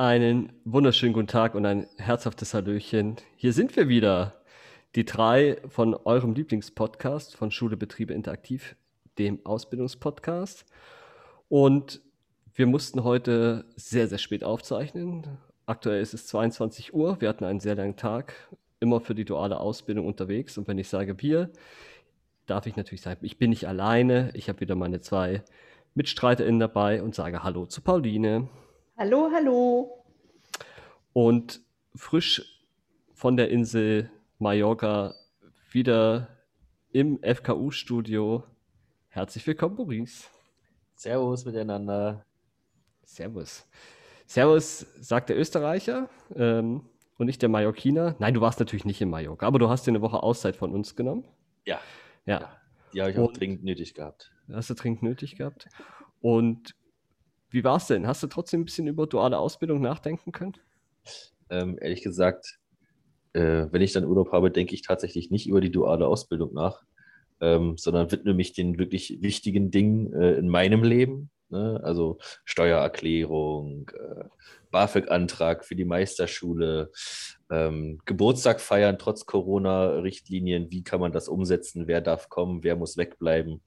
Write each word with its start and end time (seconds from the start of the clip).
Einen 0.00 0.54
wunderschönen 0.64 1.12
guten 1.12 1.26
Tag 1.26 1.54
und 1.54 1.66
ein 1.66 1.86
herzhaftes 1.98 2.54
Hallöchen. 2.54 3.16
Hier 3.36 3.52
sind 3.52 3.76
wir 3.76 3.86
wieder. 3.88 4.40
Die 4.94 5.04
drei 5.04 5.58
von 5.68 5.94
eurem 5.94 6.32
Lieblingspodcast 6.32 7.36
von 7.36 7.50
Schule 7.50 7.76
Betriebe 7.76 8.14
Interaktiv, 8.14 8.76
dem 9.18 9.44
Ausbildungspodcast. 9.44 10.64
Und 11.50 12.00
wir 12.54 12.66
mussten 12.66 13.04
heute 13.04 13.66
sehr, 13.76 14.08
sehr 14.08 14.16
spät 14.16 14.42
aufzeichnen. 14.42 15.36
Aktuell 15.66 16.00
ist 16.00 16.14
es 16.14 16.26
22 16.28 16.94
Uhr. 16.94 17.20
Wir 17.20 17.28
hatten 17.28 17.44
einen 17.44 17.60
sehr 17.60 17.74
langen 17.74 17.96
Tag, 17.96 18.32
immer 18.80 19.02
für 19.02 19.14
die 19.14 19.26
duale 19.26 19.60
Ausbildung 19.60 20.06
unterwegs. 20.06 20.56
Und 20.56 20.66
wenn 20.66 20.78
ich 20.78 20.88
sage 20.88 21.20
wir, 21.20 21.50
darf 22.46 22.64
ich 22.64 22.74
natürlich 22.74 23.02
sagen, 23.02 23.20
ich 23.20 23.36
bin 23.36 23.50
nicht 23.50 23.68
alleine. 23.68 24.30
Ich 24.32 24.48
habe 24.48 24.60
wieder 24.60 24.76
meine 24.76 25.02
zwei 25.02 25.44
MitstreiterInnen 25.94 26.58
dabei 26.58 27.02
und 27.02 27.14
sage 27.14 27.42
Hallo 27.42 27.66
zu 27.66 27.82
Pauline. 27.82 28.48
Hallo, 29.00 29.30
hallo. 29.32 30.04
Und 31.14 31.62
frisch 31.94 32.66
von 33.14 33.38
der 33.38 33.48
Insel 33.48 34.10
Mallorca 34.38 35.14
wieder 35.70 36.28
im 36.92 37.18
FKU-Studio. 37.22 38.44
Herzlich 39.08 39.46
willkommen, 39.46 39.76
Maurice. 39.76 40.28
Servus 40.96 41.46
miteinander. 41.46 42.26
Servus. 43.02 43.66
Servus, 44.26 44.80
sagt 45.00 45.30
der 45.30 45.38
Österreicher 45.38 46.10
ähm, 46.36 46.82
und 47.16 47.24
nicht 47.24 47.40
der 47.40 47.48
Mallorquiner. 47.48 48.16
Nein, 48.18 48.34
du 48.34 48.42
warst 48.42 48.60
natürlich 48.60 48.84
nicht 48.84 49.00
in 49.00 49.08
Mallorca, 49.08 49.46
aber 49.46 49.58
du 49.58 49.70
hast 49.70 49.86
dir 49.86 49.92
eine 49.92 50.02
Woche 50.02 50.22
Auszeit 50.22 50.56
von 50.56 50.74
uns 50.74 50.94
genommen. 50.94 51.24
Ja. 51.64 51.80
Ja. 52.26 52.40
ja 52.40 52.60
die 52.92 53.00
habe 53.00 53.10
ich 53.12 53.18
auch 53.18 53.28
und 53.28 53.40
dringend 53.40 53.64
nötig 53.64 53.94
gehabt. 53.94 54.30
Hast 54.52 54.68
du 54.68 54.74
dringend 54.74 55.02
nötig 55.02 55.36
gehabt. 55.36 55.68
Und 56.20 56.74
wie 57.50 57.64
war 57.64 57.76
es 57.76 57.86
denn? 57.86 58.06
Hast 58.06 58.22
du 58.22 58.26
trotzdem 58.26 58.62
ein 58.62 58.64
bisschen 58.64 58.86
über 58.86 59.06
duale 59.06 59.38
Ausbildung 59.38 59.80
nachdenken 59.80 60.32
können? 60.32 60.54
Ähm, 61.50 61.78
ehrlich 61.80 62.02
gesagt, 62.02 62.58
äh, 63.32 63.66
wenn 63.70 63.82
ich 63.82 63.92
dann 63.92 64.04
Urlaub 64.04 64.32
habe, 64.32 64.50
denke 64.50 64.74
ich 64.74 64.82
tatsächlich 64.82 65.30
nicht 65.30 65.48
über 65.48 65.60
die 65.60 65.70
duale 65.70 66.06
Ausbildung 66.06 66.54
nach, 66.54 66.82
ähm, 67.40 67.76
sondern 67.76 68.10
widme 68.12 68.34
mich 68.34 68.52
den 68.52 68.78
wirklich 68.78 69.18
wichtigen 69.20 69.70
Dingen 69.70 70.12
äh, 70.12 70.34
in 70.34 70.48
meinem 70.48 70.82
Leben. 70.82 71.30
Ne? 71.48 71.80
Also 71.82 72.18
Steuererklärung, 72.44 73.90
äh, 73.90 74.24
BAföG-Antrag 74.70 75.64
für 75.64 75.74
die 75.74 75.84
Meisterschule, 75.84 76.92
ähm, 77.50 77.98
Geburtstag 78.04 78.60
feiern 78.60 78.98
trotz 78.98 79.26
Corona-Richtlinien, 79.26 80.70
wie 80.70 80.84
kann 80.84 81.00
man 81.00 81.12
das 81.12 81.28
umsetzen, 81.28 81.88
wer 81.88 82.00
darf 82.00 82.28
kommen, 82.28 82.62
wer 82.62 82.76
muss 82.76 82.96
wegbleiben. 82.96 83.60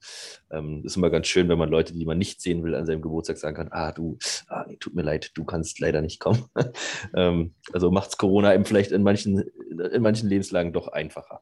Ähm, 0.51 0.83
ist 0.85 0.95
immer 0.95 1.09
ganz 1.09 1.27
schön, 1.27 1.49
wenn 1.49 1.57
man 1.57 1.69
Leute, 1.69 1.93
die 1.93 2.05
man 2.05 2.17
nicht 2.17 2.41
sehen 2.41 2.63
will, 2.63 2.75
an 2.75 2.85
seinem 2.85 3.01
Geburtstag 3.01 3.37
sagen 3.37 3.55
kann, 3.55 3.69
ah, 3.71 3.91
du, 3.91 4.17
ah, 4.47 4.65
nee, 4.67 4.77
tut 4.77 4.95
mir 4.95 5.01
leid, 5.01 5.31
du 5.35 5.43
kannst 5.43 5.79
leider 5.79 6.01
nicht 6.01 6.19
kommen. 6.19 6.45
ähm, 7.15 7.53
also 7.73 7.91
macht 7.91 8.09
es 8.09 8.17
Corona 8.17 8.53
eben 8.53 8.65
vielleicht 8.65 8.91
in 8.91 9.03
manchen, 9.03 9.39
in 9.39 10.01
manchen 10.01 10.29
Lebenslagen 10.29 10.71
doch 10.71 10.87
einfacher. 10.87 11.41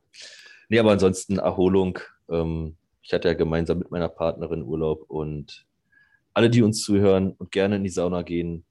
Nee, 0.69 0.79
aber 0.79 0.91
ansonsten 0.91 1.37
Erholung. 1.37 1.99
Ähm, 2.29 2.75
ich 3.03 3.13
hatte 3.13 3.27
ja 3.27 3.33
gemeinsam 3.33 3.79
mit 3.79 3.91
meiner 3.91 4.09
Partnerin 4.09 4.63
Urlaub 4.63 5.03
und 5.09 5.65
alle, 6.33 6.49
die 6.49 6.61
uns 6.63 6.81
zuhören 6.81 7.33
und 7.37 7.51
gerne 7.51 7.75
in 7.75 7.83
die 7.83 7.89
Sauna 7.89 8.21
gehen, 8.21 8.63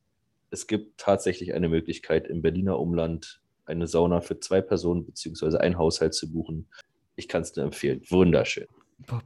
es 0.50 0.66
gibt 0.66 0.98
tatsächlich 0.98 1.54
eine 1.54 1.68
Möglichkeit 1.68 2.26
im 2.26 2.42
Berliner 2.42 2.78
Umland 2.78 3.39
eine 3.70 3.86
Sauna 3.86 4.20
für 4.20 4.38
zwei 4.38 4.60
Personen 4.60 5.04
bzw. 5.06 5.58
ein 5.58 5.78
Haushalt 5.78 6.14
zu 6.14 6.30
buchen. 6.30 6.68
Ich 7.16 7.28
kann 7.28 7.42
es 7.42 7.52
dir 7.52 7.62
empfehlen. 7.62 8.02
Wunderschön. 8.08 8.66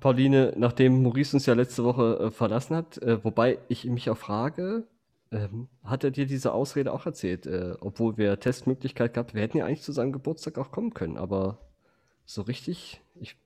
Pauline, 0.01 0.53
nachdem 0.57 1.03
Maurice 1.03 1.37
uns 1.37 1.47
ja 1.47 1.55
letzte 1.55 1.85
Woche 1.85 2.19
äh, 2.21 2.31
verlassen 2.31 2.77
hat, 2.77 2.99
äh, 2.99 3.23
wobei 3.25 3.59
ich 3.69 3.85
mich 3.87 4.09
auch 4.09 4.17
frage, 4.17 4.87
ähm, 5.33 5.69
hat 5.83 6.05
er 6.05 6.11
dir 6.11 6.27
diese 6.27 6.53
Ausrede 6.53 6.93
auch 6.93 7.07
erzählt? 7.07 7.47
Äh, 7.47 7.75
obwohl 7.81 8.17
wir 8.17 8.39
Testmöglichkeit 8.39 9.15
gehabt, 9.15 9.35
wir 9.35 9.43
hätten 9.43 9.59
ja 9.59 9.67
eigentlich 9.67 9.83
zu 9.83 9.93
seinem 9.93 10.13
Geburtstag 10.13 10.59
auch 10.59 10.71
kommen 10.71 10.95
können, 10.95 11.17
aber 11.17 11.59
so 12.25 12.43
richtig, 12.43 13.03
ich, 13.17 13.37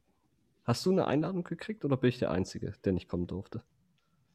hast 0.64 0.84
du 0.84 0.90
eine 0.90 1.06
Einladung 1.06 1.44
gekriegt 1.44 1.84
oder 1.84 1.96
bin 1.96 2.10
ich 2.10 2.18
der 2.18 2.30
Einzige, 2.30 2.74
der 2.84 2.92
nicht 2.92 3.08
kommen 3.08 3.26
durfte? 3.26 3.62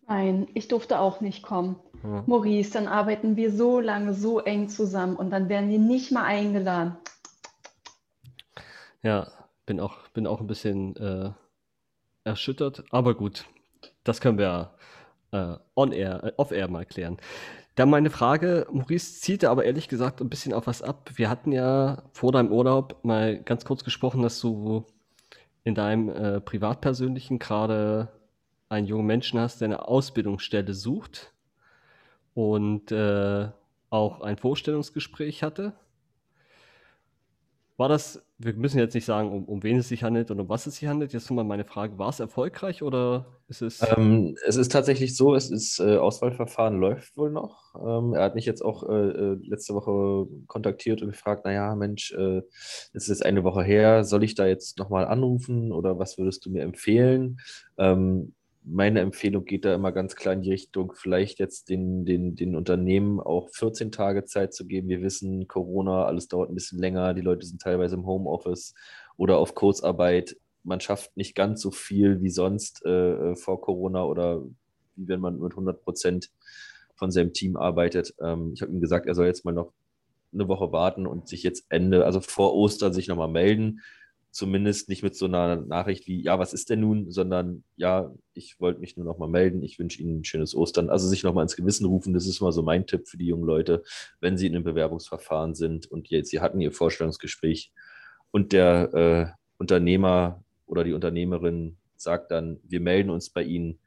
Nein, 0.07 0.47
ich 0.53 0.67
durfte 0.67 0.99
auch 0.99 1.21
nicht 1.21 1.43
kommen. 1.43 1.77
Ja. 2.03 2.23
Maurice, 2.27 2.73
dann 2.73 2.87
arbeiten 2.87 3.35
wir 3.35 3.51
so 3.51 3.79
lange, 3.79 4.13
so 4.13 4.39
eng 4.39 4.67
zusammen 4.67 5.15
und 5.15 5.29
dann 5.29 5.47
werden 5.47 5.69
wir 5.69 5.79
nicht 5.79 6.11
mal 6.11 6.25
eingeladen. 6.25 6.97
Ja, 9.01 9.27
bin 9.65 9.79
auch, 9.79 10.07
bin 10.09 10.27
auch 10.27 10.41
ein 10.41 10.47
bisschen 10.47 10.95
äh, 10.97 11.31
erschüttert, 12.23 12.83
aber 12.91 13.15
gut, 13.15 13.45
das 14.03 14.19
können 14.19 14.37
wir 14.37 14.71
äh, 15.31 15.55
on 15.75 15.91
air, 15.91 16.23
äh, 16.23 16.31
off 16.37 16.51
air 16.51 16.69
mal 16.69 16.85
klären. 16.85 17.17
Dann 17.75 17.89
meine 17.89 18.09
Frage, 18.09 18.67
Maurice 18.71 19.19
zielte 19.19 19.49
aber 19.49 19.65
ehrlich 19.65 19.87
gesagt 19.87 20.21
ein 20.21 20.29
bisschen 20.29 20.53
auf 20.53 20.67
was 20.67 20.81
ab. 20.83 21.09
Wir 21.15 21.29
hatten 21.29 21.51
ja 21.51 22.03
vor 22.11 22.31
deinem 22.31 22.51
Urlaub 22.51 23.03
mal 23.03 23.41
ganz 23.41 23.65
kurz 23.65 23.83
gesprochen, 23.83 24.21
dass 24.21 24.39
du 24.39 24.85
in 25.63 25.73
deinem 25.73 26.09
äh, 26.09 26.39
privatpersönlichen 26.39 27.39
gerade 27.39 28.09
einen 28.73 28.87
jungen 28.87 29.05
Menschen 29.05 29.39
hast, 29.39 29.61
der 29.61 29.67
eine 29.67 29.87
Ausbildungsstelle 29.87 30.73
sucht 30.73 31.33
und 32.33 32.91
äh, 32.91 33.49
auch 33.89 34.21
ein 34.21 34.37
Vorstellungsgespräch 34.37 35.43
hatte. 35.43 35.73
War 37.75 37.89
das, 37.89 38.23
wir 38.37 38.53
müssen 38.53 38.77
jetzt 38.77 38.93
nicht 38.93 39.05
sagen, 39.05 39.31
um, 39.31 39.45
um 39.45 39.63
wen 39.63 39.77
es 39.77 39.87
sich 39.87 40.03
handelt 40.03 40.29
und 40.29 40.39
um 40.39 40.47
was 40.47 40.67
es 40.67 40.75
sich 40.75 40.87
handelt. 40.87 41.11
Jetzt 41.11 41.29
nochmal 41.29 41.43
meine 41.43 41.65
Frage, 41.65 41.97
war 41.97 42.09
es 42.09 42.19
erfolgreich 42.19 42.83
oder 42.83 43.25
ist 43.47 43.63
es... 43.63 43.81
Ähm, 43.97 44.35
es 44.45 44.57
ist 44.57 44.71
tatsächlich 44.71 45.17
so, 45.17 45.33
es 45.33 45.49
ist, 45.49 45.79
äh, 45.79 45.97
Auswahlverfahren 45.97 46.79
läuft 46.79 47.17
wohl 47.17 47.31
noch. 47.31 47.73
Ähm, 47.75 48.13
er 48.13 48.25
hat 48.25 48.35
mich 48.35 48.45
jetzt 48.45 48.63
auch 48.63 48.87
äh, 48.87 49.09
äh 49.09 49.37
letzte 49.41 49.73
Woche 49.73 50.27
kontaktiert 50.45 51.01
und 51.01 51.09
gefragt, 51.09 51.45
naja, 51.45 51.75
Mensch, 51.75 52.13
äh, 52.13 52.41
es 52.93 53.03
ist 53.03 53.09
jetzt 53.09 53.25
eine 53.25 53.43
Woche 53.43 53.63
her, 53.63 54.03
soll 54.03 54.23
ich 54.23 54.35
da 54.35 54.45
jetzt 54.45 54.77
nochmal 54.77 55.05
anrufen 55.05 55.71
oder 55.71 55.97
was 55.97 56.19
würdest 56.19 56.45
du 56.45 56.51
mir 56.51 56.61
empfehlen? 56.61 57.39
Ähm, 57.77 58.33
meine 58.65 59.01
Empfehlung 59.01 59.45
geht 59.45 59.65
da 59.65 59.75
immer 59.75 59.91
ganz 59.91 60.15
klar 60.15 60.33
in 60.33 60.41
die 60.41 60.51
Richtung, 60.51 60.93
vielleicht 60.95 61.39
jetzt 61.39 61.69
den, 61.69 62.05
den, 62.05 62.35
den 62.35 62.55
Unternehmen 62.55 63.19
auch 63.19 63.49
14 63.49 63.91
Tage 63.91 64.25
Zeit 64.25 64.53
zu 64.53 64.65
geben. 64.65 64.87
Wir 64.87 65.01
wissen, 65.01 65.47
Corona, 65.47 66.05
alles 66.05 66.27
dauert 66.27 66.49
ein 66.49 66.55
bisschen 66.55 66.79
länger, 66.79 67.13
die 67.13 67.21
Leute 67.21 67.45
sind 67.45 67.61
teilweise 67.61 67.95
im 67.95 68.05
Homeoffice 68.05 68.73
oder 69.17 69.37
auf 69.37 69.55
Kurzarbeit. 69.55 70.37
Man 70.63 70.79
schafft 70.79 71.17
nicht 71.17 71.35
ganz 71.35 71.61
so 71.61 71.71
viel 71.71 72.21
wie 72.21 72.29
sonst 72.29 72.85
äh, 72.85 73.31
äh 73.31 73.35
vor 73.35 73.59
Corona 73.59 74.05
oder 74.05 74.43
wie 74.95 75.07
wenn 75.07 75.19
man 75.19 75.39
mit 75.39 75.51
100 75.51 75.81
Prozent 75.83 76.31
von 76.95 77.11
seinem 77.11 77.33
Team 77.33 77.57
arbeitet. 77.57 78.13
Ähm, 78.21 78.51
ich 78.53 78.61
habe 78.61 78.71
ihm 78.71 78.79
gesagt, 78.79 79.07
er 79.07 79.15
soll 79.15 79.25
jetzt 79.25 79.43
mal 79.43 79.53
noch 79.53 79.73
eine 80.33 80.47
Woche 80.47 80.71
warten 80.71 81.05
und 81.05 81.27
sich 81.27 81.43
jetzt 81.43 81.65
Ende, 81.69 82.05
also 82.05 82.21
vor 82.21 82.53
Ostern, 82.55 82.93
sich 82.93 83.07
nochmal 83.07 83.27
melden 83.27 83.81
zumindest 84.33 84.89
nicht 84.89 85.03
mit 85.03 85.15
so 85.15 85.25
einer 85.25 85.57
Nachricht 85.57 86.07
wie, 86.07 86.23
ja, 86.23 86.39
was 86.39 86.53
ist 86.53 86.71
denn 86.71 86.79
nun, 86.79 87.11
sondern 87.11 87.63
ja, 87.75 88.11
ich 88.33 88.59
wollte 88.59 88.79
mich 88.79 88.97
nur 88.97 89.05
noch 89.05 89.19
mal 89.19 89.29
melden, 89.29 89.61
ich 89.61 89.77
wünsche 89.77 90.01
Ihnen 90.01 90.21
ein 90.21 90.23
schönes 90.23 90.55
Ostern. 90.55 90.89
Also 90.89 91.07
sich 91.07 91.23
noch 91.23 91.35
mal 91.35 91.43
ins 91.43 91.55
Gewissen 91.55 91.85
rufen, 91.85 92.13
das 92.13 92.25
ist 92.25 92.41
mal 92.41 92.51
so 92.51 92.63
mein 92.63 92.87
Tipp 92.87 93.07
für 93.07 93.17
die 93.17 93.27
jungen 93.27 93.45
Leute, 93.45 93.83
wenn 94.19 94.35
sie 94.35 94.47
in 94.47 94.55
einem 94.55 94.63
Bewerbungsverfahren 94.63 95.53
sind 95.53 95.85
und 95.85 96.09
jetzt, 96.09 96.31
sie 96.31 96.39
hatten 96.39 96.59
ihr 96.59 96.71
Vorstellungsgespräch 96.71 97.71
und 98.31 98.53
der 98.53 98.93
äh, 98.93 99.39
Unternehmer 99.59 100.43
oder 100.65 100.83
die 100.83 100.93
Unternehmerin 100.93 101.77
sagt 101.95 102.31
dann, 102.31 102.59
wir 102.63 102.79
melden 102.79 103.11
uns 103.11 103.29
bei 103.29 103.43
Ihnen 103.43 103.77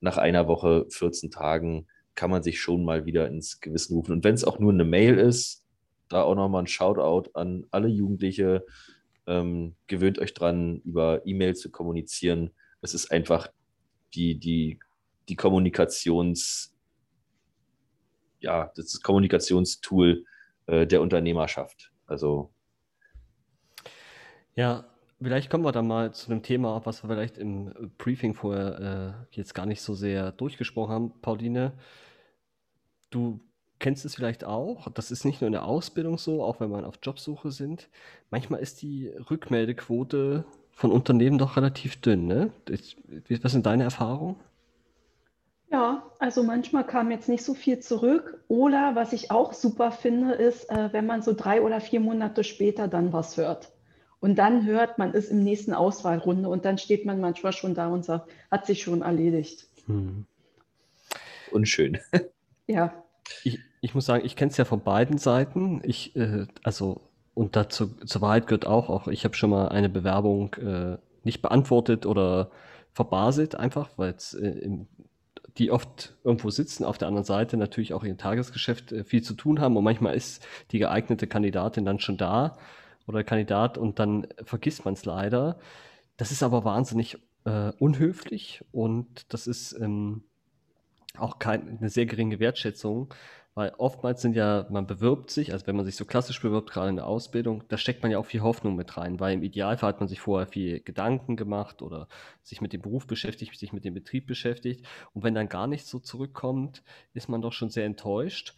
nach 0.00 0.18
einer 0.18 0.46
Woche, 0.46 0.86
14 0.88 1.32
Tagen, 1.32 1.88
kann 2.14 2.30
man 2.30 2.44
sich 2.44 2.60
schon 2.60 2.84
mal 2.84 3.06
wieder 3.06 3.26
ins 3.26 3.60
Gewissen 3.60 3.94
rufen. 3.94 4.12
Und 4.12 4.24
wenn 4.24 4.34
es 4.34 4.44
auch 4.44 4.60
nur 4.60 4.72
eine 4.72 4.84
Mail 4.84 5.18
ist, 5.18 5.64
da 6.08 6.22
auch 6.22 6.36
noch 6.36 6.48
mal 6.48 6.60
ein 6.60 6.68
Shoutout 6.68 7.30
an 7.34 7.66
alle 7.72 7.88
Jugendliche, 7.88 8.64
ähm, 9.26 9.74
gewöhnt 9.86 10.18
euch 10.18 10.34
dran, 10.34 10.80
über 10.84 11.26
E-Mail 11.26 11.54
zu 11.56 11.70
kommunizieren. 11.70 12.50
Es 12.80 12.94
ist 12.94 13.10
einfach 13.10 13.48
die, 14.14 14.38
die, 14.38 14.78
die 15.28 15.36
Kommunikations, 15.36 16.74
ja, 18.40 18.72
das 18.76 18.86
ist 18.86 19.02
Kommunikationstool 19.02 20.24
äh, 20.66 20.86
der 20.86 21.00
Unternehmerschaft. 21.00 21.92
Also. 22.06 22.52
Ja, 24.54 24.86
vielleicht 25.20 25.50
kommen 25.50 25.64
wir 25.64 25.72
dann 25.72 25.88
mal 25.88 26.12
zu 26.14 26.30
einem 26.30 26.42
Thema, 26.42 26.84
was 26.84 27.02
wir 27.02 27.08
vielleicht 27.08 27.38
im 27.38 27.92
Briefing 27.98 28.34
vorher 28.34 29.26
äh, 29.30 29.36
jetzt 29.36 29.54
gar 29.54 29.66
nicht 29.66 29.82
so 29.82 29.94
sehr 29.94 30.32
durchgesprochen 30.32 30.94
haben. 30.94 31.20
Pauline, 31.20 31.72
du 33.10 33.40
kennst 33.78 34.04
es 34.04 34.14
vielleicht 34.14 34.44
auch, 34.44 34.90
das 34.92 35.10
ist 35.10 35.24
nicht 35.24 35.40
nur 35.40 35.46
in 35.46 35.52
der 35.52 35.64
Ausbildung 35.64 36.18
so, 36.18 36.42
auch 36.42 36.60
wenn 36.60 36.70
man 36.70 36.84
auf 36.84 36.98
Jobsuche 37.02 37.50
sind. 37.50 37.88
Manchmal 38.30 38.60
ist 38.60 38.82
die 38.82 39.08
Rückmeldequote 39.30 40.44
von 40.72 40.92
Unternehmen 40.92 41.38
doch 41.38 41.56
relativ 41.56 42.00
dünn, 42.00 42.26
ne? 42.26 42.50
Was 43.42 43.52
sind 43.52 43.66
deine 43.66 43.84
Erfahrungen? 43.84 44.36
Ja, 45.70 46.04
also 46.18 46.42
manchmal 46.42 46.86
kam 46.86 47.10
jetzt 47.10 47.28
nicht 47.28 47.42
so 47.42 47.54
viel 47.54 47.80
zurück. 47.80 48.44
Oder 48.48 48.94
was 48.94 49.12
ich 49.12 49.30
auch 49.30 49.52
super 49.52 49.90
finde, 49.90 50.32
ist, 50.34 50.70
äh, 50.70 50.92
wenn 50.92 51.06
man 51.06 51.22
so 51.22 51.32
drei 51.32 51.60
oder 51.60 51.80
vier 51.80 52.00
Monate 52.00 52.44
später 52.44 52.88
dann 52.88 53.12
was 53.12 53.36
hört. 53.36 53.72
Und 54.20 54.36
dann 54.36 54.64
hört, 54.64 54.98
man 54.98 55.12
ist 55.12 55.30
im 55.30 55.42
nächsten 55.42 55.74
Auswahlrunde 55.74 56.48
und 56.48 56.64
dann 56.64 56.78
steht 56.78 57.04
man 57.04 57.20
manchmal 57.20 57.52
schon 57.52 57.74
da 57.74 57.88
und 57.88 58.04
sagt, 58.04 58.30
hat 58.50 58.66
sich 58.66 58.82
schon 58.82 59.02
erledigt. 59.02 59.68
Hm. 59.86 60.24
Unschön. 61.50 61.98
Ja. 62.66 63.04
Ich, 63.44 63.58
ich 63.80 63.94
muss 63.94 64.06
sagen, 64.06 64.24
ich 64.24 64.36
kenne 64.36 64.50
es 64.50 64.56
ja 64.56 64.64
von 64.64 64.82
beiden 64.82 65.18
Seiten. 65.18 65.80
Ich, 65.84 66.16
äh, 66.16 66.46
also, 66.62 67.00
und 67.34 67.56
dazu 67.56 67.88
zur 68.04 68.22
Wahrheit 68.22 68.46
gehört 68.46 68.66
auch, 68.66 68.88
auch 68.88 69.08
ich 69.08 69.24
habe 69.24 69.34
schon 69.34 69.50
mal 69.50 69.68
eine 69.68 69.88
Bewerbung 69.88 70.54
äh, 70.54 70.96
nicht 71.22 71.42
beantwortet 71.42 72.06
oder 72.06 72.50
verbaselt, 72.92 73.54
einfach, 73.54 73.90
weil 73.96 74.14
äh, 74.40 74.78
die 75.58 75.70
oft 75.70 76.14
irgendwo 76.24 76.50
sitzen, 76.50 76.84
auf 76.84 76.98
der 76.98 77.08
anderen 77.08 77.24
Seite 77.24 77.56
natürlich 77.56 77.94
auch 77.94 78.04
ihr 78.04 78.16
Tagesgeschäft 78.16 78.92
äh, 78.92 79.04
viel 79.04 79.22
zu 79.22 79.34
tun 79.34 79.60
haben 79.60 79.76
und 79.76 79.84
manchmal 79.84 80.14
ist 80.14 80.46
die 80.70 80.78
geeignete 80.78 81.26
Kandidatin 81.26 81.84
dann 81.84 82.00
schon 82.00 82.16
da 82.16 82.56
oder 83.06 83.24
Kandidat 83.24 83.78
und 83.78 83.98
dann 83.98 84.26
vergisst 84.44 84.84
man 84.84 84.94
es 84.94 85.04
leider. 85.04 85.58
Das 86.16 86.32
ist 86.32 86.42
aber 86.42 86.64
wahnsinnig 86.64 87.18
äh, 87.44 87.72
unhöflich 87.78 88.64
und 88.72 89.32
das 89.32 89.46
ist 89.46 89.72
ähm, 89.80 90.24
auch 91.18 91.38
kein, 91.38 91.78
eine 91.78 91.88
sehr 91.88 92.06
geringe 92.06 92.38
Wertschätzung, 92.38 93.12
weil 93.54 93.72
oftmals 93.78 94.20
sind 94.20 94.36
ja, 94.36 94.66
man 94.68 94.86
bewirbt 94.86 95.30
sich, 95.30 95.52
also 95.52 95.66
wenn 95.66 95.76
man 95.76 95.86
sich 95.86 95.96
so 95.96 96.04
klassisch 96.04 96.42
bewirbt, 96.42 96.70
gerade 96.70 96.90
in 96.90 96.96
der 96.96 97.06
Ausbildung, 97.06 97.64
da 97.68 97.78
steckt 97.78 98.02
man 98.02 98.12
ja 98.12 98.18
auch 98.18 98.26
viel 98.26 98.42
Hoffnung 98.42 98.76
mit 98.76 98.98
rein, 98.98 99.18
weil 99.18 99.32
im 99.32 99.42
Idealfall 99.42 99.88
hat 99.88 100.00
man 100.00 100.08
sich 100.08 100.20
vorher 100.20 100.46
viel 100.46 100.80
Gedanken 100.80 101.36
gemacht 101.36 101.80
oder 101.80 102.06
sich 102.42 102.60
mit 102.60 102.74
dem 102.74 102.82
Beruf 102.82 103.06
beschäftigt, 103.06 103.58
sich 103.58 103.72
mit 103.72 103.86
dem 103.86 103.94
Betrieb 103.94 104.26
beschäftigt. 104.26 104.86
Und 105.14 105.24
wenn 105.24 105.34
dann 105.34 105.48
gar 105.48 105.66
nichts 105.66 105.88
so 105.88 105.98
zurückkommt, 105.98 106.82
ist 107.14 107.30
man 107.30 107.40
doch 107.40 107.54
schon 107.54 107.70
sehr 107.70 107.86
enttäuscht 107.86 108.54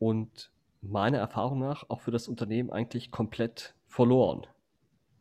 und 0.00 0.50
meiner 0.80 1.18
Erfahrung 1.18 1.60
nach 1.60 1.88
auch 1.88 2.00
für 2.00 2.10
das 2.10 2.26
Unternehmen 2.26 2.70
eigentlich 2.70 3.12
komplett 3.12 3.74
verloren. 3.86 4.46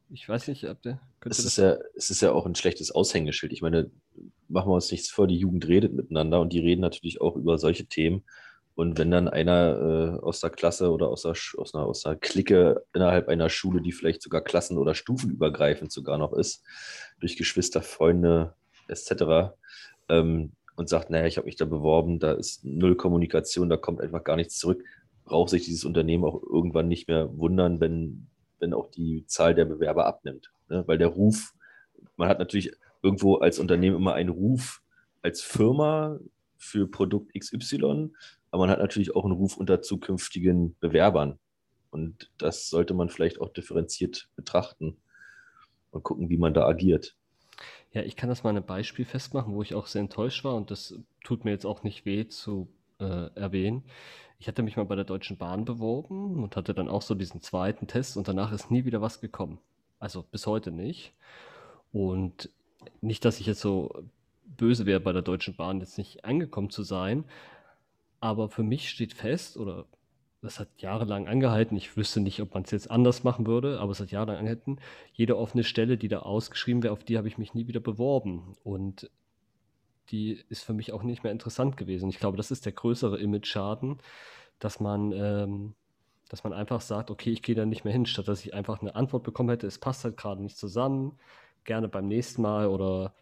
Ich 0.10 0.28
weiß 0.28 0.48
nicht, 0.48 0.68
ob 0.68 0.82
der. 0.82 1.00
Es 1.26 1.40
ist, 1.40 1.58
ja, 1.58 1.78
es 1.96 2.10
ist 2.10 2.22
ja 2.22 2.32
auch 2.32 2.46
ein 2.46 2.56
schlechtes 2.56 2.92
Aushängeschild. 2.92 3.52
Ich 3.52 3.62
meine, 3.62 3.92
machen 4.50 4.70
wir 4.70 4.76
uns 4.76 4.92
nichts 4.92 5.10
vor, 5.10 5.28
die 5.28 5.38
Jugend 5.38 5.68
redet 5.68 5.94
miteinander 5.94 6.42
und 6.42 6.54
die 6.54 6.60
reden 6.60 6.82
natürlich 6.82 7.22
auch 7.22 7.36
über 7.36 7.58
solche 7.58 7.86
Themen. 7.86 8.24
Und 8.76 9.00
wenn 9.00 9.10
dann 9.10 9.28
einer 9.28 10.20
äh, 10.22 10.24
aus 10.24 10.40
der 10.40 10.52
Klasse 10.52 10.92
oder 10.92 11.08
aus, 11.10 11.24
der, 11.24 11.32
aus, 11.32 11.74
einer, 11.74 11.86
aus 11.86 12.06
einer 12.06 12.16
Clique 12.16 12.84
innerhalb 12.94 13.28
einer 13.28 13.50
Schule, 13.50 13.82
die 13.82 13.92
vielleicht 13.92 14.22
sogar 14.22 14.42
klassen- 14.42 14.78
oder 14.78 14.94
stufenübergreifend 14.94 15.92
sogar 15.92 16.20
noch 16.20 16.32
ist, 16.34 16.64
durch 17.20 17.38
Geschwister, 17.38 17.82
Freunde 17.82 18.54
etc., 18.88 19.56
ähm, 20.10 20.52
und 20.76 20.90
sagt, 20.90 21.10
naja, 21.10 21.26
ich 21.26 21.38
habe 21.38 21.46
mich 21.46 21.56
da 21.56 21.66
beworben, 21.66 22.20
da 22.20 22.34
ist 22.34 22.64
null 22.64 22.96
Kommunikation, 22.96 23.68
da 23.68 23.78
kommt 23.78 24.00
einfach 24.00 24.24
gar 24.24 24.36
nichts 24.36 24.60
zurück, 24.60 24.84
braucht 25.26 25.50
sich 25.50 25.66
dieses 25.66 25.84
Unternehmen 25.84 26.24
auch 26.24 26.44
irgendwann 26.44 26.88
nicht 26.88 27.08
mehr 27.08 27.36
wundern, 27.36 27.80
wenn, 27.80 28.28
wenn 28.60 28.76
auch 28.76 28.92
die 28.92 29.26
Zahl 29.26 29.56
der 29.56 29.66
Bewerber 29.66 30.06
abnimmt. 30.06 30.52
Ne? 30.70 30.84
Weil 30.86 31.00
der 31.00 31.08
Ruf, 31.08 31.56
man 32.16 32.30
hat 32.30 32.38
natürlich 32.38 32.74
irgendwo 33.02 33.36
als 33.36 33.60
Unternehmen 33.60 33.96
immer 33.96 34.14
einen 34.14 34.30
Ruf 34.30 34.82
als 35.22 35.42
Firma 35.42 36.20
für 36.58 36.88
Produkt 36.88 37.34
XY, 37.38 38.12
aber 38.52 38.64
man 38.64 38.70
hat 38.70 38.80
natürlich 38.80 39.16
auch 39.16 39.26
einen 39.26 39.34
Ruf 39.34 39.58
unter 39.58 39.82
zukünftigen 39.82 40.76
Bewerbern. 40.80 41.40
Und 41.92 42.32
das 42.38 42.70
sollte 42.70 42.94
man 42.94 43.10
vielleicht 43.10 43.40
auch 43.40 43.50
differenziert 43.50 44.30
betrachten 44.36 44.98
und 45.92 46.04
gucken, 46.04 46.30
wie 46.30 46.38
man 46.38 46.54
da 46.54 46.66
agiert. 46.66 47.16
Ja, 47.92 48.04
ich 48.04 48.16
kann 48.16 48.30
das 48.30 48.44
mal 48.44 48.56
ein 48.56 48.66
Beispiel 48.66 49.06
festmachen, 49.06 49.54
wo 49.54 49.62
ich 49.62 49.74
auch 49.74 49.88
sehr 49.88 50.02
enttäuscht 50.02 50.44
war 50.44 50.56
und 50.56 50.70
das 50.72 51.00
tut 51.24 51.46
mir 51.46 51.52
jetzt 51.52 51.66
auch 51.66 51.84
nicht 51.84 52.06
weh 52.06 52.28
zu 52.28 52.68
äh, 53.00 53.34
erwähnen. 53.36 53.84
Ich 54.40 54.48
hatte 54.48 54.62
mich 54.62 54.78
mal 54.78 54.86
bei 54.86 54.96
der 54.96 55.06
Deutschen 55.06 55.38
Bahn 55.38 55.66
beworben 55.66 56.44
und 56.44 56.56
hatte 56.56 56.74
dann 56.74 56.90
auch 56.90 57.02
so 57.02 57.16
diesen 57.16 57.42
zweiten 57.42 57.88
Test 57.88 58.18
und 58.18 58.28
danach 58.28 58.52
ist 58.52 58.70
nie 58.70 58.86
wieder 58.86 59.02
was 59.02 59.20
gekommen. 59.20 59.60
Also 60.00 60.24
bis 60.24 60.46
heute 60.46 60.72
nicht. 60.72 61.14
Und 61.92 62.52
nicht, 63.02 63.26
dass 63.26 63.40
ich 63.40 63.48
jetzt 63.48 63.62
so 63.62 64.04
böse 64.46 64.86
wäre, 64.86 65.00
bei 65.00 65.14
der 65.14 65.22
Deutschen 65.22 65.56
Bahn 65.56 65.80
jetzt 65.80 65.98
nicht 65.98 66.26
angekommen 66.26 66.70
zu 66.70 66.84
sein, 66.84 67.26
aber 68.20 68.50
für 68.50 68.64
mich 68.64 68.90
steht 68.90 69.14
fest, 69.14 69.58
oder 69.58 69.86
das 70.42 70.60
hat 70.60 70.70
jahrelang 70.78 71.28
angehalten, 71.28 71.76
ich 71.76 71.98
wüsste 71.98 72.20
nicht, 72.20 72.42
ob 72.42 72.54
man 72.54 72.64
es 72.64 72.72
jetzt 72.72 72.90
anders 72.92 73.24
machen 73.24 73.48
würde, 73.48 73.80
aber 73.80 73.92
es 73.92 74.00
hat 74.00 74.12
jahrelang 74.12 74.38
angehalten, 74.38 74.80
jede 75.14 75.38
offene 75.38 75.64
Stelle, 75.64 75.98
die 75.98 76.08
da 76.08 76.20
ausgeschrieben 76.20 76.84
wäre, 76.84 76.94
auf 76.94 77.04
die 77.04 77.18
habe 77.18 77.28
ich 77.28 77.38
mich 77.38 77.54
nie 77.54 77.68
wieder 77.68 77.80
beworben. 77.80 78.56
Und 78.64 79.10
die 80.10 80.44
ist 80.50 80.64
für 80.64 80.74
mich 80.74 80.94
auch 80.94 81.04
nicht 81.04 81.24
mehr 81.24 81.32
interessant 81.32 81.76
gewesen. 81.76 82.10
Ich 82.10 82.20
glaube, 82.20 82.38
das 82.38 82.52
ist 82.52 82.66
der 82.66 82.72
größere 82.72 83.20
Image-Schaden, 83.20 83.98
dass 84.60 84.80
man, 84.80 85.12
ähm, 85.12 85.74
dass 86.30 86.44
man 86.44 86.54
einfach 86.54 86.82
sagt, 86.82 87.12
okay, 87.12 87.32
ich 87.32 87.42
gehe 87.42 87.56
da 87.56 87.66
nicht 87.66 87.84
mehr 87.84 87.94
hin, 87.94 88.06
statt 88.06 88.28
dass 88.28 88.46
ich 88.46 88.54
einfach 88.54 88.82
eine 88.82 88.96
Antwort 88.96 89.24
bekommen 89.24 89.50
hätte, 89.50 89.68
es 89.68 89.80
passt 89.80 90.04
halt 90.04 90.18
gerade 90.18 90.42
nicht 90.42 90.58
zusammen, 90.58 91.18
gerne 91.68 91.88
beim 91.88 92.08
nächsten 92.08 92.42
Mal 92.42 92.68
oder 92.68 93.14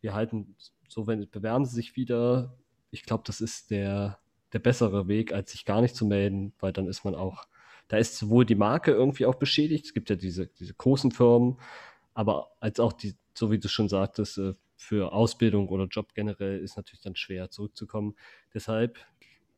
wir 0.00 0.14
halten 0.14 0.56
so, 0.88 1.06
wenn 1.06 1.30
bewerben 1.30 1.64
sie 1.64 1.76
sich 1.76 1.94
wieder. 1.94 2.58
Ich 2.90 3.04
glaube, 3.04 3.22
das 3.26 3.40
ist 3.40 3.70
der, 3.70 4.18
der 4.52 4.58
bessere 4.58 5.06
Weg, 5.06 5.32
als 5.32 5.52
sich 5.52 5.64
gar 5.64 5.80
nicht 5.80 5.94
zu 5.94 6.06
melden, 6.06 6.52
weil 6.58 6.72
dann 6.72 6.88
ist 6.88 7.04
man 7.04 7.14
auch, 7.14 7.46
da 7.88 7.96
ist 7.96 8.16
sowohl 8.16 8.44
die 8.44 8.54
Marke 8.54 8.90
irgendwie 8.90 9.26
auch 9.26 9.36
beschädigt, 9.36 9.86
es 9.86 9.94
gibt 9.94 10.10
ja 10.10 10.16
diese, 10.16 10.48
diese 10.48 10.74
großen 10.74 11.12
Firmen, 11.12 11.58
aber 12.14 12.50
als 12.60 12.80
auch 12.80 12.92
die, 12.92 13.14
so 13.34 13.50
wie 13.50 13.58
du 13.58 13.68
schon 13.68 13.88
sagtest, 13.88 14.38
äh, 14.38 14.54
für 14.76 15.12
Ausbildung 15.12 15.68
oder 15.68 15.86
Job 15.86 16.14
generell 16.14 16.58
ist 16.58 16.76
natürlich 16.76 17.00
dann 17.00 17.16
schwer 17.16 17.50
zurückzukommen. 17.50 18.16
Deshalb, 18.52 18.98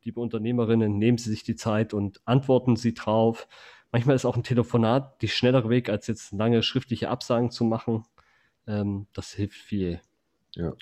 liebe 0.02 0.20
Unternehmerinnen, 0.20 0.98
nehmen 0.98 1.18
Sie 1.18 1.30
sich 1.30 1.42
die 1.42 1.56
Zeit 1.56 1.94
und 1.94 2.20
antworten 2.26 2.76
Sie 2.76 2.94
drauf. 2.94 3.48
Manchmal 3.92 4.16
ist 4.16 4.24
auch 4.24 4.36
ein 4.36 4.42
Telefonat 4.42 5.20
die 5.22 5.28
schnellere 5.28 5.68
Weg, 5.68 5.88
als 5.88 6.06
jetzt 6.06 6.32
lange 6.32 6.62
schriftliche 6.62 7.08
Absagen 7.08 7.50
zu 7.50 7.64
machen. 7.64 8.04
Ähm, 8.66 9.06
das 9.12 9.32
hilft 9.32 9.58
viel. 9.58 10.00
Ja. 10.54 10.74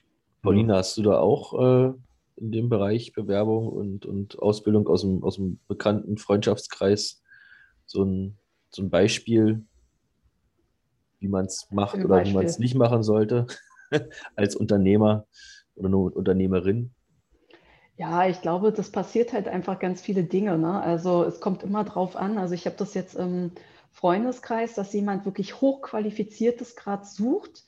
Paulina, 0.43 0.77
hast 0.77 0.97
du 0.97 1.03
da 1.03 1.19
auch 1.19 1.55
äh, 1.55 1.93
in 2.37 2.53
dem 2.53 2.69
Bereich 2.69 3.13
Bewerbung 3.13 3.69
und, 3.69 4.07
und 4.07 4.39
Ausbildung 4.39 4.89
aus 4.89 5.03
dem, 5.03 5.23
aus 5.25 5.37
dem 5.37 5.59
bekannten 5.69 6.19
Freundschaftskreis 6.19 7.23
so 7.87 8.03
ein, 8.05 8.39
so 8.71 8.83
ein 8.83 8.91
Beispiel, 8.91 9.65
wie 11.21 11.29
man 11.29 11.47
es 11.47 11.69
macht 11.71 11.97
oder 11.97 12.09
Beispiel. 12.09 12.31
wie 12.33 12.37
man 12.37 12.47
es 12.47 12.59
nicht 12.59 12.75
machen 12.75 13.03
sollte? 13.03 13.47
als 14.37 14.57
Unternehmer 14.57 15.27
oder 15.75 15.89
nur 15.89 16.15
Unternehmerin? 16.15 16.91
Ja, 17.97 18.27
ich 18.27 18.41
glaube, 18.43 18.73
das 18.73 18.91
passiert 18.91 19.33
halt 19.33 19.47
einfach 19.47 19.79
ganz 19.79 20.01
viele 20.01 20.25
Dinge. 20.25 20.59
Ne? 20.59 20.81
Also 20.81 21.25
es 21.25 21.41
kommt 21.41 21.63
immer 21.63 21.85
drauf 21.85 22.17
an. 22.17 22.39
Also 22.39 22.55
ich 22.55 22.67
habe 22.67 22.77
das 22.77 22.95
jetzt 22.95 23.15
im 23.15 23.53
Freundeskreis, 23.93 24.75
dass 24.75 24.93
jemand 24.93 25.25
wirklich 25.25 25.61
hochqualifiziertes 25.61 26.75
gerade 26.75 27.05
sucht. 27.05 27.65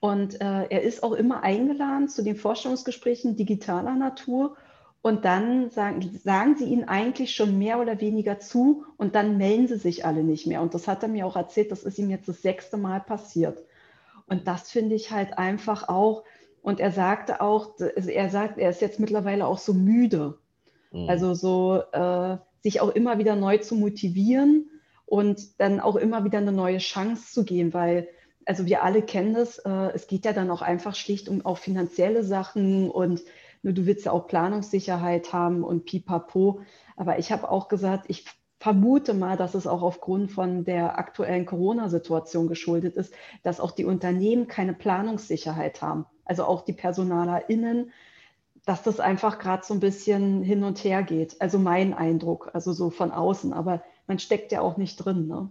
Und 0.00 0.40
äh, 0.40 0.64
er 0.70 0.82
ist 0.82 1.02
auch 1.02 1.12
immer 1.12 1.42
eingeladen 1.42 2.08
zu 2.08 2.22
den 2.22 2.36
Forschungsgesprächen 2.36 3.36
digitaler 3.36 3.94
Natur. 3.94 4.56
Und 5.02 5.24
dann 5.24 5.70
sagen, 5.70 6.18
sagen 6.22 6.56
sie 6.56 6.64
ihnen 6.64 6.84
eigentlich 6.84 7.34
schon 7.34 7.58
mehr 7.58 7.80
oder 7.80 8.00
weniger 8.00 8.38
zu 8.38 8.84
und 8.98 9.14
dann 9.14 9.38
melden 9.38 9.66
sie 9.66 9.78
sich 9.78 10.04
alle 10.04 10.22
nicht 10.22 10.46
mehr. 10.46 10.60
Und 10.60 10.74
das 10.74 10.88
hat 10.88 11.02
er 11.02 11.08
mir 11.08 11.26
auch 11.26 11.36
erzählt, 11.36 11.70
das 11.72 11.84
ist 11.84 11.98
ihm 11.98 12.10
jetzt 12.10 12.28
das 12.28 12.42
sechste 12.42 12.76
Mal 12.76 13.00
passiert. 13.00 13.62
Und 14.26 14.46
das 14.46 14.70
finde 14.70 14.94
ich 14.94 15.10
halt 15.10 15.38
einfach 15.38 15.88
auch, 15.88 16.24
und 16.62 16.80
er 16.80 16.92
sagte 16.92 17.40
auch, 17.40 17.78
er 17.78 18.28
sagt, 18.28 18.58
er 18.58 18.70
ist 18.70 18.82
jetzt 18.82 19.00
mittlerweile 19.00 19.46
auch 19.46 19.58
so 19.58 19.72
müde. 19.72 20.38
Mhm. 20.92 21.08
Also 21.08 21.32
so 21.32 21.82
äh, 21.92 22.36
sich 22.62 22.80
auch 22.80 22.90
immer 22.90 23.18
wieder 23.18 23.36
neu 23.36 23.56
zu 23.58 23.76
motivieren 23.76 24.68
und 25.06 25.58
dann 25.58 25.80
auch 25.80 25.96
immer 25.96 26.24
wieder 26.24 26.38
eine 26.38 26.52
neue 26.52 26.78
Chance 26.78 27.32
zu 27.32 27.44
geben, 27.44 27.72
weil 27.72 28.08
also 28.46 28.66
wir 28.66 28.82
alle 28.82 29.02
kennen 29.02 29.34
das, 29.34 29.58
äh, 29.58 29.92
es 29.94 30.06
geht 30.06 30.24
ja 30.24 30.32
dann 30.32 30.50
auch 30.50 30.62
einfach 30.62 30.94
schlicht 30.94 31.28
um 31.28 31.44
auch 31.44 31.58
finanzielle 31.58 32.24
Sachen 32.24 32.90
und 32.90 33.22
nur 33.62 33.74
du 33.74 33.86
willst 33.86 34.06
ja 34.06 34.12
auch 34.12 34.26
Planungssicherheit 34.26 35.32
haben 35.32 35.62
und 35.62 35.84
pipapo. 35.84 36.62
Aber 36.96 37.18
ich 37.18 37.30
habe 37.30 37.50
auch 37.50 37.68
gesagt, 37.68 38.06
ich 38.08 38.24
vermute 38.58 39.14
mal, 39.14 39.36
dass 39.36 39.54
es 39.54 39.66
auch 39.66 39.82
aufgrund 39.82 40.30
von 40.30 40.64
der 40.64 40.98
aktuellen 40.98 41.46
Corona-Situation 41.46 42.48
geschuldet 42.48 42.96
ist, 42.96 43.14
dass 43.42 43.60
auch 43.60 43.70
die 43.70 43.84
Unternehmen 43.84 44.48
keine 44.48 44.74
Planungssicherheit 44.74 45.82
haben. 45.82 46.06
Also 46.24 46.44
auch 46.44 46.62
die 46.62 46.74
PersonalerInnen, 46.74 47.92
dass 48.66 48.82
das 48.82 49.00
einfach 49.00 49.38
gerade 49.38 49.64
so 49.64 49.74
ein 49.74 49.80
bisschen 49.80 50.42
hin 50.42 50.62
und 50.62 50.82
her 50.84 51.02
geht. 51.02 51.40
Also 51.40 51.58
mein 51.58 51.94
Eindruck, 51.94 52.50
also 52.52 52.72
so 52.72 52.90
von 52.90 53.10
außen, 53.10 53.52
aber 53.52 53.82
man 54.06 54.18
steckt 54.18 54.52
ja 54.52 54.60
auch 54.60 54.76
nicht 54.76 54.96
drin. 54.96 55.26
Ne? 55.26 55.50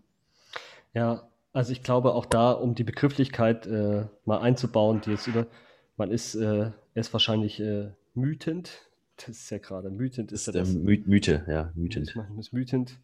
Ja, 0.94 1.28
also 1.54 1.72
ich 1.72 1.84
glaube 1.84 2.14
auch 2.14 2.26
da, 2.26 2.52
um 2.52 2.76
die 2.76 2.84
Begrifflichkeit 2.84 3.68
äh, 3.68 4.06
mal 4.26 4.40
einzubauen, 4.40 5.02
die 5.02 5.12
jetzt 5.12 5.28
über, 5.28 5.48
man 5.98 6.12
ist, 6.12 6.36
äh, 6.36 6.72
ist 6.94 7.14
wahrscheinlich 7.14 7.60
äh, 7.60 7.90
mütend, 8.14 8.90
das 9.28 9.38
ist 9.38 9.50
ja 9.50 9.58
gerade 9.58 9.90
mythend. 9.90 10.32
Ist, 10.32 10.48
ist 10.48 10.56
ja 10.56 10.62
das. 10.62 10.74
My 10.74 11.04
Mythe, 11.06 11.44
ja, 11.48 11.72
mythend. 11.76 12.16
Ist 12.38 12.54
mythend. 12.54 12.98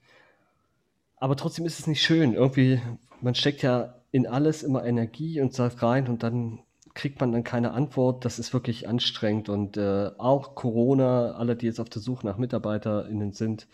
Aber 1.18 1.36
trotzdem 1.36 1.66
ist 1.66 1.80
es 1.80 1.88
nicht 1.88 2.02
schön. 2.02 2.34
Irgendwie, 2.34 2.82
man 3.22 3.36
steckt 3.36 3.62
ja 3.62 3.96
in 4.12 4.28
alles 4.28 4.64
immer 4.64 4.86
Energie 4.86 5.42
und 5.42 5.54
sagt 5.54 5.82
rein 5.82 6.08
und 6.08 6.24
dann 6.24 6.60
kriegt 6.94 7.20
man 7.20 7.32
dann 7.34 7.44
keine 7.44 7.72
Antwort. 7.72 8.24
Das 8.24 8.40
ist 8.40 8.54
wirklich 8.54 8.88
anstrengend. 8.88 9.50
Und 9.50 9.78
äh, 9.78 10.12
auch 10.18 10.56
Corona, 10.56 11.32
alle, 11.34 11.56
die 11.56 11.66
jetzt 11.66 11.80
auf 11.80 11.90
der 11.90 12.02
Suche 12.02 12.26
nach 12.26 12.38
MitarbeiterInnen 12.38 13.34
sind, 13.34 13.68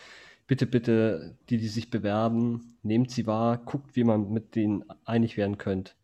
bitte, 0.48 0.65
bitte, 0.65 1.38
die, 1.50 1.57
die 1.57 1.67
sich 1.67 1.89
bewerben, 1.89 2.77
nehmt 2.83 3.12
sie 3.12 3.27
wahr, 3.27 3.57
guckt, 3.57 3.95
wie 3.95 4.03
man 4.03 4.31
mit 4.31 4.55
denen 4.55 4.83
einig 5.05 5.38
werden 5.38 5.57
könnt. 5.57 5.95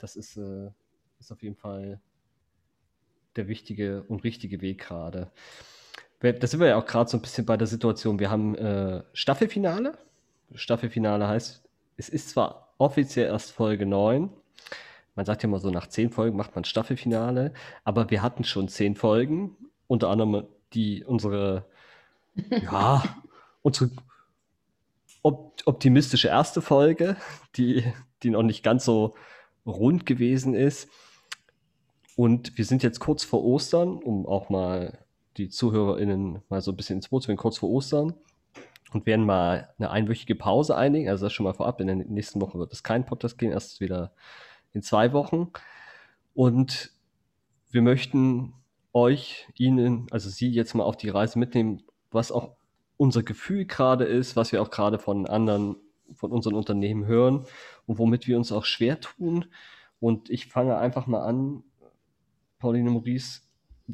Das 0.00 0.16
ist, 0.16 0.36
äh, 0.36 0.70
ist 1.18 1.32
auf 1.32 1.42
jeden 1.42 1.56
Fall 1.56 2.00
der 3.36 3.48
wichtige 3.48 4.02
und 4.04 4.24
richtige 4.24 4.60
Weg 4.60 4.78
gerade. 4.78 5.30
da 6.20 6.46
sind 6.46 6.60
wir 6.60 6.68
ja 6.68 6.76
auch 6.76 6.86
gerade 6.86 7.10
so 7.10 7.16
ein 7.16 7.22
bisschen 7.22 7.46
bei 7.46 7.56
der 7.56 7.66
Situation. 7.66 8.18
Wir 8.18 8.30
haben 8.30 8.54
äh, 8.56 9.02
Staffelfinale. 9.12 9.98
Staffelfinale 10.54 11.26
heißt, 11.26 11.62
es 11.96 12.08
ist 12.08 12.30
zwar 12.30 12.74
offiziell 12.78 13.26
erst 13.26 13.52
Folge 13.52 13.86
9. 13.86 14.30
Man 15.14 15.26
sagt 15.26 15.42
ja 15.42 15.48
immer 15.48 15.60
so, 15.60 15.70
nach 15.70 15.86
10 15.86 16.10
Folgen 16.10 16.36
macht 16.36 16.54
man 16.54 16.64
Staffelfinale. 16.64 17.52
Aber 17.84 18.10
wir 18.10 18.22
hatten 18.22 18.44
schon 18.44 18.68
10 18.68 18.96
Folgen. 18.96 19.56
Unter 19.86 20.08
anderem 20.08 20.46
die, 20.72 21.04
unsere, 21.04 21.66
ja, 22.50 23.02
unsere 23.62 23.90
op 25.22 25.52
optimistische 25.64 26.28
erste 26.28 26.60
Folge, 26.60 27.16
die, 27.56 27.84
die 28.22 28.30
noch 28.30 28.42
nicht 28.42 28.62
ganz 28.62 28.84
so 28.84 29.14
rund 29.64 30.06
gewesen 30.06 30.54
ist. 30.54 30.88
Und 32.16 32.58
wir 32.58 32.64
sind 32.64 32.82
jetzt 32.82 32.98
kurz 32.98 33.24
vor 33.24 33.44
Ostern, 33.44 33.96
um 33.98 34.26
auch 34.26 34.48
mal 34.48 34.98
die 35.36 35.48
ZuhörerInnen 35.48 36.42
mal 36.48 36.60
so 36.60 36.72
ein 36.72 36.76
bisschen 36.76 36.96
ins 36.96 37.08
Boot 37.08 37.22
zu 37.22 37.28
bringen, 37.28 37.38
kurz 37.38 37.58
vor 37.58 37.70
Ostern. 37.70 38.14
Und 38.92 39.06
werden 39.06 39.24
mal 39.24 39.72
eine 39.78 39.90
einwöchige 39.90 40.34
Pause 40.34 40.76
einigen. 40.76 41.08
Also 41.08 41.24
das 41.24 41.32
schon 41.32 41.44
mal 41.44 41.54
vorab. 41.54 41.80
In 41.80 41.86
der 41.86 41.96
nächsten 41.96 42.42
Woche 42.42 42.58
wird 42.58 42.72
es 42.74 42.82
kein 42.82 43.06
Podcast 43.06 43.38
gehen, 43.38 43.50
erst 43.50 43.80
wieder 43.80 44.12
in 44.72 44.82
zwei 44.82 45.14
Wochen. 45.14 45.50
Und 46.34 46.92
wir 47.70 47.80
möchten 47.80 48.52
euch, 48.92 49.48
Ihnen, 49.56 50.08
also 50.10 50.28
Sie 50.28 50.50
jetzt 50.50 50.74
mal 50.74 50.84
auf 50.84 50.98
die 50.98 51.08
Reise 51.08 51.38
mitnehmen, 51.38 51.82
was 52.10 52.30
auch 52.30 52.56
unser 52.96 53.22
Gefühl 53.22 53.64
gerade 53.64 54.04
ist, 54.04 54.36
was 54.36 54.52
wir 54.52 54.62
auch 54.62 54.70
gerade 54.70 54.98
von 54.98 55.26
anderen, 55.26 55.76
von 56.14 56.30
unseren 56.30 56.54
Unternehmen 56.54 57.06
hören 57.06 57.46
und 57.86 57.98
womit 57.98 58.26
wir 58.26 58.36
uns 58.36 58.52
auch 58.52 58.64
schwer 58.64 59.00
tun. 59.00 59.46
Und 60.00 60.30
ich 60.30 60.46
fange 60.46 60.76
einfach 60.76 61.06
mal 61.06 61.22
an, 61.22 61.62
Pauline 62.58 62.90
Maurice, 62.90 63.40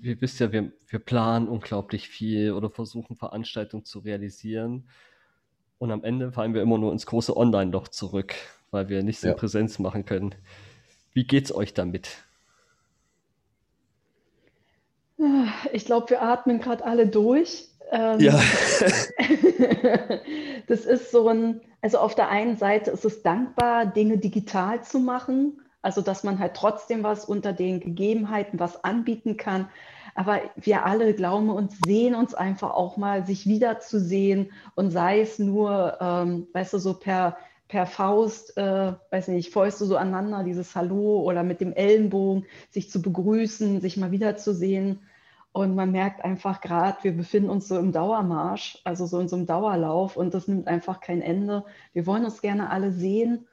ihr 0.03 0.21
wisst 0.21 0.41
ja, 0.41 0.53
wir, 0.53 0.73
wir 0.89 0.99
planen 0.99 1.49
unglaublich 1.49 2.09
viel 2.09 2.53
oder 2.53 2.71
versuchen 2.71 3.17
Veranstaltungen 3.17 3.85
zu 3.85 4.01
realisieren. 4.01 4.89
Und 5.79 5.91
am 5.91 6.05
Ende 6.05 6.33
fallen 6.33 6.55
wir 6.55 6.63
immer 6.63 6.79
nur 6.79 6.93
ins 6.93 7.07
große 7.07 7.37
Online-Loch 7.37 7.89
zurück, 7.89 8.35
weil 8.71 8.89
wir 8.89 9.03
nichts 9.03 9.23
ja. 9.23 9.31
in 9.31 9.37
Präsenz 9.37 9.79
machen 9.79 10.05
können. 10.05 10.35
Wie 11.13 11.25
geht's 11.25 11.53
euch 11.53 11.73
damit? 11.75 12.25
Ich 15.73 15.85
glaube, 15.85 16.11
wir 16.11 16.23
atmen 16.23 16.61
gerade 16.61 16.85
alle 16.85 17.09
durch. 17.09 17.69
Ähm, 17.91 18.21
ja. 18.21 18.39
das 20.67 20.85
ist 20.85 21.11
so 21.11 21.29
ein, 21.29 21.61
also 21.81 21.99
auf 21.99 22.15
der 22.15 22.29
einen 22.29 22.57
Seite 22.57 22.91
ist 22.91 23.05
es 23.05 23.23
dankbar, 23.23 23.87
Dinge 23.87 24.19
digital 24.19 24.83
zu 24.83 24.99
machen, 24.99 25.61
also 25.83 26.01
dass 26.01 26.25
man 26.25 26.39
halt 26.39 26.55
trotzdem 26.55 27.03
was 27.03 27.25
unter 27.25 27.53
den 27.53 27.81
Gegebenheiten 27.81 28.59
was 28.59 28.85
anbieten 28.85 29.37
kann. 29.37 29.69
Aber 30.15 30.41
wir 30.57 30.85
alle 30.85 31.15
glauben 31.15 31.49
uns, 31.49 31.79
sehen 31.87 32.17
uns 32.17 32.35
einfach 32.35 32.71
auch 32.75 32.97
mal, 32.97 33.25
sich 33.25 33.47
wiederzusehen 33.47 34.51
und 34.75 34.91
sei 34.91 35.21
es 35.21 35.39
nur, 35.39 35.97
ähm, 36.01 36.49
weißt 36.53 36.73
du, 36.73 36.79
so 36.79 36.95
per, 36.95 37.37
per 37.69 37.87
Faust, 37.87 38.57
äh, 38.57 38.95
weiß 39.11 39.29
nicht, 39.29 39.53
Fäuste 39.53 39.85
so 39.85 39.97
aneinander, 39.97 40.43
dieses 40.43 40.75
Hallo 40.75 41.21
oder 41.23 41.45
mit 41.45 41.61
dem 41.61 41.73
Ellenbogen, 41.73 42.47
sich 42.71 42.91
zu 42.91 43.01
begrüßen, 43.01 43.81
sich 43.81 43.97
mal 43.97 44.11
wiederzusehen. 44.11 45.01
Und 45.59 45.75
man 45.75 45.91
merkt 45.91 46.25
einfach 46.25 46.61
gerade, 46.61 46.99
wir 47.03 47.17
befinden 47.17 47.51
uns 47.51 47.67
so 47.67 47.79
im 47.79 47.91
Dauermarsch, 47.91 48.81
also 48.85 49.07
so 49.07 49.19
in 49.19 49.29
so 49.29 49.37
einem 49.37 49.47
Dauerlauf 49.47 50.17
und 50.17 50.33
das 50.33 50.47
nimmt 50.47 50.69
einfach 50.69 51.01
kein 51.01 51.21
Ende. 51.21 51.65
Wir 51.93 52.07
wollen 52.07 52.25
uns 52.25 52.41
gerne 52.41 52.71
alle 52.71 52.93
sehen 52.93 53.47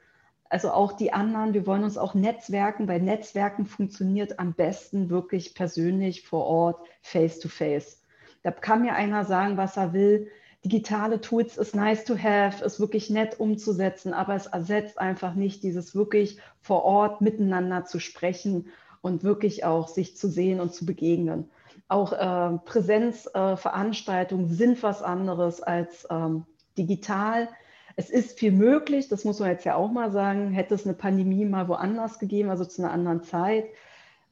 also 0.50 0.72
auch 0.72 0.94
die 0.94 1.12
anderen, 1.12 1.54
wir 1.54 1.66
wollen 1.66 1.84
uns 1.84 1.98
auch 1.98 2.14
netzwerken, 2.14 2.88
weil 2.88 3.02
Netzwerken 3.02 3.66
funktioniert 3.66 4.40
am 4.40 4.54
besten 4.54 5.10
wirklich 5.10 5.56
persönlich 5.56 6.26
vor 6.26 6.46
Ort, 6.46 6.88
face 7.02 7.40
to 7.40 7.50
face. 7.50 8.04
Da 8.44 8.52
kann 8.52 8.84
mir 8.84 8.94
einer 8.94 9.26
sagen, 9.26 9.58
was 9.58 9.76
er 9.76 9.94
will. 9.94 10.30
Digitale 10.64 11.20
Tools 11.20 11.58
ist 11.58 11.76
nice 11.76 12.06
to 12.06 12.16
have, 12.18 12.64
ist 12.64 12.80
wirklich 12.80 13.10
nett 13.10 13.40
umzusetzen, 13.40 14.14
aber 14.14 14.36
es 14.36 14.46
ersetzt 14.46 15.00
einfach 15.00 15.34
nicht 15.34 15.64
dieses 15.64 15.96
wirklich 15.96 16.40
vor 16.62 16.84
Ort 16.84 17.22
miteinander 17.22 17.86
zu 17.86 18.00
sprechen 18.00 18.68
und 19.02 19.24
wirklich 19.24 19.66
auch 19.66 19.88
sich 19.88 20.16
zu 20.16 20.30
sehen 20.30 20.60
und 20.60 20.74
zu 20.74 20.86
begegnen. 20.86 21.50
Auch 21.88 22.14
äh, 22.14 22.58
Präsenzveranstaltungen 22.66 24.50
äh, 24.52 24.54
sind 24.54 24.84
was 24.84 25.02
anderes 25.02 25.62
als 25.62 26.08
ähm, 26.10 26.46
digital 26.78 27.48
es 27.96 28.10
ist 28.10 28.38
viel 28.38 28.52
möglich, 28.52 29.08
das 29.08 29.24
muss 29.24 29.40
man 29.40 29.50
jetzt 29.50 29.64
ja 29.64 29.76
auch 29.76 29.92
mal 29.92 30.12
sagen, 30.12 30.52
hätte 30.52 30.76
es 30.76 30.86
eine 30.86 30.96
Pandemie 30.96 31.46
mal 31.46 31.68
woanders 31.68 32.20
gegeben, 32.20 32.50
also 32.50 32.66
zu 32.66 32.82
einer 32.82 32.92
anderen 32.92 33.24
Zeit, 33.24 33.66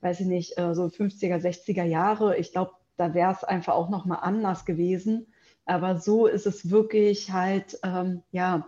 weiß 0.01 0.19
ich 0.19 0.27
nicht, 0.27 0.57
äh, 0.57 0.73
so 0.75 0.83
50er, 0.83 1.37
60er 1.37 1.83
Jahre, 1.83 2.37
ich 2.37 2.51
glaube, 2.51 2.71
da 2.97 3.13
wäre 3.13 3.31
es 3.31 3.43
einfach 3.43 3.73
auch 3.73 3.89
noch 3.89 4.05
mal 4.05 4.17
anders 4.17 4.65
gewesen. 4.65 5.27
Aber 5.65 5.97
so 5.97 6.27
ist 6.27 6.45
es 6.45 6.69
wirklich 6.69 7.31
halt, 7.31 7.79
ähm, 7.83 8.21
ja, 8.31 8.67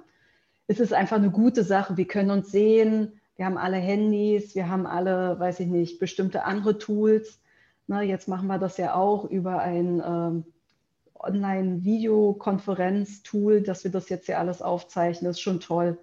es 0.68 0.80
ist 0.80 0.94
einfach 0.94 1.18
eine 1.18 1.30
gute 1.30 1.64
Sache. 1.64 1.98
Wir 1.98 2.08
können 2.08 2.32
uns 2.32 2.52
sehen, 2.52 3.20
wir 3.36 3.46
haben 3.46 3.58
alle 3.58 3.78
Handys, 3.78 4.56
wir 4.56 4.70
haben 4.70 4.88
alle, 4.88 5.38
weiß 5.38 5.60
ich 5.60 5.68
nicht, 5.68 6.00
bestimmte 6.00 6.46
andere 6.46 6.78
Tools. 6.78 7.42
Na, 7.88 8.00
ne, 8.00 8.04
jetzt 8.04 8.28
machen 8.28 8.48
wir 8.48 8.58
das 8.58 8.78
ja 8.78 8.96
auch 8.96 9.26
über 9.26 9.60
ein 9.60 10.02
ähm, 10.06 10.46
Online-Videokonferenz-Tool, 11.14 13.62
dass 13.62 13.84
wir 13.84 13.92
das 13.92 14.10
jetzt 14.10 14.26
hier 14.26 14.40
alles 14.40 14.62
aufzeichnen, 14.62 15.32
ist 15.32 15.42
schon 15.42 15.60
toll. 15.60 15.98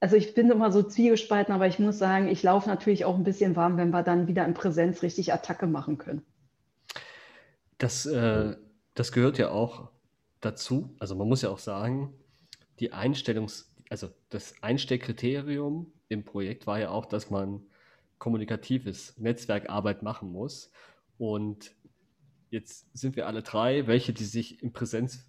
Also 0.00 0.16
ich 0.16 0.34
bin 0.34 0.50
immer 0.50 0.70
so 0.70 0.82
zwiegespalten, 0.82 1.54
aber 1.54 1.66
ich 1.66 1.78
muss 1.78 1.98
sagen, 1.98 2.28
ich 2.28 2.42
laufe 2.42 2.68
natürlich 2.68 3.06
auch 3.06 3.14
ein 3.14 3.24
bisschen 3.24 3.56
warm, 3.56 3.78
wenn 3.78 3.90
wir 3.90 4.02
dann 4.02 4.26
wieder 4.26 4.44
in 4.44 4.52
Präsenz 4.52 5.02
richtig 5.02 5.32
Attacke 5.32 5.66
machen 5.66 5.96
können. 5.98 6.22
Das, 7.78 8.04
äh, 8.04 8.56
das 8.94 9.12
gehört 9.12 9.38
ja 9.38 9.50
auch 9.50 9.88
dazu. 10.40 10.94
Also 10.98 11.14
man 11.14 11.28
muss 11.28 11.42
ja 11.42 11.48
auch 11.48 11.58
sagen, 11.58 12.12
die 12.80 12.92
Einstellungs-, 12.92 13.64
also 13.88 14.08
das 14.28 14.54
Einstellkriterium 14.60 15.90
im 16.08 16.24
Projekt 16.24 16.66
war 16.66 16.78
ja 16.78 16.90
auch, 16.90 17.06
dass 17.06 17.30
man 17.30 17.62
kommunikatives 18.18 19.18
Netzwerkarbeit 19.18 20.02
machen 20.02 20.30
muss. 20.30 20.70
Und 21.18 21.74
Jetzt 22.54 22.86
sind 22.96 23.16
wir 23.16 23.26
alle 23.26 23.42
drei, 23.42 23.88
welche, 23.88 24.12
die 24.12 24.22
sich 24.22 24.62
in 24.62 24.72
Präsenz 24.72 25.26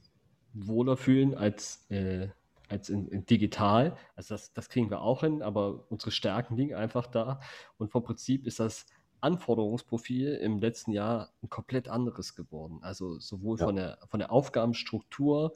wohler 0.54 0.96
fühlen 0.96 1.34
als, 1.34 1.90
äh, 1.90 2.28
als 2.70 2.90
in, 2.90 3.08
in, 3.08 3.26
digital. 3.26 3.98
Also 4.16 4.36
das, 4.36 4.54
das 4.54 4.70
kriegen 4.70 4.92
wir 4.92 5.02
auch 5.02 5.22
hin, 5.22 5.42
aber 5.42 5.88
unsere 5.90 6.12
Stärken 6.12 6.56
liegen 6.56 6.76
einfach 6.76 7.08
da. 7.08 7.40
Und 7.80 7.92
vom 7.92 8.04
Prinzip 8.04 8.46
ist 8.46 8.60
das 8.60 8.86
Anforderungsprofil 9.22 10.36
im 10.36 10.60
letzten 10.60 10.92
Jahr 10.92 11.34
ein 11.42 11.50
komplett 11.50 11.88
anderes 11.88 12.36
geworden. 12.36 12.78
Also 12.84 13.18
sowohl 13.18 13.58
ja. 13.58 13.66
von, 13.66 13.76
der, 13.76 13.98
von 14.08 14.20
der 14.20 14.32
Aufgabenstruktur 14.32 15.56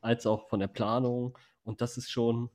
als 0.00 0.26
auch 0.26 0.48
von 0.48 0.58
der 0.58 0.68
Planung. 0.68 1.36
Und 1.64 1.82
das 1.82 1.98
ist 1.98 2.10
schon 2.10 2.48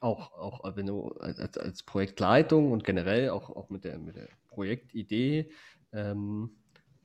auch, 0.00 0.32
auch 0.32 0.76
wenn 0.76 0.86
du 0.86 1.10
als, 1.20 1.56
als 1.58 1.84
Projektleitung 1.84 2.72
und 2.72 2.82
generell 2.82 3.30
auch, 3.30 3.50
auch 3.50 3.70
mit, 3.70 3.84
der, 3.84 4.00
mit 4.00 4.16
der 4.16 4.28
Projektidee 4.48 5.48
ähm, 5.96 6.50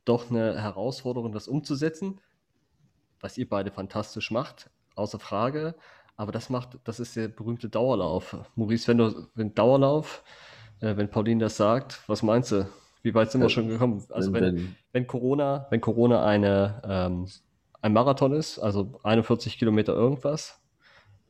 doch 0.06 0.30
eine 0.30 0.62
Herausforderung, 0.62 1.32
das 1.32 1.48
umzusetzen, 1.48 2.20
was 3.20 3.38
ihr 3.38 3.48
beide 3.48 3.72
fantastisch 3.72 4.32
macht, 4.32 4.70
außer 4.96 5.20
Frage. 5.20 5.76
Aber 6.18 6.32
das 6.32 6.50
macht, 6.50 6.78
das 6.84 7.00
ist 7.00 7.16
der 7.16 7.28
berühmte 7.30 7.70
Dauerlauf. 7.70 8.36
Maurice, 8.56 8.88
wenn 8.88 8.98
du, 8.98 9.28
wenn 9.34 9.56
Dauerlauf, 9.56 10.24
äh, 10.82 10.96
wenn 10.98 11.10
Pauline 11.10 11.46
das 11.46 11.58
sagt, 11.58 12.02
was 12.08 12.22
meinst 12.22 12.52
du? 12.52 12.68
Wie 13.04 13.14
weit 13.16 13.32
sind 13.32 13.42
wir 13.42 13.50
schon 13.50 13.68
gekommen? 13.68 14.04
Also 14.10 14.32
wenn, 14.34 14.44
wenn, 14.44 14.76
wenn 14.92 15.08
Corona, 15.08 15.66
wenn 15.72 15.82
Corona 15.82 16.24
eine, 16.24 16.82
ähm, 16.86 17.28
ein 17.82 17.94
Marathon 17.94 18.34
ist, 18.34 18.60
also 18.60 19.00
41 19.04 19.58
Kilometer 19.58 19.94
irgendwas, 19.94 20.62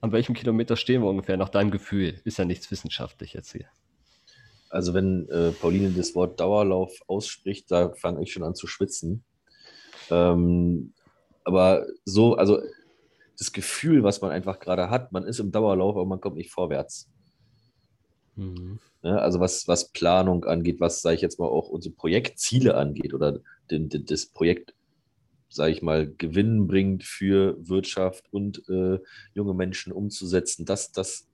an 0.02 0.12
welchem 0.12 0.36
Kilometer 0.36 0.76
stehen 0.76 1.02
wir 1.02 1.10
ungefähr 1.10 1.38
nach 1.38 1.50
deinem 1.50 1.72
Gefühl? 1.72 2.20
Ist 2.26 2.40
ja 2.40 2.46
nichts 2.46 2.70
wissenschaftlich 2.72 3.34
jetzt 3.34 3.52
hier. 3.52 3.68
Also 4.72 4.94
wenn 4.94 5.28
äh, 5.30 5.52
Pauline 5.52 5.92
das 5.92 6.16
Wort 6.16 6.40
Dauerlauf 6.40 6.98
ausspricht, 7.08 7.70
da 7.70 7.94
fange 7.94 8.24
ich 8.24 8.32
schon 8.32 8.44
an 8.44 8.56
zu 8.56 8.68
schwitzen. 8.68 9.24
Ähm, 10.10 10.94
aber 11.44 11.86
so, 12.06 12.36
also 12.36 12.62
das 13.38 13.52
Gefühl, 13.52 14.04
was 14.04 14.22
man 14.22 14.32
einfach 14.32 14.60
gerade 14.60 14.90
hat, 14.90 15.12
man 15.12 15.26
ist 15.26 15.40
im 15.40 15.52
Dauerlauf, 15.52 15.96
aber 15.96 16.06
man 16.06 16.22
kommt 16.22 16.38
nicht 16.38 16.52
vorwärts. 16.52 17.10
Mhm. 18.36 18.80
Ja, 19.04 19.14
ne, 19.14 19.22
also 19.22 19.40
was, 19.40 19.68
was 19.68 19.92
Planung 19.92 20.46
angeht, 20.46 20.80
was, 20.80 21.02
sage 21.02 21.16
ich 21.16 21.22
jetzt 21.22 21.40
mal, 21.40 21.48
auch 21.48 21.70
unsere 21.70 21.96
Projektziele 21.96 22.76
angeht 22.76 23.14
oder 23.14 23.40
den, 23.70 23.90
den, 23.90 24.06
das 24.06 24.28
Projekt, 24.28 24.74
sage 25.50 25.72
ich 25.72 25.82
mal, 25.82 26.08
Gewinn 26.08 26.68
bringt 26.68 27.04
für 27.04 27.58
Wirtschaft 27.68 28.32
und 28.32 28.68
äh, 28.70 29.00
junge 29.34 29.54
Menschen 29.54 29.92
umzusetzen, 29.92 30.66
das, 30.66 30.92
das 30.92 31.28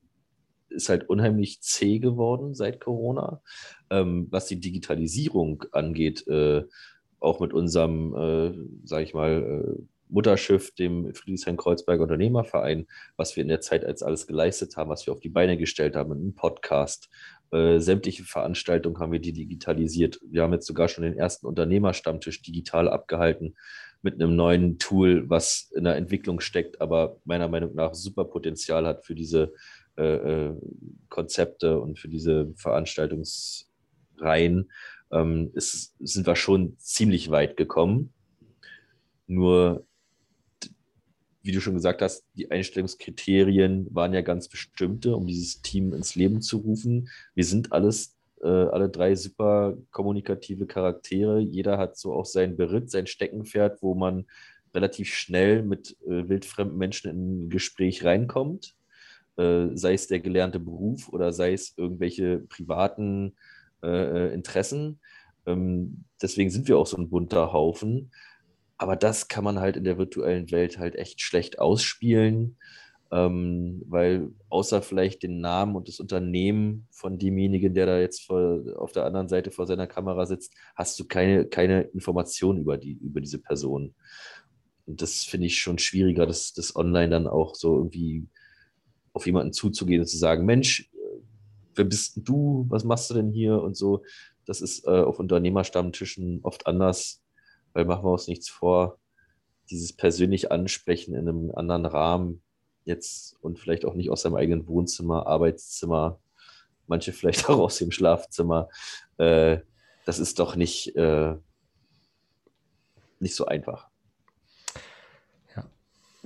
ist 0.70 0.90
halt 0.90 1.10
unheimlich 1.10 1.62
zäh 1.62 2.00
geworden 2.00 2.54
seit 2.54 2.80
Corona. 2.80 3.42
Ähm, 3.90 4.28
was 4.30 4.48
die 4.48 4.60
Digitalisierung 4.60 5.64
angeht, 5.72 6.28
äh, 6.28 6.64
auch 7.20 7.40
mit 7.40 7.54
unserem, 7.54 8.14
äh, 8.16 8.88
sage 8.88 9.04
ich 9.04 9.14
mal, 9.14 9.76
äh, 9.78 9.82
Mutterschiff, 10.10 10.72
dem 10.72 11.14
Friedrichshain-Kreuzberger 11.14 12.04
Unternehmerverein, 12.04 12.88
was 13.18 13.36
wir 13.36 13.44
in 13.44 13.50
der 13.50 13.60
Zeit 13.60 13.84
als 13.84 14.04
alles 14.04 14.26
geleistet 14.26 14.78
haben, 14.78 14.90
was 14.90 15.06
wir 15.06 15.14
auf 15.14 15.20
die 15.20 15.30
Beine 15.30 15.58
gestellt 15.58 15.96
haben, 15.96 16.14
einen 16.14 16.36
Podcast, 16.36 17.10
äh, 17.52 17.80
sämtliche 17.80 18.24
Veranstaltungen 18.24 19.00
haben 19.00 19.12
wir 19.12 19.20
die 19.20 19.34
digitalisiert. 19.34 20.20
Wir 20.30 20.44
haben 20.44 20.54
jetzt 20.54 20.68
sogar 20.68 20.88
schon 20.88 21.04
den 21.04 21.18
ersten 21.18 21.46
Unternehmerstammtisch 21.46 22.42
digital 22.42 22.90
abgehalten, 22.90 23.56
mit 24.02 24.16
einem 24.16 24.36
neuen 24.36 24.78
Tool, 24.80 25.30
was 25.30 25.72
in 25.76 25.84
der 25.84 25.96
Entwicklung 25.96 26.40
steckt, 26.40 26.82
aber 26.82 27.18
meiner 27.26 27.48
Meinung 27.48 27.74
nach 27.74 27.94
super 27.94 28.26
Potenzial 28.26 28.86
hat 28.86 29.06
für 29.06 29.16
diese 29.16 29.54
äh, 29.98 30.50
äh 30.50 30.56
Konzepte 31.10 31.80
und 31.80 32.00
für 32.00 32.10
diese 32.10 32.54
Veranstaltungsreihen, 32.56 34.70
ähm, 35.12 35.52
ist, 35.54 35.96
sind 36.00 36.28
wir 36.28 36.36
schon 36.36 36.78
ziemlich 36.80 37.32
weit 37.32 37.58
gekommen. 37.58 38.14
Nur 39.28 39.88
wie 41.48 41.54
du 41.54 41.62
schon 41.62 41.76
gesagt 41.76 42.02
hast, 42.02 42.26
die 42.36 42.52
Einstellungskriterien 42.52 43.88
waren 43.92 44.14
ja 44.14 44.22
ganz 44.22 44.50
bestimmte, 44.50 45.16
um 45.16 45.26
dieses 45.26 45.62
Team 45.62 45.94
ins 45.94 46.16
Leben 46.16 46.42
zu 46.42 46.58
rufen. 46.58 47.10
Wir 47.36 47.46
sind 47.46 47.72
alles, 47.72 48.18
äh, 48.42 48.48
alle 48.48 48.90
drei 48.90 49.16
super 49.16 49.78
kommunikative 49.92 50.68
Charaktere. 50.68 51.40
Jeder 51.40 51.78
hat 51.78 51.98
so 51.98 52.14
auch 52.14 52.26
sein 52.26 52.58
Beritt, 52.58 52.92
sein 52.92 53.08
Steckenpferd, 53.08 53.82
wo 53.82 53.96
man 53.96 54.26
relativ 54.74 55.14
schnell 55.14 55.64
mit 55.64 55.96
äh, 56.06 56.28
wildfremden 56.28 56.78
Menschen 56.78 57.12
in 57.12 57.46
ein 57.46 57.50
Gespräch 57.50 58.04
reinkommt. 58.04 58.76
Äh, 59.38 59.76
sei 59.76 59.94
es 59.94 60.08
der 60.08 60.20
gelernte 60.20 60.60
Beruf 60.60 61.10
oder 61.10 61.32
sei 61.32 61.54
es 61.54 61.78
irgendwelche 61.78 62.40
privaten 62.40 63.36
äh, 63.84 63.88
äh, 64.30 64.34
Interessen. 64.34 65.00
Ähm, 65.46 66.06
deswegen 66.22 66.50
sind 66.50 66.68
wir 66.68 66.78
auch 66.78 66.88
so 66.88 66.98
ein 66.98 67.10
bunter 67.10 67.54
Haufen. 67.54 68.12
Aber 68.78 68.96
das 68.96 69.28
kann 69.28 69.44
man 69.44 69.60
halt 69.60 69.78
in 69.78 69.84
der 69.84 69.98
virtuellen 69.98 70.52
Welt 70.52 70.80
halt 70.80 70.96
echt 70.96 71.22
schlecht 71.22 71.60
ausspielen, 71.60 72.58
ähm, 73.12 73.84
weil 73.88 74.30
außer 74.50 74.82
vielleicht 74.82 75.24
den 75.24 75.40
Namen 75.40 75.76
und 75.76 75.88
das 75.88 76.00
Unternehmen 76.00 76.88
von 76.92 77.18
demjenigen, 77.18 77.74
der 77.74 77.86
da 77.86 78.00
jetzt 78.00 78.26
vor, 78.26 78.62
auf 78.78 78.92
der 78.92 79.06
anderen 79.06 79.30
Seite 79.30 79.52
vor 79.52 79.68
seiner 79.68 79.88
Kamera 79.88 80.26
sitzt, 80.26 80.54
hast 80.76 81.00
du 81.00 81.06
keine, 81.06 81.46
keine 81.46 81.82
Informationen 81.82 82.60
über, 82.60 82.78
die, 82.78 82.94
über 82.94 83.22
diese 83.22 83.40
Person. 83.40 83.96
Und 84.86 85.02
das 85.02 85.24
finde 85.24 85.48
ich 85.48 85.60
schon 85.60 85.80
schwieriger, 85.80 86.26
das, 86.26 86.54
das 86.54 86.76
online 86.76 87.10
dann 87.10 87.28
auch 87.28 87.56
so 87.56 87.78
irgendwie 87.78 88.28
auf 89.18 89.26
jemanden 89.26 89.54
zuzugehen 89.54 90.02
und 90.02 90.08
zu 90.08 90.18
sagen, 90.18 90.46
Mensch, 90.46 90.90
wer 91.76 91.86
bist 91.86 92.22
du, 92.24 92.66
was 92.70 92.84
machst 92.84 93.10
du 93.10 93.14
denn 93.14 93.30
hier 93.30 93.62
und 93.62 93.76
so. 93.76 94.04
Das 94.46 94.62
ist 94.62 94.88
äh, 94.88 95.02
auf 95.02 95.20
Unternehmerstammtischen 95.20 96.40
oft 96.44 96.66
anders 96.66 97.22
weil 97.78 97.86
machen 97.86 98.06
wir 98.06 98.12
uns 98.12 98.28
nichts 98.28 98.50
vor, 98.50 98.98
dieses 99.70 99.94
persönlich 99.94 100.52
Ansprechen 100.52 101.14
in 101.14 101.30
einem 101.30 101.52
anderen 101.54 101.86
Rahmen 101.86 102.42
jetzt 102.86 103.36
und 103.42 103.60
vielleicht 103.60 103.86
auch 103.86 103.94
nicht 103.94 104.10
aus 104.10 104.24
seinem 104.24 104.36
eigenen 104.36 104.68
Wohnzimmer, 104.68 105.28
Arbeitszimmer, 105.28 106.20
manche 106.88 107.14
vielleicht 107.14 107.48
auch 107.50 107.60
aus 107.60 107.78
dem 107.78 107.92
Schlafzimmer, 107.92 108.70
äh, 109.20 109.60
das 110.06 110.18
ist 110.18 110.40
doch 110.40 110.56
nicht, 110.56 110.96
äh, 110.96 111.36
nicht 113.20 113.36
so 113.36 113.46
einfach. 113.46 113.92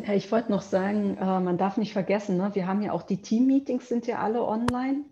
Ja, 0.05 0.13
ich 0.13 0.31
wollte 0.31 0.51
noch 0.51 0.61
sagen, 0.61 1.17
äh, 1.17 1.39
man 1.39 1.57
darf 1.57 1.77
nicht 1.77 1.93
vergessen, 1.93 2.37
ne, 2.37 2.51
wir 2.53 2.67
haben 2.67 2.81
ja 2.81 2.91
auch 2.91 3.03
die 3.03 3.21
Team-Meetings 3.21 3.87
sind 3.87 4.07
ja 4.07 4.19
alle 4.19 4.43
online. 4.45 5.05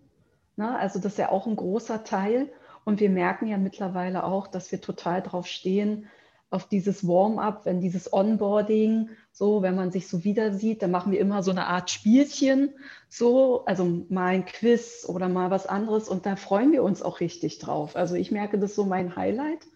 Ne? 0.56 0.78
Also 0.78 1.00
das 1.00 1.14
ist 1.14 1.18
ja 1.18 1.30
auch 1.30 1.48
ein 1.48 1.56
großer 1.56 2.04
Teil. 2.04 2.50
Und 2.86 3.00
wir 3.00 3.10
merken 3.10 3.48
ja 3.48 3.58
mittlerweile 3.58 4.24
auch, 4.24 4.48
dass 4.48 4.72
wir 4.72 4.82
total 4.82 5.22
drauf 5.22 5.48
stehen, 5.48 6.08
auf 6.50 6.68
dieses 6.68 7.08
Warm-up, 7.08 7.66
wenn 7.66 7.80
dieses 7.80 8.12
Onboarding, 8.12 9.10
so, 9.32 9.62
wenn 9.62 9.76
man 9.76 9.92
sich 9.92 10.08
so 10.08 10.24
wieder 10.24 10.54
sieht, 10.54 10.82
dann 10.82 10.90
machen 10.92 11.12
wir 11.12 11.20
immer 11.20 11.44
so 11.44 11.52
eine 11.52 11.68
Art 11.68 11.92
Spielchen, 11.92 12.74
so, 13.08 13.66
also 13.66 14.06
mal 14.10 14.34
ein 14.34 14.46
Quiz 14.46 15.06
oder 15.08 15.30
mal 15.30 15.52
was 15.52 15.68
anderes 15.68 16.10
und 16.10 16.26
da 16.26 16.36
freuen 16.36 16.72
wir 16.72 16.84
uns 16.84 17.04
auch 17.04 17.20
richtig 17.20 17.60
drauf. 17.60 17.96
Also 17.96 18.16
ich 18.16 18.32
merke 18.32 18.58
das 18.58 18.74
so 18.74 18.86
mein 18.86 19.16
Highlight. 19.16 19.68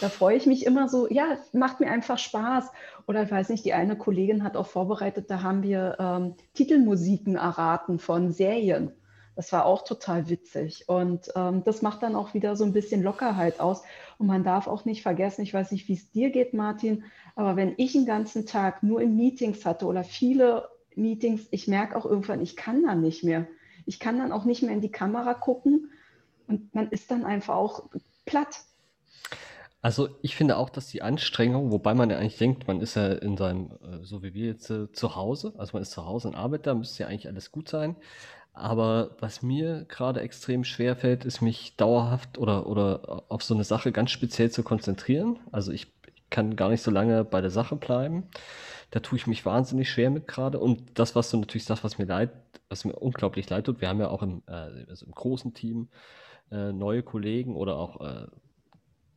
Da 0.00 0.08
freue 0.10 0.36
ich 0.36 0.46
mich 0.46 0.66
immer 0.66 0.88
so, 0.88 1.08
ja, 1.08 1.38
macht 1.52 1.80
mir 1.80 1.90
einfach 1.90 2.18
Spaß. 2.18 2.70
Oder 3.06 3.22
ich 3.22 3.30
weiß 3.30 3.48
nicht, 3.48 3.64
die 3.64 3.72
eine 3.72 3.96
Kollegin 3.96 4.44
hat 4.44 4.56
auch 4.56 4.66
vorbereitet, 4.66 5.30
da 5.30 5.42
haben 5.42 5.62
wir 5.62 5.96
ähm, 5.98 6.34
Titelmusiken 6.54 7.36
erraten 7.36 7.98
von 7.98 8.30
Serien. 8.32 8.92
Das 9.36 9.52
war 9.52 9.66
auch 9.66 9.84
total 9.84 10.28
witzig. 10.28 10.88
Und 10.88 11.30
ähm, 11.34 11.62
das 11.64 11.82
macht 11.82 12.02
dann 12.02 12.16
auch 12.16 12.34
wieder 12.34 12.56
so 12.56 12.64
ein 12.64 12.72
bisschen 12.72 13.02
Lockerheit 13.02 13.60
aus. 13.60 13.82
Und 14.18 14.26
man 14.26 14.44
darf 14.44 14.66
auch 14.66 14.84
nicht 14.84 15.02
vergessen, 15.02 15.42
ich 15.42 15.54
weiß 15.54 15.72
nicht, 15.72 15.88
wie 15.88 15.94
es 15.94 16.10
dir 16.10 16.30
geht, 16.30 16.54
Martin, 16.54 17.04
aber 17.34 17.54
wenn 17.56 17.74
ich 17.76 17.94
einen 17.94 18.06
ganzen 18.06 18.46
Tag 18.46 18.82
nur 18.82 19.00
in 19.02 19.14
Meetings 19.14 19.64
hatte 19.66 19.84
oder 19.86 20.04
viele 20.04 20.68
Meetings, 20.94 21.46
ich 21.50 21.68
merke 21.68 21.96
auch 21.96 22.06
irgendwann, 22.06 22.40
ich 22.40 22.56
kann 22.56 22.82
dann 22.82 23.02
nicht 23.02 23.24
mehr. 23.24 23.46
Ich 23.84 24.00
kann 24.00 24.18
dann 24.18 24.32
auch 24.32 24.46
nicht 24.46 24.62
mehr 24.62 24.72
in 24.72 24.80
die 24.80 24.90
Kamera 24.90 25.34
gucken 25.34 25.90
und 26.48 26.74
man 26.74 26.88
ist 26.90 27.10
dann 27.10 27.24
einfach 27.24 27.54
auch 27.54 27.84
platt. 28.24 28.60
Also 29.86 30.08
ich 30.20 30.34
finde 30.34 30.56
auch, 30.56 30.68
dass 30.68 30.88
die 30.88 31.02
Anstrengung, 31.02 31.70
wobei 31.70 31.94
man 31.94 32.10
ja 32.10 32.18
eigentlich 32.18 32.38
denkt, 32.38 32.66
man 32.66 32.80
ist 32.80 32.96
ja 32.96 33.06
in 33.12 33.36
seinem, 33.36 33.70
äh, 33.84 34.02
so 34.02 34.20
wie 34.24 34.34
wir 34.34 34.46
jetzt 34.46 34.68
äh, 34.68 34.90
zu 34.90 35.14
Hause, 35.14 35.52
also 35.58 35.74
man 35.74 35.82
ist 35.82 35.92
zu 35.92 36.04
Hause 36.04 36.26
und 36.26 36.34
arbeitet 36.34 36.66
da, 36.66 36.74
müsste 36.74 37.04
ja 37.04 37.08
eigentlich 37.08 37.28
alles 37.28 37.52
gut 37.52 37.68
sein. 37.68 37.94
Aber 38.52 39.12
was 39.20 39.42
mir 39.42 39.84
gerade 39.84 40.22
extrem 40.22 40.64
schwer 40.64 40.96
fällt, 40.96 41.24
ist 41.24 41.40
mich 41.40 41.76
dauerhaft 41.76 42.36
oder, 42.36 42.66
oder 42.66 43.22
auf 43.28 43.44
so 43.44 43.54
eine 43.54 43.62
Sache 43.62 43.92
ganz 43.92 44.10
speziell 44.10 44.50
zu 44.50 44.64
konzentrieren. 44.64 45.38
Also 45.52 45.70
ich 45.70 45.86
kann 46.30 46.56
gar 46.56 46.70
nicht 46.70 46.82
so 46.82 46.90
lange 46.90 47.22
bei 47.22 47.40
der 47.40 47.50
Sache 47.50 47.76
bleiben. 47.76 48.24
Da 48.90 48.98
tue 48.98 49.18
ich 49.18 49.28
mich 49.28 49.46
wahnsinnig 49.46 49.88
schwer 49.88 50.10
mit 50.10 50.26
gerade. 50.26 50.58
Und 50.58 50.98
das, 50.98 51.14
was 51.14 51.30
du 51.30 51.36
natürlich 51.36 51.64
sagst, 51.64 51.84
was 51.84 51.96
mir 51.96 52.06
leid, 52.06 52.30
was 52.68 52.84
mir 52.84 52.94
unglaublich 52.94 53.48
leid 53.50 53.66
tut, 53.66 53.80
wir 53.80 53.88
haben 53.88 54.00
ja 54.00 54.08
auch 54.08 54.24
im, 54.24 54.42
äh, 54.48 54.86
also 54.88 55.06
im 55.06 55.12
großen 55.12 55.54
Team 55.54 55.90
äh, 56.50 56.72
neue 56.72 57.04
Kollegen 57.04 57.54
oder 57.54 57.76
auch 57.76 58.00
äh, 58.00 58.26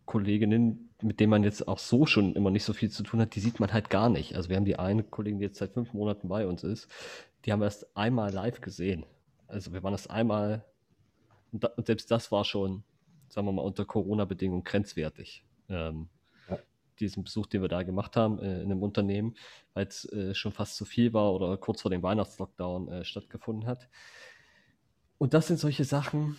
Kolleginnen, 0.10 0.89
mit 1.04 1.19
denen 1.19 1.30
man 1.30 1.43
jetzt 1.43 1.67
auch 1.67 1.78
so 1.78 2.08
schon 2.08 2.34
immer 2.34 2.50
nicht 2.50 2.63
so 2.63 2.74
viel 2.74 2.89
zu 2.89 3.04
tun 3.04 3.22
hat, 3.22 3.36
die 3.36 3.39
sieht 3.39 3.60
man 3.60 3.72
halt 3.72 3.91
gar 3.91 4.10
nicht. 4.10 4.36
Also 4.36 4.50
wir 4.50 4.56
haben 4.56 4.65
die 4.65 4.80
eine 4.80 5.04
Kollegin, 5.04 5.38
die 5.38 5.45
jetzt 5.45 5.60
seit 5.60 5.74
fünf 5.74 5.93
Monaten 5.93 6.30
bei 6.30 6.48
uns 6.48 6.63
ist, 6.63 6.88
die 7.45 7.52
haben 7.52 7.60
wir 7.60 7.65
erst 7.65 7.95
einmal 7.95 8.34
live 8.34 8.60
gesehen. 8.60 9.06
Also 9.48 9.72
wir 9.72 9.84
waren 9.84 9.91
das 9.91 10.08
einmal, 10.08 10.65
und, 11.52 11.63
da, 11.63 11.67
und 11.78 11.86
selbst 11.86 12.10
das 12.10 12.32
war 12.32 12.43
schon, 12.43 12.84
sagen 13.28 13.45
wir 13.45 13.52
mal, 13.52 13.62
unter 13.62 13.86
Corona-Bedingungen 13.86 14.63
grenzwertig. 14.63 15.45
Ähm, 15.69 16.10
ja. 16.50 16.58
Diesen 17.00 17.24
Besuch, 17.24 17.45
den 17.45 17.62
wir 17.62 17.69
da 17.69 17.84
gemacht 17.84 18.17
haben 18.17 18.39
äh, 18.39 18.63
in 18.63 18.72
einem 18.72 18.82
Unternehmen, 18.82 19.36
weil 19.76 19.86
es 19.86 20.06
äh, 20.12 20.34
schon 20.34 20.54
fast 20.54 20.76
zu 20.76 20.86
viel 20.86 21.13
war 21.13 21.36
oder 21.36 21.56
kurz 21.58 21.84
vor 21.84 21.91
dem 21.91 22.02
Weihnachtslockdown 22.02 22.88
äh, 22.88 23.06
stattgefunden 23.06 23.69
hat. 23.69 23.88
Und 25.19 25.36
das 25.36 25.45
sind 25.45 25.60
solche 25.60 25.84
Sachen, 25.84 26.38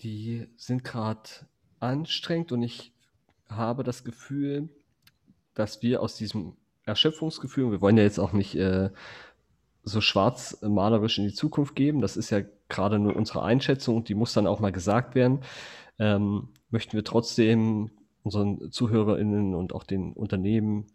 die 0.00 0.48
sind 0.56 0.82
gerade 0.82 1.28
anstrengend 1.78 2.52
und 2.52 2.62
ich 2.62 2.94
habe 3.56 3.82
das 3.82 4.04
Gefühl, 4.04 4.68
dass 5.54 5.82
wir 5.82 6.02
aus 6.02 6.16
diesem 6.16 6.56
Erschöpfungsgefühl, 6.84 7.70
wir 7.70 7.80
wollen 7.80 7.96
ja 7.96 8.02
jetzt 8.02 8.18
auch 8.18 8.32
nicht 8.32 8.54
äh, 8.56 8.90
so 9.84 10.00
schwarzmalerisch 10.00 11.18
in 11.18 11.24
die 11.24 11.34
Zukunft 11.34 11.74
geben. 11.74 12.00
Das 12.00 12.16
ist 12.16 12.30
ja 12.30 12.40
gerade 12.68 12.98
nur 12.98 13.16
unsere 13.16 13.42
Einschätzung 13.42 13.96
und 13.96 14.08
die 14.08 14.14
muss 14.14 14.32
dann 14.32 14.46
auch 14.46 14.60
mal 14.60 14.72
gesagt 14.72 15.14
werden. 15.14 15.40
Ähm, 15.98 16.48
möchten 16.70 16.94
wir 16.94 17.04
trotzdem 17.04 17.90
unseren 18.22 18.70
ZuhörerInnen 18.70 19.54
und 19.54 19.74
auch 19.74 19.84
den 19.84 20.12
Unternehmen, 20.12 20.86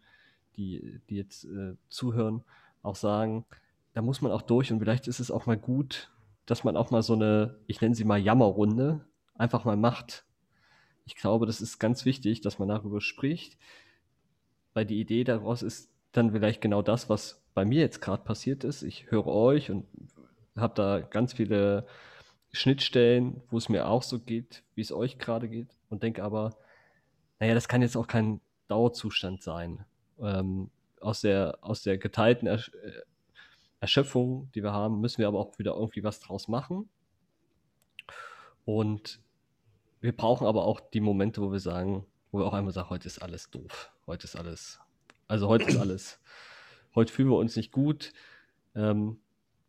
die, 0.56 1.00
die 1.08 1.16
jetzt 1.16 1.44
äh, 1.44 1.74
zuhören, 1.88 2.42
auch 2.82 2.96
sagen, 2.96 3.44
da 3.94 4.02
muss 4.02 4.20
man 4.20 4.32
auch 4.32 4.42
durch 4.42 4.72
und 4.72 4.80
vielleicht 4.80 5.08
ist 5.08 5.20
es 5.20 5.30
auch 5.30 5.46
mal 5.46 5.56
gut, 5.56 6.10
dass 6.46 6.64
man 6.64 6.76
auch 6.76 6.90
mal 6.90 7.02
so 7.02 7.14
eine, 7.14 7.58
ich 7.66 7.80
nenne 7.80 7.94
sie 7.94 8.04
mal 8.04 8.18
Jammerrunde, 8.18 9.04
einfach 9.34 9.64
mal 9.64 9.76
macht. 9.76 10.24
Ich 11.08 11.16
glaube, 11.16 11.46
das 11.46 11.62
ist 11.62 11.78
ganz 11.78 12.04
wichtig, 12.04 12.42
dass 12.42 12.58
man 12.58 12.68
darüber 12.68 13.00
spricht, 13.00 13.56
weil 14.74 14.84
die 14.84 15.00
Idee 15.00 15.24
daraus 15.24 15.62
ist 15.62 15.90
dann 16.12 16.32
vielleicht 16.32 16.60
genau 16.60 16.82
das, 16.82 17.08
was 17.08 17.42
bei 17.54 17.64
mir 17.64 17.80
jetzt 17.80 18.02
gerade 18.02 18.22
passiert 18.22 18.62
ist. 18.62 18.82
Ich 18.82 19.10
höre 19.10 19.26
euch 19.26 19.70
und 19.70 19.86
habe 20.54 20.74
da 20.74 21.00
ganz 21.00 21.32
viele 21.32 21.86
Schnittstellen, 22.52 23.40
wo 23.50 23.56
es 23.56 23.70
mir 23.70 23.88
auch 23.88 24.02
so 24.02 24.18
geht, 24.18 24.62
wie 24.74 24.82
es 24.82 24.92
euch 24.92 25.16
gerade 25.16 25.48
geht 25.48 25.68
und 25.88 26.02
denke 26.02 26.22
aber, 26.22 26.58
naja, 27.40 27.54
das 27.54 27.68
kann 27.68 27.80
jetzt 27.80 27.96
auch 27.96 28.06
kein 28.06 28.42
Dauerzustand 28.68 29.42
sein. 29.42 29.86
Ähm, 30.20 30.68
aus, 31.00 31.22
der, 31.22 31.56
aus 31.62 31.82
der 31.82 31.96
geteilten 31.96 32.46
Ersch 32.46 32.70
äh, 32.84 33.00
Erschöpfung, 33.80 34.50
die 34.54 34.62
wir 34.62 34.72
haben, 34.72 35.00
müssen 35.00 35.18
wir 35.18 35.28
aber 35.28 35.38
auch 35.38 35.58
wieder 35.58 35.72
irgendwie 35.72 36.04
was 36.04 36.20
draus 36.20 36.48
machen. 36.48 36.90
Und 38.66 39.20
wir 40.00 40.16
brauchen 40.16 40.46
aber 40.46 40.64
auch 40.64 40.80
die 40.80 41.00
Momente, 41.00 41.42
wo 41.42 41.52
wir 41.52 41.60
sagen, 41.60 42.06
wo 42.30 42.38
wir 42.38 42.46
auch 42.46 42.54
einmal 42.54 42.72
sagen, 42.72 42.90
heute 42.90 43.06
ist 43.06 43.20
alles 43.20 43.50
doof. 43.50 43.90
Heute 44.06 44.24
ist 44.24 44.36
alles, 44.36 44.80
also 45.26 45.48
heute 45.48 45.64
ist 45.64 45.78
alles 45.78 46.20
heute 46.98 47.12
fühlen 47.12 47.30
wir 47.30 47.36
uns 47.36 47.56
nicht 47.56 47.72
gut. 47.72 48.12
Ähm, 48.74 49.18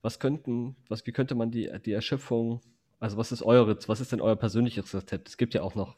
was 0.02 0.20
könnten, 0.20 0.76
was, 0.88 1.06
wie 1.06 1.12
könnte 1.12 1.36
man 1.36 1.52
die, 1.52 1.72
die 1.86 1.92
Erschöpfung, 1.92 2.62
also 3.00 3.18
was 3.18 3.32
ist 3.32 3.44
eure, 3.44 3.78
was 3.88 4.02
ist 4.02 4.12
denn 4.12 4.22
euer 4.22 4.36
persönliches 4.36 4.94
Rezept? 4.94 5.30
Es 5.30 5.38
gibt 5.38 5.54
ja 5.54 5.62
auch 5.62 5.76
noch 5.76 5.96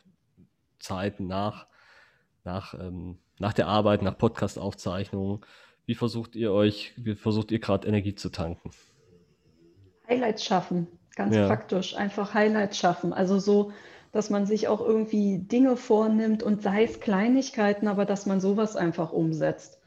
Zeiten 0.79 1.27
nach, 1.27 1.67
nach, 2.43 2.73
ähm, 2.73 3.19
nach 3.39 3.53
der 3.53 3.67
Arbeit, 3.67 4.01
nach 4.01 4.17
Podcast-Aufzeichnungen. 4.17 5.41
Wie 5.85 5.95
versucht 5.95 6.35
ihr 6.35 6.51
euch, 6.51 6.93
wie 6.97 7.15
versucht 7.15 7.51
ihr 7.51 7.59
gerade 7.59 7.87
Energie 7.87 8.15
zu 8.15 8.29
tanken? 8.29 8.71
Highlights 10.07 10.43
schaffen, 10.43 10.87
ganz 11.15 11.35
ja. 11.35 11.47
praktisch, 11.47 11.95
einfach 11.95 12.33
Highlights 12.33 12.77
schaffen. 12.77 13.13
Also 13.13 13.39
so 13.39 13.71
dass 14.11 14.29
man 14.29 14.45
sich 14.45 14.67
auch 14.67 14.81
irgendwie 14.81 15.37
Dinge 15.39 15.77
vornimmt 15.77 16.43
und 16.43 16.61
sei 16.61 16.83
es 16.83 16.99
Kleinigkeiten, 16.99 17.87
aber 17.87 18.05
dass 18.05 18.25
man 18.25 18.41
sowas 18.41 18.75
einfach 18.75 19.11
umsetzt. 19.11 19.79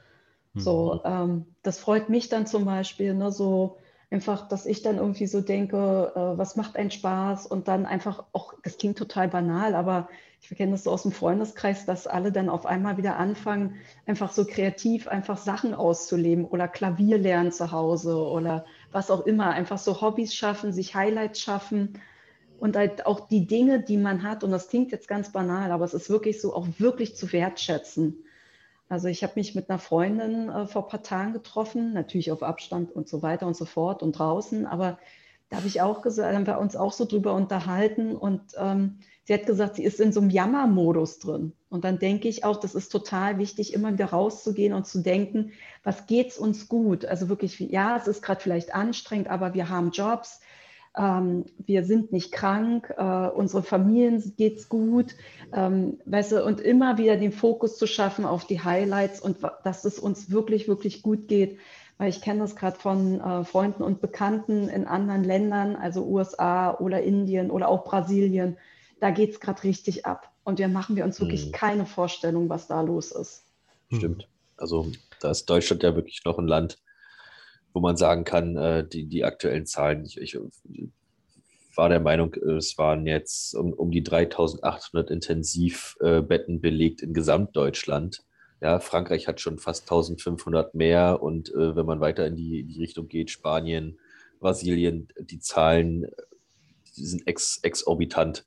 So, 0.55 0.95
mhm. 0.95 1.01
ähm, 1.05 1.47
das 1.63 1.79
freut 1.79 2.09
mich 2.09 2.29
dann 2.29 2.47
zum 2.47 2.65
Beispiel, 2.65 3.15
ne, 3.15 3.33
so 3.33 3.79
einfach, 4.11 4.47
dass 4.47 4.67
ich 4.67 4.83
dann 4.83 4.97
irgendwie 4.97 5.27
so 5.27 5.41
denke, 5.41 6.13
äh, 6.15 6.39
was 6.39 6.55
macht 6.55 6.77
einen 6.77 6.93
Spaß 6.93 7.47
und 7.47 7.67
dann 7.67 7.85
einfach 7.87 8.25
auch, 8.33 8.55
das 8.63 8.79
klingt 8.79 8.97
total 8.97 9.29
banal, 9.29 9.75
aber 9.75 10.09
ich 10.41 10.57
kenne 10.57 10.73
das 10.73 10.85
so 10.85 10.93
aus 10.93 11.03
dem 11.03 11.11
Freundeskreis, 11.11 11.87
dass 11.87 12.07
alle 12.07 12.31
dann 12.31 12.49
auf 12.49 12.67
einmal 12.67 12.97
wieder 12.97 13.17
anfangen, 13.17 13.77
einfach 14.07 14.31
so 14.31 14.45
kreativ 14.45 15.09
einfach 15.09 15.39
Sachen 15.39 15.75
auszuleben 15.75 16.45
oder 16.45 16.69
Klavier 16.69 17.19
lernen 17.19 17.51
zu 17.51 17.73
Hause 17.73 18.17
oder 18.17 18.65
was 18.93 19.11
auch 19.11 19.27
immer, 19.27 19.51
einfach 19.51 19.79
so 19.79 20.01
Hobbys 20.01 20.35
schaffen, 20.35 20.73
sich 20.73 20.95
Highlights 20.95 21.41
schaffen 21.41 21.99
und 22.65 22.77
halt 22.77 23.05
auch 23.05 23.29
die 23.29 23.47
Dinge, 23.47 23.83
die 23.83 23.99
man 23.99 24.23
hat, 24.23 24.43
und 24.43 24.51
das 24.51 24.69
klingt 24.69 24.91
jetzt 24.91 25.07
ganz 25.07 25.31
banal, 25.31 25.71
aber 25.71 25.85
es 25.85 25.93
ist 25.93 26.09
wirklich 26.09 26.41
so, 26.41 26.55
auch 26.55 26.67
wirklich 26.79 27.15
zu 27.15 27.31
wertschätzen. 27.31 28.25
Also 28.89 29.09
ich 29.09 29.23
habe 29.23 29.35
mich 29.37 29.55
mit 29.55 29.69
einer 29.69 29.79
Freundin 29.79 30.49
äh, 30.49 30.67
vor 30.67 30.85
ein 30.85 30.89
paar 30.89 31.03
Tagen 31.03 31.35
getroffen, 31.35 31.93
natürlich 31.93 32.33
auf 32.33 32.43
Abstand 32.43 32.91
und 32.91 33.07
so 33.07 33.21
weiter 33.21 33.47
und 33.47 33.55
so 33.55 33.67
fort 33.67 34.03
und 34.03 34.13
draußen, 34.13 34.65
aber 34.65 34.99
da 35.51 35.59
habe 35.59 35.67
ich 35.67 35.83
auch 35.83 36.01
gesagt, 36.01 36.35
haben 36.35 36.47
wir 36.47 36.59
uns 36.59 36.75
auch 36.75 36.95
so 36.95 37.05
drüber 37.05 37.35
unterhalten 37.35 38.17
und 38.17 38.41
ähm, 38.57 39.01
sie 39.25 39.35
hat 39.35 39.45
gesagt, 39.45 39.77
sie 39.77 39.85
ist 39.85 40.01
in 40.01 40.15
so 40.15 40.23
einem 40.23 40.31
Jammermodus 40.31 41.19
drin. 41.19 41.53
Und 41.69 41.85
dann 41.85 41.99
denke 41.99 42.29
ich 42.29 42.45
auch, 42.45 42.57
das 42.57 42.75
ist 42.75 42.89
total 42.89 43.37
wichtig, 43.37 43.75
immer 43.75 43.93
wieder 43.93 44.07
rauszugehen 44.07 44.73
und 44.73 44.87
zu 44.87 45.03
denken, 45.03 45.53
was 45.83 46.07
geht 46.07 46.29
es 46.29 46.39
uns 46.39 46.67
gut? 46.67 47.05
Also 47.05 47.29
wirklich, 47.29 47.59
ja, 47.59 47.99
es 47.99 48.09
ist 48.09 48.23
gerade 48.23 48.41
vielleicht 48.41 48.75
anstrengend, 48.75 49.29
aber 49.29 49.53
wir 49.53 49.69
haben 49.69 49.91
Jobs, 49.91 50.41
ähm, 50.97 51.45
wir 51.59 51.85
sind 51.85 52.13
nicht 52.13 52.33
krank, 52.33 52.93
äh, 52.97 53.29
unsere 53.29 53.63
Familien 53.63 54.35
geht's 54.37 54.69
gut, 54.69 55.15
ähm, 55.53 55.99
weißt 56.05 56.33
du, 56.33 56.45
und 56.45 56.61
immer 56.61 56.99
wieder 56.99 57.17
den 57.17 57.33
Fokus 57.33 57.77
zu 57.77 57.87
schaffen 57.87 58.25
auf 58.25 58.47
die 58.47 58.63
Highlights 58.63 59.21
und 59.21 59.39
dass 59.65 59.85
es 59.85 59.99
uns 59.99 60.31
wirklich, 60.31 60.69
wirklich 60.69 61.03
gut 61.03 61.29
geht. 61.29 61.59
Weil 61.97 62.11
ich 62.11 62.21
kenne 62.21 62.41
das 62.41 62.57
gerade 62.57 62.79
von 62.79 63.21
äh, 63.21 63.45
Freunden 63.45 63.83
und 63.83 64.01
Bekannten 64.01 64.69
in 64.69 64.87
anderen 64.87 65.23
Ländern, 65.23 65.77
also 65.77 66.05
USA 66.05 66.77
oder 66.79 67.03
Indien 67.03 67.51
oder 67.51 67.69
auch 67.69 67.85
Brasilien. 67.85 68.59
Da 69.01 69.11
geht 69.11 69.31
es 69.31 69.41
gerade 69.41 69.63
richtig 69.63 70.05
ab. 70.05 70.33
Und 70.43 70.59
wir 70.59 70.69
machen 70.69 70.97
wir 70.97 71.05
uns 71.05 71.21
wirklich 71.21 71.47
mhm. 71.47 71.53
keine 71.53 71.87
Vorstellung, 71.87 72.49
was 72.49 72.67
da 72.67 72.81
los 72.81 73.13
ist. 73.13 73.45
Stimmt. 73.93 74.29
Also 74.57 74.91
da 75.21 75.31
ist 75.31 75.47
Deutschland 75.47 75.83
ja 75.83 75.95
wirklich 75.95 76.25
noch 76.25 76.39
ein 76.39 76.49
Land, 76.49 76.79
wo 77.75 77.81
man 77.81 77.97
sagen 77.97 78.25
kann, 78.25 78.57
äh, 78.57 78.89
die, 78.89 79.07
die 79.07 79.25
aktuellen 79.25 79.67
Zahlen, 79.67 80.07
ich, 80.07 80.17
ich 80.19 80.39
war 81.77 81.89
der 81.89 82.01
Meinung, 82.01 82.33
es 82.35 82.79
waren 82.79 83.07
jetzt 83.07 83.55
um, 83.55 83.73
um 83.73 83.91
die 83.91 84.03
3800 84.03 85.11
Intensivbetten 85.11 86.61
belegt 86.61 87.03
in 87.03 87.13
Gesamtdeutschland. 87.13 88.23
Ja, 88.63 88.79
Frankreich 88.79 89.27
hat 89.27 89.41
schon 89.41 89.59
fast 89.59 89.83
1500 89.83 90.75
mehr 90.75 91.21
und 91.21 91.53
äh, 91.53 91.77
wenn 91.77 91.85
man 91.85 92.01
weiter 92.01 92.27
in 92.27 92.37
die, 92.37 92.61
in 92.61 92.69
die, 92.69 92.81
Richtung 92.81 93.09
geht, 93.09 93.31
Spanien, 93.31 93.99
Brasilien, 94.39 95.09
die 95.19 95.41
Zahlen 95.41 96.07
die 96.97 97.05
sind 97.05 97.27
ex, 97.27 97.59
exorbitant. 97.63 98.47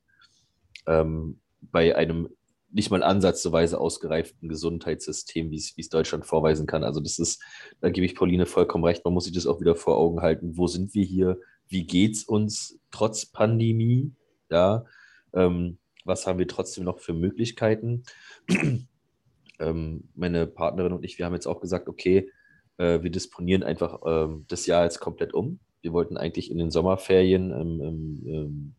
Ähm, 0.85 1.41
bei 1.61 1.95
einem 1.95 2.29
nicht 2.77 2.91
mal 2.91 3.01
ansatzweise 3.01 3.81
ausgereiften 3.81 4.49
Gesundheitssystem, 4.49 5.49
wie 5.49 5.55
es 5.55 5.89
Deutschland 5.89 6.27
vorweisen 6.27 6.67
kann. 6.67 6.83
Also 6.83 6.99
das 6.99 7.17
ist, 7.17 7.41
da 7.81 7.89
gebe 7.89 8.05
ich 8.05 8.13
Pauline 8.13 8.45
vollkommen 8.45 8.83
recht, 8.83 9.03
man 9.03 9.15
muss 9.15 9.23
sich 9.23 9.33
das 9.33 9.47
auch 9.47 9.59
wieder 9.59 9.75
vor 9.75 9.97
Augen 9.97 10.21
halten. 10.21 10.57
Wo 10.57 10.67
sind 10.67 10.93
wir 10.93 11.03
hier? 11.03 11.39
Wie 11.67 11.87
geht 11.87 12.13
es 12.13 12.23
uns 12.23 12.79
trotz 12.91 13.25
Pandemie? 13.25 14.13
Ja, 14.51 14.85
ähm, 15.33 15.79
was 16.05 16.27
haben 16.27 16.37
wir 16.37 16.47
trotzdem 16.47 16.83
noch 16.83 16.99
für 16.99 17.13
Möglichkeiten? 17.13 18.03
ähm, 19.59 20.03
meine 20.13 20.45
Partnerin 20.45 20.93
und 20.93 21.03
ich, 21.03 21.17
wir 21.17 21.25
haben 21.25 21.33
jetzt 21.33 21.47
auch 21.47 21.59
gesagt, 21.59 21.89
okay, 21.89 22.31
äh, 22.77 23.01
wir 23.01 23.09
disponieren 23.09 23.63
einfach 23.63 24.01
ähm, 24.05 24.45
das 24.49 24.67
Jahr 24.67 24.83
jetzt 24.83 24.99
komplett 24.99 25.33
um. 25.33 25.59
Wir 25.81 25.93
wollten 25.93 26.15
eigentlich 26.15 26.51
in 26.51 26.59
den 26.59 26.69
Sommerferien 26.69 27.51
im 27.51 28.75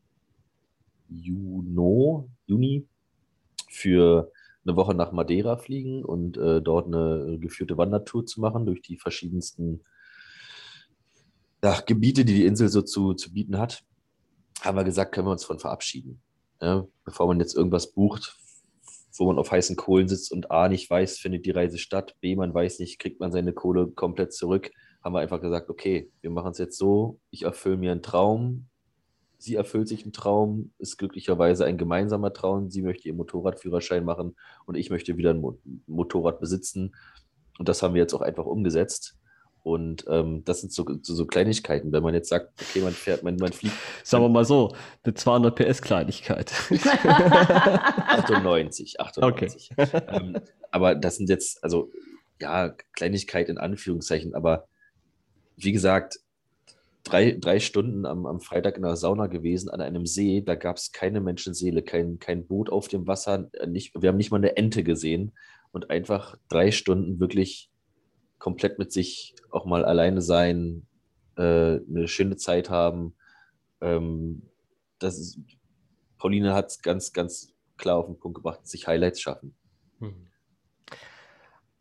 Juno, 1.08 2.28
Juni 2.46 2.86
für 3.68 4.32
eine 4.66 4.76
Woche 4.76 4.94
nach 4.94 5.12
Madeira 5.12 5.56
fliegen 5.56 6.04
und 6.04 6.36
äh, 6.36 6.60
dort 6.60 6.86
eine 6.86 7.38
geführte 7.38 7.76
Wandertour 7.78 8.26
zu 8.26 8.40
machen 8.40 8.66
durch 8.66 8.82
die 8.82 8.98
verschiedensten 8.98 9.82
ja, 11.62 11.80
Gebiete, 11.80 12.24
die 12.24 12.34
die 12.34 12.44
Insel 12.46 12.68
so 12.68 12.82
zu, 12.82 13.14
zu 13.14 13.32
bieten 13.32 13.58
hat, 13.58 13.82
haben 14.60 14.76
wir 14.76 14.84
gesagt, 14.84 15.12
können 15.12 15.26
wir 15.26 15.32
uns 15.32 15.44
von 15.44 15.58
verabschieden. 15.58 16.20
Ja, 16.60 16.86
bevor 17.04 17.28
man 17.28 17.40
jetzt 17.40 17.54
irgendwas 17.54 17.92
bucht, 17.92 18.36
wo 19.16 19.26
man 19.26 19.38
auf 19.38 19.50
heißen 19.50 19.76
Kohlen 19.76 20.08
sitzt 20.08 20.32
und 20.32 20.50
A 20.50 20.68
nicht 20.68 20.88
weiß, 20.90 21.18
findet 21.18 21.46
die 21.46 21.50
Reise 21.50 21.78
statt, 21.78 22.16
B 22.20 22.36
man 22.36 22.52
weiß 22.52 22.80
nicht, 22.80 22.98
kriegt 22.98 23.20
man 23.20 23.32
seine 23.32 23.52
Kohle 23.52 23.88
komplett 23.88 24.32
zurück, 24.32 24.70
haben 25.02 25.14
wir 25.14 25.20
einfach 25.20 25.40
gesagt, 25.40 25.70
okay, 25.70 26.10
wir 26.20 26.30
machen 26.30 26.50
es 26.50 26.58
jetzt 26.58 26.78
so, 26.78 27.20
ich 27.30 27.42
erfülle 27.42 27.76
mir 27.76 27.92
einen 27.92 28.02
Traum, 28.02 28.68
sie 29.38 29.54
erfüllt 29.54 29.88
sich 29.88 30.02
einen 30.02 30.12
Traum, 30.12 30.72
ist 30.78 30.98
glücklicherweise 30.98 31.64
ein 31.64 31.78
gemeinsamer 31.78 32.32
Traum. 32.32 32.70
Sie 32.70 32.82
möchte 32.82 33.08
ihren 33.08 33.16
Motorradführerschein 33.16 34.04
machen 34.04 34.36
und 34.66 34.74
ich 34.74 34.90
möchte 34.90 35.16
wieder 35.16 35.30
ein 35.30 35.40
Mo 35.40 35.58
Motorrad 35.86 36.40
besitzen. 36.40 36.94
Und 37.58 37.68
das 37.68 37.82
haben 37.82 37.94
wir 37.94 38.02
jetzt 38.02 38.14
auch 38.14 38.20
einfach 38.20 38.46
umgesetzt. 38.46 39.16
Und 39.62 40.04
ähm, 40.08 40.44
das 40.44 40.60
sind 40.60 40.72
so, 40.72 40.84
so, 41.02 41.14
so, 41.14 41.26
Kleinigkeiten, 41.26 41.92
wenn 41.92 42.02
man 42.02 42.14
jetzt 42.14 42.30
sagt, 42.30 42.52
okay, 42.60 42.80
man 42.80 42.92
fährt, 42.92 43.22
man, 43.22 43.36
man 43.36 43.52
fliegt. 43.52 43.74
Sagen 44.02 44.24
wir 44.24 44.28
mal 44.28 44.44
so, 44.44 44.74
eine 45.02 45.14
200 45.14 45.54
PS 45.54 45.82
Kleinigkeit. 45.82 46.52
98, 46.70 49.00
98. 49.00 49.70
Okay. 49.76 49.88
Ähm, 50.08 50.40
aber 50.70 50.94
das 50.94 51.16
sind 51.16 51.28
jetzt, 51.28 51.62
also 51.62 51.90
ja, 52.40 52.70
Kleinigkeit 52.92 53.48
in 53.48 53.58
Anführungszeichen, 53.58 54.34
aber 54.34 54.68
wie 55.56 55.72
gesagt, 55.72 56.20
drei, 57.08 57.32
drei 57.32 57.60
Stunden 57.60 58.06
am, 58.06 58.26
am 58.26 58.40
Freitag 58.40 58.76
in 58.76 58.82
der 58.82 58.96
Sauna 58.96 59.26
gewesen 59.26 59.68
an 59.70 59.80
einem 59.80 60.06
See. 60.06 60.42
Da 60.42 60.54
gab 60.54 60.76
es 60.76 60.92
keine 60.92 61.20
Menschenseele, 61.20 61.82
kein, 61.82 62.18
kein 62.18 62.46
Boot 62.46 62.70
auf 62.70 62.88
dem 62.88 63.06
Wasser. 63.06 63.50
Nicht, 63.66 64.00
wir 64.00 64.08
haben 64.08 64.16
nicht 64.16 64.30
mal 64.30 64.36
eine 64.38 64.56
Ente 64.56 64.84
gesehen 64.84 65.32
und 65.72 65.90
einfach 65.90 66.36
drei 66.48 66.70
Stunden 66.70 67.20
wirklich 67.20 67.70
komplett 68.38 68.78
mit 68.78 68.92
sich 68.92 69.34
auch 69.50 69.64
mal 69.64 69.84
alleine 69.84 70.22
sein, 70.22 70.86
äh, 71.36 71.80
eine 71.80 72.06
schöne 72.06 72.36
Zeit 72.36 72.70
haben. 72.70 73.14
Ähm, 73.80 74.42
das 74.98 75.18
ist, 75.18 75.40
Pauline 76.18 76.54
hat 76.54 76.66
es 76.70 76.82
ganz, 76.82 77.12
ganz 77.12 77.54
klar 77.76 77.96
auf 77.96 78.06
den 78.06 78.18
Punkt 78.18 78.36
gebracht, 78.36 78.66
sich 78.66 78.86
Highlights 78.86 79.20
schaffen. 79.20 79.54
Hm. 80.00 80.26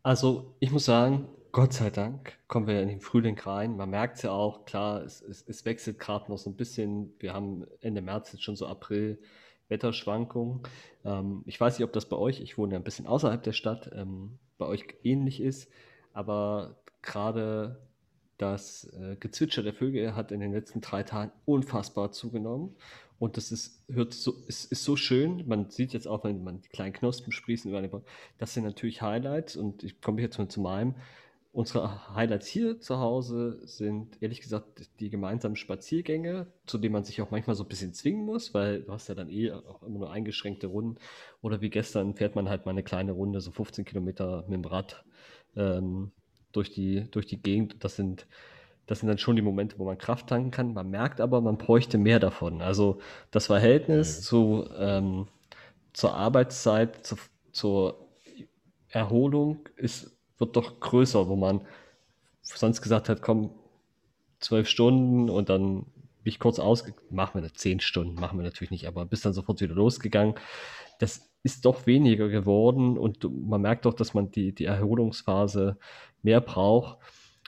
Also 0.02 0.54
ich 0.60 0.70
muss 0.70 0.84
sagen, 0.84 1.28
Gott 1.58 1.72
sei 1.72 1.90
Dank 1.90 2.38
kommen 2.46 2.68
wir 2.68 2.80
in 2.80 2.86
den 2.86 3.00
Frühling 3.00 3.36
rein. 3.36 3.76
Man 3.76 3.90
merkt 3.90 4.18
es 4.18 4.22
ja 4.22 4.30
auch, 4.30 4.64
klar, 4.64 5.02
es, 5.02 5.20
es, 5.22 5.42
es 5.44 5.64
wechselt 5.64 5.98
gerade 5.98 6.30
noch 6.30 6.38
so 6.38 6.48
ein 6.50 6.54
bisschen. 6.54 7.12
Wir 7.18 7.34
haben 7.34 7.66
Ende 7.80 8.00
März 8.00 8.30
jetzt 8.32 8.44
schon 8.44 8.54
so 8.54 8.68
April 8.68 9.18
Wetterschwankungen. 9.66 10.60
Ähm, 11.04 11.42
ich 11.46 11.60
weiß 11.60 11.76
nicht, 11.76 11.84
ob 11.84 11.92
das 11.92 12.08
bei 12.08 12.14
euch, 12.14 12.40
ich 12.40 12.58
wohne 12.58 12.74
ja 12.74 12.78
ein 12.78 12.84
bisschen 12.84 13.08
außerhalb 13.08 13.42
der 13.42 13.54
Stadt, 13.54 13.90
ähm, 13.92 14.38
bei 14.56 14.66
euch 14.66 14.84
ähnlich 15.02 15.40
ist, 15.40 15.68
aber 16.12 16.76
gerade 17.02 17.82
das 18.36 18.84
äh, 18.96 19.16
Gezwitscher 19.16 19.64
der 19.64 19.74
Vögel 19.74 20.14
hat 20.14 20.30
in 20.30 20.38
den 20.38 20.52
letzten 20.52 20.80
drei 20.80 21.02
Tagen 21.02 21.32
unfassbar 21.44 22.12
zugenommen. 22.12 22.76
Und 23.18 23.36
das 23.36 23.50
ist, 23.50 23.82
hört 23.88 24.14
so, 24.14 24.32
ist, 24.46 24.70
ist 24.70 24.84
so 24.84 24.94
schön. 24.94 25.42
Man 25.48 25.70
sieht 25.70 25.92
jetzt 25.92 26.06
auch, 26.06 26.22
wenn 26.22 26.44
man 26.44 26.60
die 26.60 26.68
kleinen 26.68 26.92
Knospen 26.92 27.32
sprießen 27.32 27.68
über 27.68 27.80
den 27.80 27.90
Baum. 27.90 28.04
Das 28.38 28.54
sind 28.54 28.62
natürlich 28.62 29.02
Highlights. 29.02 29.56
Und 29.56 29.82
ich 29.82 30.00
komme 30.00 30.22
jetzt 30.22 30.38
mal 30.38 30.48
zu 30.48 30.60
meinem. 30.60 30.94
Unsere 31.50 32.14
Highlights 32.14 32.46
hier 32.46 32.78
zu 32.78 32.98
Hause 32.98 33.66
sind 33.66 34.22
ehrlich 34.22 34.42
gesagt 34.42 34.90
die 35.00 35.08
gemeinsamen 35.08 35.56
Spaziergänge, 35.56 36.46
zu 36.66 36.76
denen 36.76 36.92
man 36.92 37.04
sich 37.04 37.22
auch 37.22 37.30
manchmal 37.30 37.56
so 37.56 37.64
ein 37.64 37.68
bisschen 37.68 37.94
zwingen 37.94 38.26
muss, 38.26 38.52
weil 38.52 38.82
du 38.82 38.92
hast 38.92 39.08
ja 39.08 39.14
dann 39.14 39.30
eh 39.30 39.50
auch 39.52 39.82
immer 39.82 39.98
nur 39.98 40.12
eingeschränkte 40.12 40.66
Runden. 40.66 40.98
Oder 41.40 41.62
wie 41.62 41.70
gestern 41.70 42.14
fährt 42.14 42.36
man 42.36 42.50
halt 42.50 42.66
mal 42.66 42.72
eine 42.72 42.82
kleine 42.82 43.12
Runde, 43.12 43.40
so 43.40 43.50
15 43.50 43.86
Kilometer 43.86 44.44
mit 44.46 44.62
dem 44.62 44.64
Rad 44.66 45.04
ähm, 45.56 46.12
durch, 46.52 46.70
die, 46.70 47.10
durch 47.10 47.26
die 47.26 47.40
Gegend. 47.40 47.82
Das 47.82 47.96
sind, 47.96 48.26
das 48.86 49.00
sind 49.00 49.08
dann 49.08 49.18
schon 49.18 49.36
die 49.36 49.42
Momente, 49.42 49.78
wo 49.78 49.86
man 49.86 49.96
Kraft 49.96 50.26
tanken 50.26 50.50
kann. 50.50 50.74
Man 50.74 50.90
merkt 50.90 51.18
aber, 51.18 51.40
man 51.40 51.56
bräuchte 51.56 51.96
mehr 51.96 52.20
davon. 52.20 52.60
Also 52.60 53.00
das 53.30 53.46
Verhältnis 53.46 54.18
mhm. 54.18 54.22
zu, 54.22 54.68
ähm, 54.76 55.28
zur 55.94 56.14
Arbeitszeit, 56.14 57.06
zu, 57.06 57.16
zur 57.52 58.06
Erholung 58.90 59.66
ist 59.76 60.17
wird 60.38 60.56
doch 60.56 60.80
größer, 60.80 61.28
wo 61.28 61.36
man 61.36 61.62
sonst 62.42 62.82
gesagt 62.82 63.08
hat, 63.08 63.22
komm, 63.22 63.50
zwölf 64.40 64.68
Stunden 64.68 65.28
und 65.30 65.48
dann 65.48 65.84
bin 66.22 66.32
ich 66.32 66.38
kurz 66.38 66.58
aus, 66.58 66.84
machen 67.10 67.42
wir 67.42 67.54
zehn 67.54 67.80
Stunden, 67.80 68.14
machen 68.14 68.38
wir 68.38 68.44
natürlich 68.44 68.70
nicht, 68.70 68.86
aber 68.86 69.04
bis 69.06 69.22
dann 69.22 69.32
sofort 69.32 69.60
wieder 69.60 69.74
losgegangen. 69.74 70.34
Das 70.98 71.28
ist 71.42 71.64
doch 71.64 71.86
weniger 71.86 72.28
geworden 72.28 72.98
und 72.98 73.24
man 73.48 73.60
merkt 73.60 73.84
doch, 73.84 73.94
dass 73.94 74.14
man 74.14 74.30
die, 74.30 74.54
die 74.54 74.64
Erholungsphase 74.64 75.78
mehr 76.22 76.40
braucht. 76.40 76.98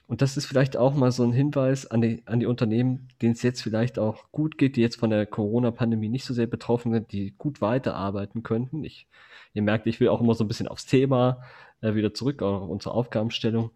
Und 0.07 0.23
das 0.23 0.37
ist 0.37 0.47
vielleicht 0.47 0.77
auch 0.77 0.95
mal 0.95 1.13
so 1.13 1.23
ein 1.23 1.33
Hinweis 1.33 1.87
an 1.87 2.01
die, 2.01 2.23
an 2.27 2.41
die 2.41 2.47
Unternehmen, 2.47 3.09
denen 3.23 3.35
es 3.35 3.43
jetzt 3.43 3.63
vielleicht 3.63 3.99
auch 3.99 4.33
gut 4.33 4.59
geht, 4.59 4.77
die 4.77 4.81
jetzt 4.81 4.97
von 4.97 5.11
der 5.11 5.25
Corona-Pandemie 5.25 6.09
nicht 6.09 6.25
so 6.25 6.35
sehr 6.35 6.49
betroffen 6.49 6.93
sind, 6.93 7.13
die 7.13 7.35
gut 7.39 7.61
weiterarbeiten 7.61 8.43
könnten. 8.43 8.83
Ich, 8.83 9.07
ihr 9.55 9.63
merkt, 9.63 9.87
ich 9.87 10.01
will 10.01 10.09
auch 10.09 10.21
immer 10.21 10.35
so 10.35 10.43
ein 10.43 10.49
bisschen 10.49 10.67
aufs 10.67 10.87
Thema 10.87 11.43
äh, 11.81 11.95
wieder 11.95 12.15
zurück, 12.15 12.43
auf 12.43 12.69
unsere 12.69 12.95
Aufgabenstellung. 12.95 13.71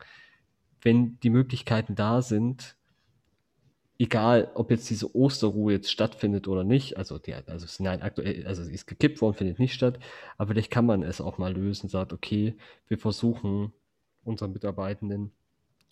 Wenn 0.80 1.18
die 1.20 1.30
Möglichkeiten 1.30 1.94
da 1.94 2.22
sind, 2.22 2.76
egal 3.98 4.50
ob 4.54 4.70
jetzt 4.70 4.90
diese 4.90 5.14
Osterruhe 5.14 5.72
jetzt 5.72 5.90
stattfindet 5.90 6.48
oder 6.48 6.64
nicht, 6.64 6.96
also, 6.96 7.18
die, 7.18 7.34
also 7.34 7.66
nein, 7.82 8.02
aktuell, 8.02 8.46
also 8.46 8.62
sie 8.62 8.74
ist 8.74 8.86
gekippt 8.86 9.20
worden, 9.20 9.36
findet 9.36 9.58
nicht 9.58 9.74
statt, 9.74 9.98
aber 10.36 10.52
vielleicht 10.52 10.70
kann 10.70 10.86
man 10.86 11.02
es 11.02 11.20
auch 11.20 11.38
mal 11.38 11.54
lösen, 11.54 11.88
sagt, 11.88 12.12
okay, 12.12 12.56
wir 12.88 12.98
versuchen 12.98 13.72
unseren 14.24 14.52
Mitarbeitenden 14.52 15.32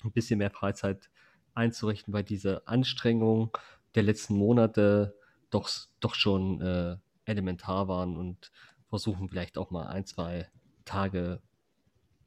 ein 0.04 0.12
bisschen 0.12 0.38
mehr 0.38 0.50
Freizeit 0.50 1.10
einzurichten, 1.54 2.12
weil 2.12 2.24
diese 2.24 2.66
Anstrengung 2.66 3.56
der 3.94 4.02
letzten 4.02 4.34
Monate 4.34 5.14
doch, 5.50 5.70
doch 6.00 6.14
schon 6.14 6.60
äh, 6.60 6.96
elementar 7.24 7.88
waren 7.88 8.16
und 8.16 8.50
versuchen 8.88 9.28
vielleicht 9.28 9.58
auch 9.58 9.70
mal 9.70 9.86
ein, 9.86 10.06
zwei 10.06 10.50
Tage 10.84 11.40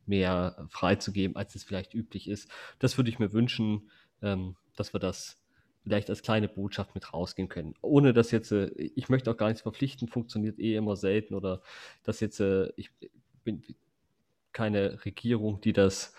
mehr 0.08 0.68
freizugeben, 0.70 1.36
als 1.36 1.56
es 1.56 1.64
vielleicht 1.64 1.94
üblich 1.94 2.30
ist. 2.30 2.50
Das 2.80 2.98
würde 2.98 3.10
ich 3.10 3.20
mir 3.20 3.34
wünschen, 3.34 3.90
ähm, 4.22 4.56
dass 4.76 4.94
wir 4.94 5.00
das 5.00 5.38
vielleicht 5.84 6.10
als 6.10 6.24
kleine 6.24 6.48
Botschaft 6.48 6.96
mit 6.96 7.14
rausgehen 7.14 7.48
können. 7.48 7.76
Ohne 7.82 8.14
dass 8.14 8.32
jetzt, 8.32 8.52
äh, 8.52 8.68
ich 8.76 9.10
möchte 9.10 9.32
auch 9.32 9.38
gar 9.38 9.48
nichts 9.48 9.62
verpflichten, 9.62 10.08
funktioniert 10.08 10.60
eh 10.60 10.76
immer 10.76 10.96
selten 10.96 11.36
oder 11.36 11.62
dass 12.04 12.20
jetzt, 12.20 12.40
äh, 12.40 12.72
ich 12.76 12.90
bin 13.44 13.64
keine 14.52 15.06
Regierung, 15.06 15.62
die 15.62 15.74
das, 15.74 16.14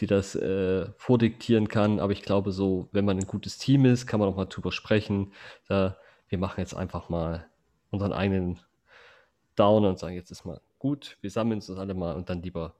die 0.00 0.06
das 0.06 0.34
äh, 0.34 0.86
vordiktieren 0.96 1.68
kann, 1.68 2.00
aber 2.00 2.12
ich 2.12 2.22
glaube 2.22 2.52
so, 2.52 2.88
wenn 2.92 3.04
man 3.04 3.18
ein 3.18 3.26
gutes 3.26 3.58
Team 3.58 3.84
ist, 3.84 4.06
kann 4.06 4.18
man 4.20 4.28
auch 4.28 4.36
mal 4.36 4.46
drüber 4.46 4.72
sprechen. 4.72 5.32
Äh, 5.68 5.90
wir 6.28 6.38
machen 6.38 6.60
jetzt 6.60 6.74
einfach 6.74 7.08
mal 7.08 7.46
unseren 7.90 8.12
eigenen 8.12 8.58
Downer 9.54 9.88
und 9.90 9.98
sagen, 9.98 10.16
jetzt 10.16 10.30
ist 10.30 10.44
mal 10.44 10.60
gut, 10.78 11.16
wir 11.20 11.30
sammeln 11.30 11.58
uns 11.58 11.70
alle 11.70 11.94
mal 11.94 12.16
und 12.16 12.28
dann 12.28 12.42
lieber 12.42 12.74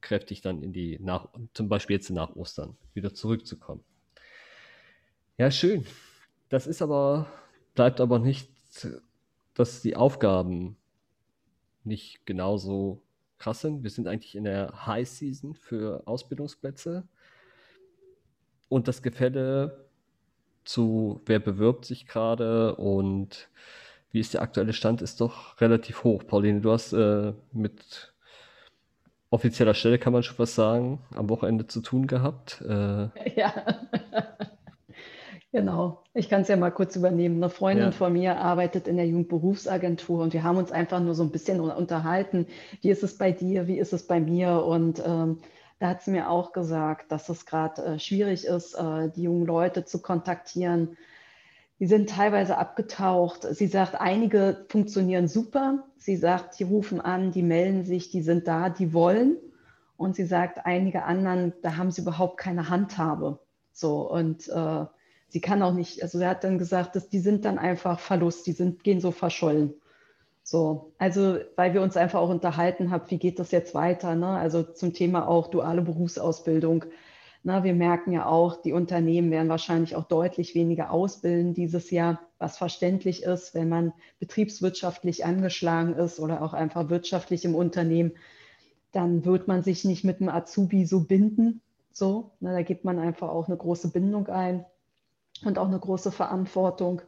kräftig 0.00 0.40
dann 0.40 0.62
in 0.62 0.72
die, 0.72 0.98
nach, 1.00 1.28
zum 1.54 1.68
Beispiel 1.68 1.96
jetzt 1.96 2.10
nach 2.10 2.34
Ostern, 2.36 2.76
wieder 2.94 3.14
zurückzukommen. 3.14 3.84
Ja, 5.38 5.50
schön. 5.50 5.84
Das 6.48 6.66
ist 6.66 6.82
aber, 6.82 7.26
bleibt 7.74 8.00
aber 8.00 8.18
nicht, 8.18 8.50
dass 9.54 9.82
die 9.82 9.96
Aufgaben 9.96 10.76
nicht 11.84 12.24
genauso 12.26 13.02
krass 13.38 13.60
sind. 13.60 13.82
Wir 13.82 13.90
sind 13.90 14.08
eigentlich 14.08 14.34
in 14.34 14.44
der 14.44 14.86
High 14.86 15.08
Season 15.08 15.54
für 15.54 16.02
Ausbildungsplätze. 16.06 17.06
Und 18.68 18.88
das 18.88 19.02
Gefälle 19.02 19.86
zu, 20.64 21.20
wer 21.26 21.38
bewirbt 21.38 21.84
sich 21.84 22.06
gerade 22.06 22.74
und 22.76 23.48
wie 24.10 24.20
ist 24.20 24.34
der 24.34 24.42
aktuelle 24.42 24.72
Stand, 24.72 25.02
ist 25.02 25.20
doch 25.20 25.60
relativ 25.60 26.02
hoch. 26.04 26.26
Pauline, 26.26 26.60
du 26.60 26.72
hast 26.72 26.92
äh, 26.92 27.32
mit 27.52 28.14
offizieller 29.36 29.74
Stelle, 29.74 29.98
kann 29.98 30.12
man 30.12 30.22
schon 30.22 30.38
was 30.38 30.54
sagen, 30.54 30.98
am 31.14 31.28
Wochenende 31.28 31.66
zu 31.66 31.80
tun 31.80 32.06
gehabt. 32.06 32.62
Äh, 32.66 33.08
ja. 33.36 33.52
Genau, 35.52 36.02
ich 36.12 36.28
kann 36.28 36.42
es 36.42 36.48
ja 36.48 36.56
mal 36.56 36.70
kurz 36.70 36.96
übernehmen. 36.96 37.36
Eine 37.36 37.50
Freundin 37.50 37.86
ja. 37.86 37.90
von 37.92 38.12
mir 38.12 38.38
arbeitet 38.38 38.88
in 38.88 38.96
der 38.96 39.06
Jugendberufsagentur 39.06 40.22
und 40.22 40.32
wir 40.32 40.42
haben 40.42 40.58
uns 40.58 40.72
einfach 40.72 41.00
nur 41.00 41.14
so 41.14 41.22
ein 41.22 41.30
bisschen 41.30 41.60
unterhalten. 41.60 42.46
Wie 42.82 42.90
ist 42.90 43.02
es 43.02 43.16
bei 43.16 43.32
dir? 43.32 43.66
Wie 43.66 43.78
ist 43.78 43.92
es 43.92 44.06
bei 44.06 44.20
mir? 44.20 44.64
Und 44.64 45.02
ähm, 45.06 45.38
da 45.78 45.88
hat 45.88 46.02
sie 46.02 46.10
mir 46.10 46.30
auch 46.30 46.52
gesagt, 46.52 47.12
dass 47.12 47.28
es 47.28 47.46
gerade 47.46 47.84
äh, 47.84 47.98
schwierig 47.98 48.44
ist, 48.44 48.74
äh, 48.74 49.10
die 49.14 49.22
jungen 49.22 49.46
Leute 49.46 49.84
zu 49.84 50.00
kontaktieren. 50.02 50.96
Die 51.78 51.86
sind 51.86 52.08
teilweise 52.08 52.56
abgetaucht. 52.56 53.42
Sie 53.42 53.66
sagt, 53.66 54.00
einige 54.00 54.64
funktionieren 54.68 55.28
super. 55.28 55.84
Sie 55.98 56.16
sagt, 56.16 56.58
die 56.58 56.64
rufen 56.64 57.00
an, 57.00 57.32
die 57.32 57.42
melden 57.42 57.84
sich, 57.84 58.10
die 58.10 58.22
sind 58.22 58.48
da, 58.48 58.70
die 58.70 58.92
wollen. 58.92 59.36
Und 59.96 60.14
sie 60.14 60.24
sagt, 60.24 60.64
einige 60.64 61.04
anderen, 61.04 61.52
da 61.62 61.76
haben 61.76 61.90
sie 61.90 62.02
überhaupt 62.02 62.38
keine 62.38 62.68
Handhabe. 62.68 63.40
So 63.72 64.10
und 64.10 64.48
äh, 64.48 64.84
sie 65.28 65.40
kann 65.40 65.62
auch 65.62 65.74
nicht, 65.74 66.02
also 66.02 66.18
er 66.18 66.30
hat 66.30 66.44
dann 66.44 66.58
gesagt, 66.58 66.96
dass 66.96 67.08
die 67.08 67.18
sind 67.18 67.44
dann 67.44 67.58
einfach 67.58 68.00
Verlust, 68.00 68.46
die 68.46 68.52
sind, 68.52 68.84
gehen 68.84 69.00
so 69.00 69.10
verschollen. 69.10 69.74
So, 70.42 70.92
also 70.98 71.38
weil 71.56 71.74
wir 71.74 71.82
uns 71.82 71.96
einfach 71.96 72.20
auch 72.20 72.30
unterhalten 72.30 72.90
haben, 72.90 73.04
wie 73.08 73.18
geht 73.18 73.38
das 73.38 73.50
jetzt 73.50 73.74
weiter? 73.74 74.14
Ne? 74.14 74.28
Also 74.28 74.62
zum 74.62 74.92
Thema 74.92 75.26
auch 75.26 75.48
duale 75.48 75.82
Berufsausbildung. 75.82 76.84
Na, 77.46 77.62
wir 77.62 77.76
merken 77.76 78.10
ja 78.10 78.26
auch, 78.26 78.60
die 78.60 78.72
Unternehmen 78.72 79.30
werden 79.30 79.48
wahrscheinlich 79.48 79.94
auch 79.94 80.02
deutlich 80.02 80.56
weniger 80.56 80.90
ausbilden 80.90 81.54
dieses 81.54 81.92
Jahr, 81.92 82.18
was 82.40 82.58
verständlich 82.58 83.22
ist, 83.22 83.54
wenn 83.54 83.68
man 83.68 83.92
betriebswirtschaftlich 84.18 85.24
angeschlagen 85.24 85.94
ist 85.94 86.18
oder 86.18 86.42
auch 86.42 86.54
einfach 86.54 86.88
wirtschaftlich 86.88 87.44
im 87.44 87.54
Unternehmen, 87.54 88.14
dann 88.90 89.24
wird 89.24 89.46
man 89.46 89.62
sich 89.62 89.84
nicht 89.84 90.02
mit 90.02 90.20
einem 90.20 90.28
Azubi 90.28 90.86
so 90.86 91.04
binden. 91.04 91.60
So, 91.92 92.32
na, 92.40 92.50
da 92.50 92.62
gibt 92.62 92.84
man 92.84 92.98
einfach 92.98 93.28
auch 93.28 93.46
eine 93.46 93.56
große 93.56 93.92
Bindung 93.92 94.26
ein 94.26 94.66
und 95.44 95.56
auch 95.56 95.68
eine 95.68 95.78
große 95.78 96.10
Verantwortung. 96.10 97.00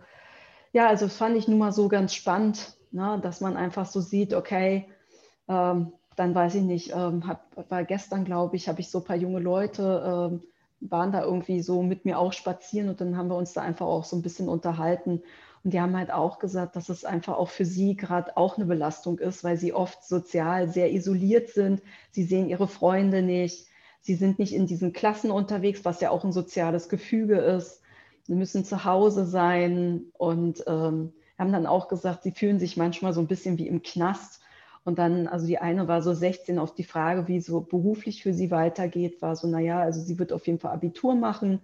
Ja, 0.73 0.87
also 0.87 1.07
das 1.07 1.17
fand 1.17 1.37
ich 1.37 1.49
nun 1.49 1.59
mal 1.59 1.73
so 1.73 1.89
ganz 1.89 2.15
spannend, 2.15 2.77
ne, 2.93 3.19
dass 3.25 3.41
man 3.41 3.57
einfach 3.57 3.87
so 3.87 4.01
sieht, 4.01 4.35
okay, 4.35 4.87
ähm, 5.49 5.95
dann 6.19 6.35
weiß 6.35 6.57
ich 6.57 6.63
nicht, 6.63 6.93
ähm, 6.95 7.27
hab, 7.27 7.47
war 7.71 7.85
gestern, 7.85 8.25
glaube 8.25 8.57
ich, 8.57 8.69
habe 8.69 8.81
ich 8.81 8.91
so 8.91 8.99
ein 8.99 9.05
paar 9.05 9.17
junge 9.17 9.41
Leute, 9.41 10.31
ähm, 10.33 10.43
waren 10.81 11.13
da 11.13 11.23
irgendwie 11.25 11.61
so 11.63 11.83
mit 11.83 12.05
mir 12.05 12.19
auch 12.19 12.33
spazieren 12.33 12.89
und 12.89 13.01
dann 13.01 13.17
haben 13.17 13.29
wir 13.29 13.37
uns 13.37 13.53
da 13.53 13.63
einfach 13.63 13.87
auch 13.87 14.05
so 14.05 14.17
ein 14.17 14.23
bisschen 14.23 14.49
unterhalten. 14.49 15.23
Und 15.65 15.75
die 15.75 15.81
haben 15.81 15.97
halt 15.97 16.13
auch 16.13 16.39
gesagt, 16.39 16.77
dass 16.77 16.89
es 16.89 17.05
einfach 17.05 17.37
auch 17.37 17.49
für 17.49 17.65
sie 17.65 17.97
gerade 17.97 18.37
auch 18.37 18.57
eine 18.57 18.67
Belastung 18.67 19.19
ist, 19.19 19.43
weil 19.43 19.57
sie 19.57 19.73
oft 19.73 20.05
sozial 20.05 20.69
sehr 20.69 20.93
isoliert 20.93 21.49
sind. 21.49 21.83
Sie 22.13 22.23
sehen 22.25 22.49
ihre 22.49 22.69
Freunde 22.69 23.23
nicht. 23.23 23.67
Sie 24.01 24.15
sind 24.15 24.39
nicht 24.39 24.55
in 24.55 24.67
diesen 24.67 24.93
Klassen 24.93 25.31
unterwegs, 25.33 25.85
was 25.85 26.01
ja 26.01 26.11
auch 26.11 26.25
ein 26.25 26.33
soziales 26.33 26.89
Gefüge 26.89 27.39
ist 27.39 27.83
sie 28.29 28.35
müssen 28.35 28.65
zu 28.65 28.85
Hause 28.85 29.25
sein 29.25 30.05
und 30.13 30.63
ähm, 30.67 31.13
haben 31.39 31.53
dann 31.53 31.67
auch 31.67 31.89
gesagt, 31.89 32.23
sie 32.23 32.31
fühlen 32.31 32.61
sich 32.61 32.77
manchmal 32.77 33.15
so 33.15 33.21
ein 33.21 33.27
bisschen 33.27 33.59
wie 33.59 33.67
im 33.67 33.83
Knast. 33.83 34.43
Und 34.85 34.99
dann, 34.99 35.27
also 35.29 35.47
die 35.47 35.59
eine 35.59 35.89
war 35.89 36.03
so 36.03 36.15
16 36.15 36.59
auf 36.59 36.75
die 36.75 36.85
Frage, 36.85 37.29
wie 37.29 37.41
so 37.41 37.61
beruflich 37.61 38.23
für 38.23 38.33
sie 38.33 38.51
weitergeht, 38.51 39.21
war 39.21 39.37
so, 39.37 39.47
naja, 39.49 39.81
also 39.81 40.01
sie 40.01 40.19
wird 40.19 40.33
auf 40.33 40.47
jeden 40.47 40.59
Fall 40.59 40.73
Abitur 40.73 41.15
machen, 41.15 41.61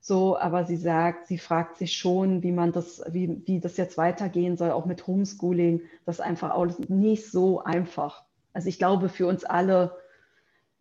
so, 0.00 0.38
aber 0.38 0.64
sie 0.64 0.76
sagt, 0.76 1.26
sie 1.26 1.38
fragt 1.38 1.78
sich 1.78 1.96
schon, 1.96 2.42
wie 2.42 2.52
man 2.52 2.72
das, 2.72 3.02
wie, 3.10 3.42
wie 3.46 3.60
das 3.60 3.76
jetzt 3.76 3.96
weitergehen 3.96 4.56
soll, 4.56 4.70
auch 4.70 4.86
mit 4.86 5.06
Homeschooling. 5.06 5.80
Das 6.04 6.16
ist 6.16 6.24
einfach 6.24 6.52
auch 6.52 6.66
nicht 6.88 7.30
so 7.30 7.62
einfach. 7.64 8.24
Also 8.52 8.68
ich 8.68 8.78
glaube, 8.78 9.08
für 9.08 9.26
uns 9.26 9.44
alle 9.44 9.96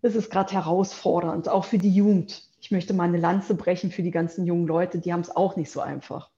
ist 0.02 0.16
es 0.16 0.30
gerade 0.30 0.54
herausfordernd, 0.54 1.50
auch 1.50 1.66
für 1.66 1.80
die 1.80 1.94
Jugend 1.94 2.46
ich 2.66 2.72
möchte 2.72 2.96
mal 2.96 3.04
eine 3.04 3.20
Lanze 3.20 3.54
brechen 3.54 3.92
für 3.92 4.02
die 4.02 4.10
ganzen 4.10 4.44
jungen 4.44 4.66
Leute, 4.66 4.98
die 4.98 5.14
haben 5.14 5.20
es 5.20 5.36
auch 5.36 5.56
nicht 5.56 5.70
so 5.70 5.82
einfach. 5.82 6.32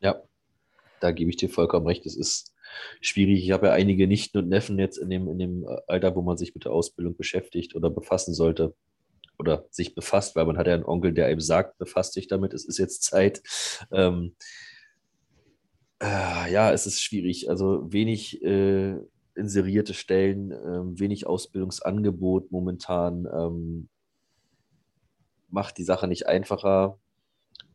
Ja, 0.00 0.22
da 1.00 1.10
gebe 1.10 1.30
ich 1.30 1.38
dir 1.38 1.48
vollkommen 1.48 1.86
recht. 1.86 2.04
Es 2.04 2.16
ist 2.16 2.53
schwierig. 3.00 3.42
Ich 3.44 3.50
habe 3.52 3.66
ja 3.66 3.72
einige 3.72 4.06
Nichten 4.06 4.38
und 4.38 4.48
Neffen 4.48 4.78
jetzt 4.78 4.98
in 4.98 5.10
dem, 5.10 5.28
in 5.28 5.38
dem 5.38 5.66
Alter, 5.86 6.14
wo 6.16 6.22
man 6.22 6.36
sich 6.36 6.54
mit 6.54 6.64
der 6.64 6.72
Ausbildung 6.72 7.16
beschäftigt 7.16 7.74
oder 7.74 7.90
befassen 7.90 8.34
sollte 8.34 8.74
oder 9.38 9.66
sich 9.70 9.94
befasst, 9.94 10.36
weil 10.36 10.46
man 10.46 10.58
hat 10.58 10.66
ja 10.66 10.74
einen 10.74 10.84
Onkel, 10.84 11.12
der 11.12 11.30
eben 11.30 11.40
sagt, 11.40 11.78
befasst 11.78 12.16
dich 12.16 12.28
damit, 12.28 12.54
es 12.54 12.64
ist 12.64 12.78
jetzt 12.78 13.02
Zeit. 13.02 13.42
Ähm, 13.92 14.36
äh, 16.00 16.52
ja, 16.52 16.72
es 16.72 16.86
ist 16.86 17.02
schwierig. 17.02 17.50
Also 17.50 17.92
wenig 17.92 18.42
äh, 18.42 18.96
inserierte 19.34 19.94
Stellen, 19.94 20.52
äh, 20.52 21.00
wenig 21.00 21.26
Ausbildungsangebot 21.26 22.50
momentan. 22.52 23.26
Ähm, 23.32 23.88
macht 25.48 25.78
die 25.78 25.84
Sache 25.84 26.08
nicht 26.08 26.26
einfacher. 26.26 26.98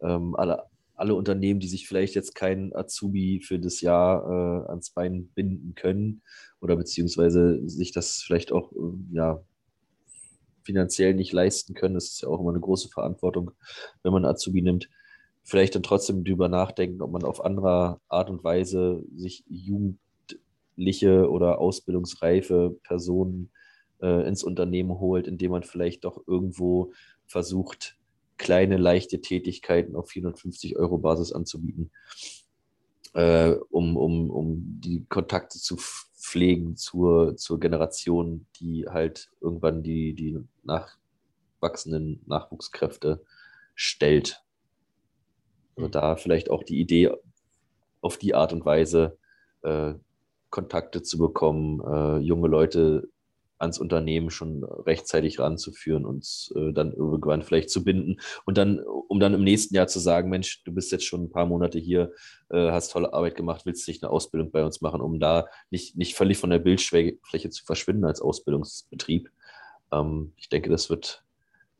Ähm, 0.02 0.36
alle, 0.36 0.69
alle 1.00 1.16
Unternehmen, 1.16 1.60
die 1.60 1.68
sich 1.68 1.88
vielleicht 1.88 2.16
jetzt 2.16 2.36
keinen 2.36 2.76
Azubi 2.76 3.42
für 3.42 3.60
das 3.60 3.82
Jahr 3.82 4.24
äh, 4.66 4.70
ans 4.70 4.92
Bein 4.92 5.30
binden 5.34 5.76
können 5.76 6.22
oder 6.62 6.76
beziehungsweise 6.76 7.68
sich 7.68 7.92
das 7.92 8.22
vielleicht 8.22 8.52
auch 8.52 8.72
äh, 8.74 9.16
ja, 9.16 9.42
finanziell 10.64 11.14
nicht 11.14 11.32
leisten 11.32 11.74
können, 11.74 11.96
das 11.96 12.06
ist 12.06 12.22
ja 12.22 12.28
auch 12.30 12.40
immer 12.40 12.52
eine 12.52 12.60
große 12.60 12.90
Verantwortung, 12.90 13.52
wenn 14.04 14.14
man 14.14 14.26
Azubi 14.26 14.62
nimmt, 14.62 14.90
vielleicht 15.44 15.76
dann 15.76 15.84
trotzdem 15.84 16.24
drüber 16.24 16.50
nachdenken, 16.50 17.02
ob 17.02 17.12
man 17.12 17.24
auf 17.24 17.44
andere 17.44 18.00
Art 18.08 18.30
und 18.30 18.44
Weise 18.44 19.04
sich 19.16 19.44
jugendliche 19.48 21.30
oder 21.30 21.60
ausbildungsreife 21.60 22.78
Personen 22.84 23.52
äh, 24.02 24.28
ins 24.28 24.44
Unternehmen 24.44 25.00
holt, 25.00 25.28
indem 25.28 25.52
man 25.52 25.64
vielleicht 25.64 26.04
doch 26.06 26.22
irgendwo 26.28 26.92
versucht, 27.26 27.99
kleine, 28.40 28.78
leichte 28.78 29.22
Tätigkeiten 29.22 29.96
auf 29.96 30.10
450 30.10 30.78
Euro 30.78 30.98
Basis 30.98 31.32
anzubieten, 31.32 31.92
äh, 33.14 33.52
um, 33.70 33.96
um, 33.96 34.32
um 34.32 34.82
die 34.82 35.06
Kontakte 35.06 35.60
zu 35.60 35.78
pflegen 35.78 36.76
zur, 36.76 37.38
zur 37.38 37.60
Generation, 37.60 38.48
die 38.60 38.88
halt 38.90 39.30
irgendwann 39.40 39.84
die, 39.84 40.16
die 40.16 40.40
nach 40.64 40.98
nachwachsenden 41.62 42.22
Nachwuchskräfte 42.26 43.24
stellt. 43.76 44.44
Also 45.76 45.88
Mhm. 45.88 45.92
da 45.92 46.16
vielleicht 46.16 46.50
auch 46.50 46.64
die 46.64 46.80
Idee, 46.80 47.12
auf 48.02 48.18
die 48.18 48.34
Art 48.34 48.54
und 48.54 48.66
Weise 48.66 49.18
äh, 49.62 49.94
Kontakte 50.50 51.04
zu 51.04 51.18
bekommen, 51.18 51.82
äh, 51.82 52.18
junge 52.20 52.48
Leute 52.48 53.10
ans 53.60 53.78
Unternehmen 53.78 54.30
schon 54.30 54.64
rechtzeitig 54.64 55.40
ranzuführen 55.40 56.06
und 56.06 56.52
äh, 56.56 56.74
dann 56.74 56.94
irgendwann 56.94 57.44
vielleicht 57.44 57.70
zu 57.70 57.84
binden 57.84 58.20
und 58.46 58.58
dann, 58.58 58.80
um 58.80 59.20
dann 59.20 59.34
im 59.34 59.44
nächsten 59.44 59.76
Jahr 59.76 59.88
zu 59.88 60.00
sagen, 60.00 60.30
Mensch, 60.30 60.64
du 60.64 60.74
bist 60.74 60.92
jetzt 60.92 61.06
schon 61.06 61.24
ein 61.24 61.32
paar 61.32 61.46
Monate 61.46 61.78
hier, 61.78 62.14
äh, 62.50 62.72
hast 62.72 62.92
tolle 62.92 63.14
Arbeit 63.14 63.36
gemacht, 63.36 63.66
willst 63.66 63.88
nicht 63.88 64.04
eine 64.04 64.12
Ausbildung 64.12 64.52
bei 64.52 64.64
uns 64.64 64.82
machen, 64.82 65.02
um 65.02 65.20
da 65.20 65.48
nicht, 65.70 65.98
nicht 65.98 66.16
völlig 66.16 66.38
von 66.38 66.50
der 66.50 66.60
Bildfläche 66.60 67.50
zu 67.50 67.66
verschwinden 67.66 68.06
als 68.06 68.22
Ausbildungsbetrieb. 68.22 69.30
Ähm, 69.92 70.34
ich 70.38 70.50
denke, 70.50 70.70
das 70.70 70.90
wird 70.90 71.24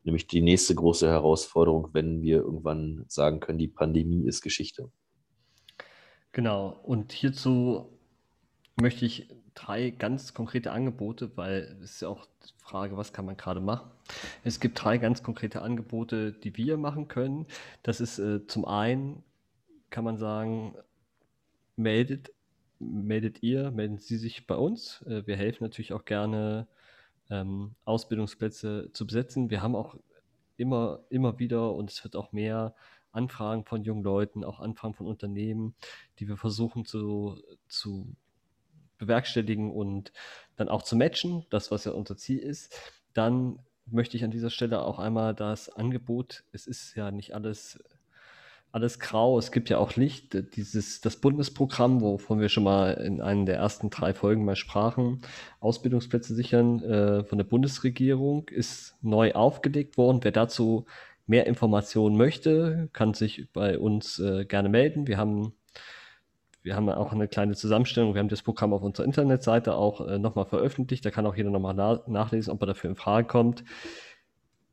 nämlich 0.04 0.26
die 0.26 0.42
nächste 0.42 0.74
große 0.74 1.08
Herausforderung, 1.08 1.88
wenn 1.92 2.22
wir 2.22 2.38
irgendwann 2.38 3.04
sagen 3.08 3.40
können, 3.40 3.58
die 3.58 3.68
Pandemie 3.68 4.26
ist 4.26 4.42
Geschichte. 4.42 4.90
Genau, 6.32 6.78
und 6.84 7.12
hierzu 7.12 7.98
möchte 8.80 9.04
ich 9.04 9.28
drei 9.60 9.90
ganz 9.90 10.34
konkrete 10.34 10.72
Angebote, 10.72 11.36
weil 11.36 11.76
es 11.82 11.92
ist 11.92 12.02
ja 12.02 12.08
auch 12.08 12.26
die 12.26 12.52
Frage, 12.58 12.96
was 12.96 13.12
kann 13.12 13.26
man 13.26 13.36
gerade 13.36 13.60
machen. 13.60 13.90
Es 14.44 14.60
gibt 14.60 14.82
drei 14.82 14.98
ganz 14.98 15.22
konkrete 15.22 15.62
Angebote, 15.62 16.32
die 16.32 16.56
wir 16.56 16.76
machen 16.76 17.08
können. 17.08 17.46
Das 17.82 18.00
ist 18.00 18.18
äh, 18.18 18.46
zum 18.46 18.64
einen, 18.64 19.22
kann 19.90 20.04
man 20.04 20.16
sagen, 20.16 20.74
meldet, 21.76 22.32
meldet 22.78 23.42
ihr, 23.42 23.70
melden 23.70 23.98
Sie 23.98 24.16
sich 24.16 24.46
bei 24.46 24.54
uns. 24.54 25.02
Äh, 25.02 25.26
wir 25.26 25.36
helfen 25.36 25.64
natürlich 25.64 25.92
auch 25.92 26.04
gerne, 26.04 26.66
ähm, 27.28 27.74
Ausbildungsplätze 27.84 28.90
zu 28.92 29.06
besetzen. 29.06 29.50
Wir 29.50 29.62
haben 29.62 29.76
auch 29.76 29.96
immer, 30.56 31.00
immer 31.10 31.38
wieder 31.38 31.74
und 31.74 31.90
es 31.90 32.02
wird 32.02 32.16
auch 32.16 32.32
mehr 32.32 32.74
Anfragen 33.12 33.64
von 33.64 33.82
jungen 33.84 34.02
Leuten, 34.02 34.44
auch 34.44 34.60
Anfragen 34.60 34.94
von 34.94 35.06
Unternehmen, 35.06 35.74
die 36.18 36.28
wir 36.28 36.36
versuchen 36.36 36.84
zu, 36.84 37.40
zu 37.68 38.14
bewerkstelligen 39.00 39.70
und 39.72 40.12
dann 40.56 40.68
auch 40.68 40.82
zu 40.82 40.96
matchen, 40.96 41.44
das, 41.50 41.70
was 41.70 41.84
ja 41.84 41.92
unser 41.92 42.16
Ziel 42.16 42.38
ist. 42.38 42.74
Dann 43.14 43.58
möchte 43.86 44.16
ich 44.16 44.24
an 44.24 44.30
dieser 44.30 44.50
Stelle 44.50 44.82
auch 44.82 44.98
einmal 44.98 45.34
das 45.34 45.68
Angebot, 45.68 46.44
es 46.52 46.66
ist 46.66 46.94
ja 46.94 47.10
nicht 47.10 47.34
alles, 47.34 47.82
alles 48.72 49.00
grau, 49.00 49.36
es 49.38 49.50
gibt 49.50 49.68
ja 49.68 49.78
auch 49.78 49.96
Licht, 49.96 50.36
dieses, 50.54 51.00
das 51.00 51.16
Bundesprogramm, 51.16 52.00
wovon 52.00 52.40
wir 52.40 52.48
schon 52.48 52.62
mal 52.62 52.92
in 52.92 53.20
einer 53.20 53.46
der 53.46 53.56
ersten 53.56 53.90
drei 53.90 54.14
Folgen 54.14 54.44
mal 54.44 54.54
sprachen, 54.54 55.22
Ausbildungsplätze 55.58 56.34
sichern 56.34 56.82
äh, 56.84 57.24
von 57.24 57.38
der 57.38 57.44
Bundesregierung, 57.44 58.48
ist 58.48 58.96
neu 59.02 59.32
aufgelegt 59.32 59.96
worden. 59.96 60.20
Wer 60.22 60.32
dazu 60.32 60.86
mehr 61.26 61.46
Informationen 61.46 62.16
möchte, 62.16 62.88
kann 62.92 63.14
sich 63.14 63.48
bei 63.52 63.78
uns 63.78 64.18
äh, 64.18 64.44
gerne 64.44 64.68
melden. 64.68 65.06
Wir 65.06 65.16
haben, 65.16 65.52
wir 66.62 66.76
haben 66.76 66.88
auch 66.90 67.12
eine 67.12 67.28
kleine 67.28 67.54
Zusammenstellung. 67.54 68.14
Wir 68.14 68.20
haben 68.20 68.28
das 68.28 68.42
Programm 68.42 68.72
auf 68.72 68.82
unserer 68.82 69.06
Internetseite 69.06 69.74
auch 69.74 70.06
äh, 70.06 70.18
nochmal 70.18 70.46
veröffentlicht. 70.46 71.04
Da 71.04 71.10
kann 71.10 71.26
auch 71.26 71.36
jeder 71.36 71.50
nochmal 71.50 71.74
na 71.74 72.02
nachlesen, 72.06 72.52
ob 72.52 72.62
er 72.62 72.66
dafür 72.66 72.90
in 72.90 72.96
Frage 72.96 73.26
kommt. 73.26 73.64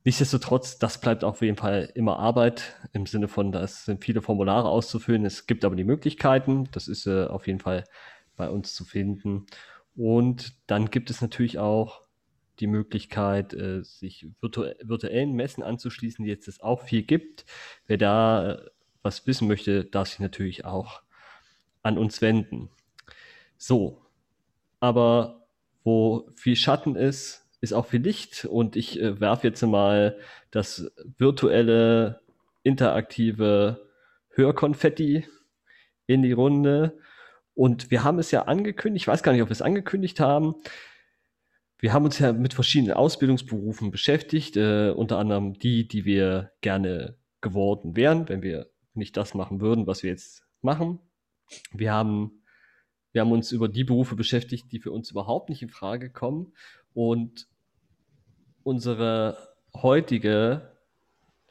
Nichtsdestotrotz, 0.04 0.78
das 0.80 1.02
bleibt 1.02 1.24
auf 1.24 1.42
jeden 1.42 1.58
Fall 1.58 1.92
immer 1.94 2.20
Arbeit 2.20 2.76
im 2.94 3.06
Sinne 3.06 3.28
von, 3.28 3.52
das 3.52 3.86
sind 3.86 4.04
viele 4.04 4.22
Formulare 4.22 4.70
auszufüllen. 4.70 5.26
Es 5.26 5.48
gibt 5.48 5.66
aber 5.66 5.76
die 5.76 5.84
Möglichkeiten. 5.84 6.70
Das 6.72 6.88
ist 6.88 7.08
äh, 7.08 7.26
auf 7.26 7.48
jeden 7.48 7.60
Fall 7.60 7.84
bei 8.36 8.50
uns 8.50 8.74
zu 8.74 8.86
finden. 8.86 9.46
Und 9.96 10.54
dann 10.68 10.92
gibt 10.92 11.10
es 11.10 11.22
natürlich 11.22 11.60
auch 11.60 12.02
die 12.60 12.68
Möglichkeit, 12.68 13.54
äh, 13.54 13.84
sich 13.84 14.28
virtu 14.42 14.66
virtuellen 14.82 15.34
Messen 15.34 15.64
anzuschließen, 15.64 16.24
die 16.24 16.32
jetzt 16.32 16.48
es 16.48 16.60
auch 16.60 16.82
viel 16.82 17.04
gibt. 17.04 17.46
Wer 17.86 17.98
da 17.98 18.52
äh, 18.52 18.66
was 19.02 19.26
wissen 19.28 19.48
möchte, 19.48 19.86
darf 19.86 20.10
sich 20.10 20.20
natürlich 20.20 20.66
auch 20.66 21.02
an 21.88 21.98
uns 21.98 22.22
wenden. 22.22 22.70
So, 23.58 24.02
aber 24.80 25.48
wo 25.84 26.30
viel 26.36 26.56
Schatten 26.56 26.96
ist, 26.96 27.48
ist 27.62 27.74
auch 27.74 27.86
viel 27.88 28.02
Licht 28.02 28.46
und 28.46 28.76
ich 28.76 29.02
äh, 29.02 29.20
werfe 29.20 29.48
jetzt 29.48 29.62
mal 29.64 30.18
das 30.52 30.92
virtuelle, 31.18 32.22
interaktive 32.64 33.88
Hörkonfetti 34.30 35.26
in 36.06 36.22
die 36.22 36.34
Runde. 36.34 36.98
Und 37.56 37.90
wir 37.90 38.04
haben 38.04 38.20
es 38.20 38.32
ja 38.32 38.44
angekündigt, 38.44 39.04
ich 39.04 39.08
weiß 39.08 39.24
gar 39.24 39.32
nicht, 39.32 39.42
ob 39.42 39.48
wir 39.48 39.54
es 39.54 39.62
angekündigt 39.62 40.20
haben, 40.20 40.56
wir 41.80 41.94
haben 41.94 42.06
uns 42.06 42.20
ja 42.20 42.34
mit 42.34 42.54
verschiedenen 42.54 42.96
Ausbildungsberufen 42.96 43.92
beschäftigt, 43.92 44.58
äh, 44.58 44.90
unter 44.90 45.18
anderem 45.18 45.54
die, 45.54 45.88
die 45.88 46.06
wir 46.06 46.52
gerne 46.62 47.16
geworden 47.40 47.96
wären, 47.96 48.28
wenn 48.30 48.42
wir 48.42 48.70
nicht 48.94 49.16
das 49.16 49.34
machen 49.36 49.62
würden, 49.62 49.88
was 49.88 50.04
wir 50.04 50.10
jetzt 50.10 50.44
machen. 50.62 51.00
Wir 51.72 51.94
haben, 51.94 52.44
wir 53.12 53.22
haben 53.22 53.32
uns 53.32 53.52
über 53.52 53.68
die 53.70 53.84
Berufe 53.84 54.16
beschäftigt, 54.16 54.72
die 54.72 54.80
für 54.80 54.92
uns 54.92 55.12
überhaupt 55.12 55.50
nicht 55.50 55.62
in 55.62 55.70
Frage 55.70 56.10
kommen. 56.10 56.54
Und 56.94 57.48
unsere 58.64 59.38
heutige 59.74 60.74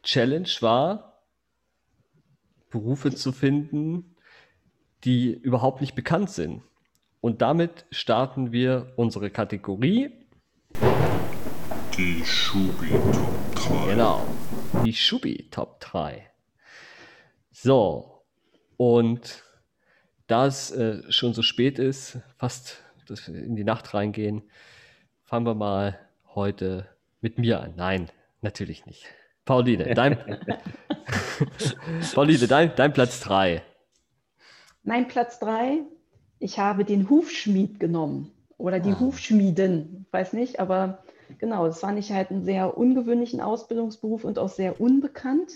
Challenge 0.03 0.49
war, 0.61 1.23
Berufe 2.71 3.11
zu 3.11 3.33
finden, 3.33 4.17
die 5.05 5.33
überhaupt 5.33 5.81
nicht 5.81 5.95
bekannt 5.95 6.31
sind. 6.31 6.63
Und 7.21 7.43
damit 7.43 7.87
starten 7.91 8.53
wir 8.53 8.93
unsere 8.97 9.31
Kategorie. 9.31 10.11
Die 11.97 12.23
Schubi 12.25 12.91
Top 12.91 13.55
3. 13.55 13.87
Genau. 13.87 14.27
Die 14.85 14.93
Schubi 14.93 15.49
Top 15.51 15.81
3. 15.81 16.31
So. 17.53 18.23
Und 18.77 19.43
da 20.27 20.47
es 20.47 20.71
äh, 20.71 21.03
schon 21.11 21.35
so 21.35 21.43
spät 21.43 21.79
ist, 21.79 22.19
fast 22.37 22.83
dass 23.07 23.33
wir 23.33 23.43
in 23.43 23.57
die 23.57 23.65
Nacht 23.65 23.95
reingehen, 23.95 24.43
fangen 25.23 25.47
wir 25.47 25.55
mal 25.55 25.99
heute 26.35 26.87
mit 27.21 27.39
mir 27.39 27.61
an. 27.61 27.75
Nein, 27.77 28.09
natürlich 28.43 28.87
nicht. 28.87 29.05
Pauline, 29.45 29.95
dein, 29.95 30.19
Pauline, 32.15 32.47
dein, 32.49 32.73
dein 32.75 32.93
Platz 32.93 33.21
3. 33.21 33.63
Mein 34.83 35.09
Platz 35.09 35.39
3, 35.39 35.83
ich 36.39 36.59
habe 36.59 36.85
den 36.85 37.09
Hufschmied 37.09 37.79
genommen 37.81 38.33
oder 38.59 38.81
die 38.81 38.93
Ah. 38.93 39.01
Hufschmieden, 39.01 40.07
weiß 40.11 40.33
nicht, 40.33 40.59
aber 40.59 41.05
genau, 41.39 41.67
das 41.67 41.81
fand 41.81 41.99
ich 41.99 42.13
halt 42.13 42.31
einen 42.31 42.45
sehr 42.45 42.77
ungewöhnlichen 42.77 43.41
Ausbildungsberuf 43.41 44.25
und 44.25 44.39
auch 44.39 44.49
sehr 44.49 44.81
unbekannt. 44.81 45.53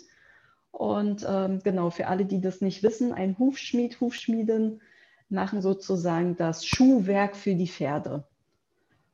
Und 0.70 1.26
ähm, 1.28 1.60
genau, 1.62 1.90
für 1.90 2.06
alle, 2.06 2.24
die 2.24 2.40
das 2.40 2.60
nicht 2.60 2.82
wissen, 2.82 3.12
ein 3.12 3.38
Hufschmied, 3.38 4.00
Hufschmieden 4.00 4.80
machen 5.28 5.62
sozusagen 5.62 6.36
das 6.36 6.66
Schuhwerk 6.66 7.36
für 7.36 7.54
die 7.54 7.68
Pferde. 7.68 8.24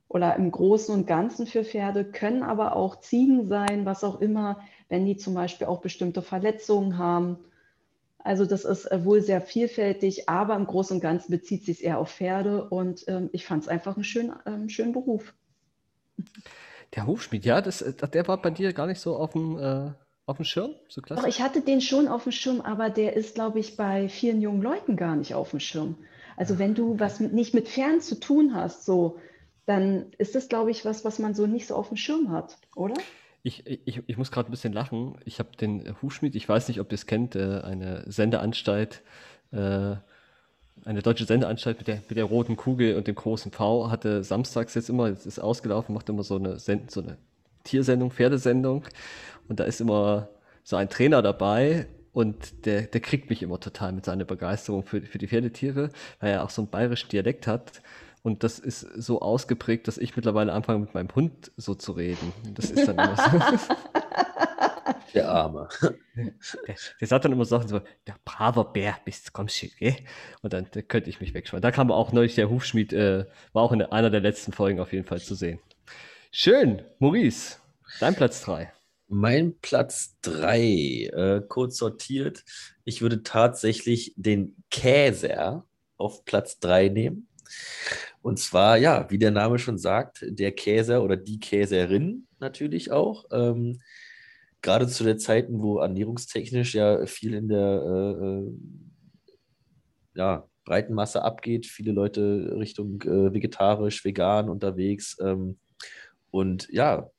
Oder 0.09 0.37
im 0.37 0.51
Großen 0.51 0.95
und 0.95 1.07
Ganzen 1.07 1.47
für 1.47 1.64
Pferde, 1.64 2.05
können 2.05 2.42
aber 2.42 2.77
auch 2.77 3.01
Ziegen 3.01 3.49
sein, 3.49 3.85
was 3.85 4.05
auch 4.05 4.21
immer, 4.21 4.61
wenn 4.88 5.05
die 5.05 5.16
zum 5.16 5.35
Beispiel 5.35 5.66
auch 5.66 5.81
bestimmte 5.81 6.23
Verletzungen 6.23 6.97
haben. 6.97 7.38
Also 8.19 8.45
das 8.45 8.64
ist 8.64 8.87
äh, 8.87 9.05
wohl 9.05 9.21
sehr 9.21 9.40
vielfältig, 9.40 10.29
aber 10.29 10.57
im 10.57 10.66
Großen 10.66 10.97
und 10.97 11.01
Ganzen 11.01 11.31
bezieht 11.31 11.64
sich 11.64 11.85
eher 11.85 11.99
auf 11.99 12.11
Pferde 12.11 12.69
und 12.69 13.05
ähm, 13.09 13.31
ich 13.33 13.45
fand 13.47 13.62
es 13.62 13.69
einfach 13.69 13.95
einen 13.95 14.05
schönen, 14.05 14.35
ähm, 14.47 14.69
schönen 14.69 14.92
Beruf. 14.92 15.35
Der 16.95 17.07
Hufschmied, 17.07 17.45
ja, 17.45 17.61
das, 17.61 17.83
äh, 17.83 17.92
der 18.09 18.27
war 18.27 18.40
bei 18.40 18.51
dir 18.51 18.73
gar 18.73 18.87
nicht 18.87 19.01
so 19.01 19.16
auf 19.16 19.33
dem, 19.33 19.59
äh, 19.59 19.92
auf 20.27 20.37
dem 20.37 20.45
Schirm, 20.45 20.75
so 20.89 21.01
Doch, 21.01 21.07
klassisch. 21.07 21.29
ich 21.29 21.41
hatte 21.41 21.61
den 21.61 21.81
schon 21.81 22.09
auf 22.09 22.25
dem 22.25 22.33
Schirm, 22.33 22.61
aber 22.61 22.91
der 22.91 23.15
ist, 23.15 23.37
glaube 23.37 23.61
ich, 23.61 23.77
bei 23.77 24.09
vielen 24.09 24.41
jungen 24.41 24.61
Leuten 24.61 24.97
gar 24.97 25.15
nicht 25.17 25.35
auf 25.35 25.51
dem 25.51 25.61
Schirm. 25.61 25.97
Also 26.37 26.59
wenn 26.59 26.75
du 26.75 26.99
was 26.99 27.21
mit, 27.21 27.33
nicht 27.33 27.55
mit 27.55 27.69
Pferden 27.69 28.01
zu 28.01 28.19
tun 28.19 28.55
hast, 28.55 28.85
so, 28.85 29.19
dann 29.67 30.07
ist 30.19 30.35
das, 30.35 30.49
glaube 30.49 30.71
ich, 30.71 30.85
was, 30.85 31.05
was 31.05 31.19
man 31.19 31.35
so 31.35 31.47
nicht 31.47 31.69
so 31.69 31.77
auf 31.77 31.89
dem 31.89 31.97
Schirm 31.97 32.31
hat, 32.31 32.59
oder? 32.75 32.95
Ich, 33.43 33.65
ich, 33.67 34.03
ich 34.07 34.17
muss 34.17 34.33
gerade 34.33 34.49
ein 34.49 34.51
bisschen 34.51 34.72
lachen. 34.72 35.16
Ich 35.24 35.39
habe 35.39 35.51
den 35.57 35.95
Hufschmied, 36.03 36.35
ich 36.35 36.49
weiß 36.49 36.66
nicht, 36.66 36.81
ob 36.81 36.91
ihr 36.91 36.97
es 36.97 37.07
kennt, 37.07 37.37
äh, 37.37 37.61
eine 37.61 38.03
Sendeanstalt, 38.11 39.03
äh, 39.53 39.95
eine 40.85 41.03
deutsche 41.03 41.24
Sendeanstalt 41.24 41.79
mit 41.79 41.87
der, 41.87 42.03
mit 42.09 42.18
der 42.18 42.24
roten 42.24 42.57
Kugel 42.57 42.97
und 42.97 43.07
dem 43.07 43.14
großen 43.14 43.53
V, 43.53 43.91
hatte 43.91 44.24
samstags 44.24 44.74
jetzt 44.74 44.91
immer, 44.91 45.09
jetzt 45.09 45.27
ist 45.27 45.39
ausgelaufen, 45.39 45.95
macht 45.95 46.09
immer 46.09 46.24
so 46.24 46.37
eine, 46.37 46.59
Send 46.59 46.91
so 46.91 47.01
eine 47.01 47.16
Tiersendung, 47.62 48.11
Pferdesendung. 48.11 48.85
Und 49.49 49.61
da 49.61 49.64
ist 49.64 49.80
immer 49.80 50.28
so 50.64 50.76
ein 50.76 50.88
Trainer 50.88 51.22
dabei 51.22 51.86
und 52.12 52.64
der, 52.66 52.82
der 52.82 53.01
kriegt 53.01 53.30
mich 53.30 53.42
immer 53.42 53.61
total 53.61 53.92
mit 53.92 54.05
seiner 54.05 54.24
Begeisterung 54.24 54.84
für, 54.84 55.03
für 55.03 55.18
die 55.18 55.28
Pferdetiere, 55.28 55.90
weil 56.20 56.32
er 56.32 56.44
auch 56.44 56.51
so 56.51 56.62
einen 56.62 56.70
bayerischen 56.70 57.11
Dialekt 57.11 57.47
hat. 57.47 57.82
Und 58.22 58.42
das 58.42 58.59
ist 58.59 58.80
so 58.80 59.20
ausgeprägt, 59.20 59.86
dass 59.86 59.99
ich 59.99 60.16
mittlerweile 60.16 60.53
anfange, 60.53 60.80
mit 60.80 60.94
meinem 60.94 61.14
Hund 61.14 61.53
so 61.57 61.74
zu 61.74 61.92
reden. 61.92 62.32
Das 62.55 62.70
ist 62.70 62.88
dann 62.88 62.99
immer 62.99 63.16
so. 63.16 63.74
Der 65.14 65.30
Arme. 65.30 65.68
Der, 66.14 66.76
der 67.01 67.09
sagt 67.09 67.24
dann 67.24 67.32
immer 67.32 67.44
Sachen 67.44 67.68
so, 67.68 67.80
der 68.07 68.16
braver 68.24 68.64
Bär 68.64 68.97
bist, 69.05 69.32
kommst 69.32 69.62
du, 69.62 69.68
gell? 69.78 69.97
Und 70.42 70.53
dann 70.53 70.66
da 70.70 70.82
könnte 70.82 71.11
ich 71.11 71.20
mich 71.20 71.34
wegschmeißen. 71.34 71.62
Da 71.62 71.70
kam 71.70 71.90
auch 71.90 72.12
neulich 72.12 72.34
der 72.34 72.51
Hufschmied, 72.51 72.92
äh, 72.92 73.26
war 73.53 73.62
auch 73.62 73.72
in 73.72 73.82
einer 73.82 74.11
der 74.11 74.20
letzten 74.20 74.53
Folgen 74.53 74.80
auf 74.80 74.92
jeden 74.92 75.07
Fall 75.07 75.20
zu 75.20 75.34
sehen. 75.34 75.59
Schön, 76.32 76.82
Maurice, 76.99 77.57
dein 78.01 78.14
Platz 78.14 78.42
3. 78.42 78.72
Mein 79.09 79.59
Platz 79.61 80.17
3, 80.23 80.61
äh, 80.63 81.43
kurz 81.49 81.77
sortiert. 81.77 82.45
Ich 82.85 83.03
würde 83.03 83.23
tatsächlich 83.23 84.13
den 84.17 84.57
Käser 84.71 85.65
auf 85.97 86.25
Platz 86.25 86.59
3 86.59 86.89
nehmen. 86.89 87.29
Und 88.23 88.39
zwar, 88.39 88.77
ja, 88.77 89.09
wie 89.11 89.19
der 89.19 89.31
Name 89.31 89.59
schon 89.59 89.79
sagt, 89.79 90.25
der 90.27 90.51
Käser 90.53 91.05
oder 91.05 91.17
die 91.17 91.39
Käserin 91.39 92.27
natürlich 92.41 92.91
auch. 92.91 93.27
Ähm, 93.31 93.81
gerade 94.63 94.89
zu 94.89 95.05
der 95.05 95.19
Zeiten, 95.19 95.63
wo 95.63 95.79
ernährungstechnisch 95.79 96.75
ja 96.75 97.07
viel 97.07 97.35
in 97.35 97.49
der 97.49 97.83
äh, 97.87 98.27
äh, 98.27 98.53
ja, 100.15 100.49
breiten 100.65 100.95
Masse 100.95 101.23
abgeht, 101.23 101.67
viele 101.67 101.93
Leute 101.93 102.57
Richtung 102.59 103.01
äh, 103.03 103.33
vegetarisch, 103.33 104.05
vegan 104.05 104.49
unterwegs. 104.49 105.17
Ähm, 105.21 105.59
und 106.33 106.69
ja, 106.71 107.11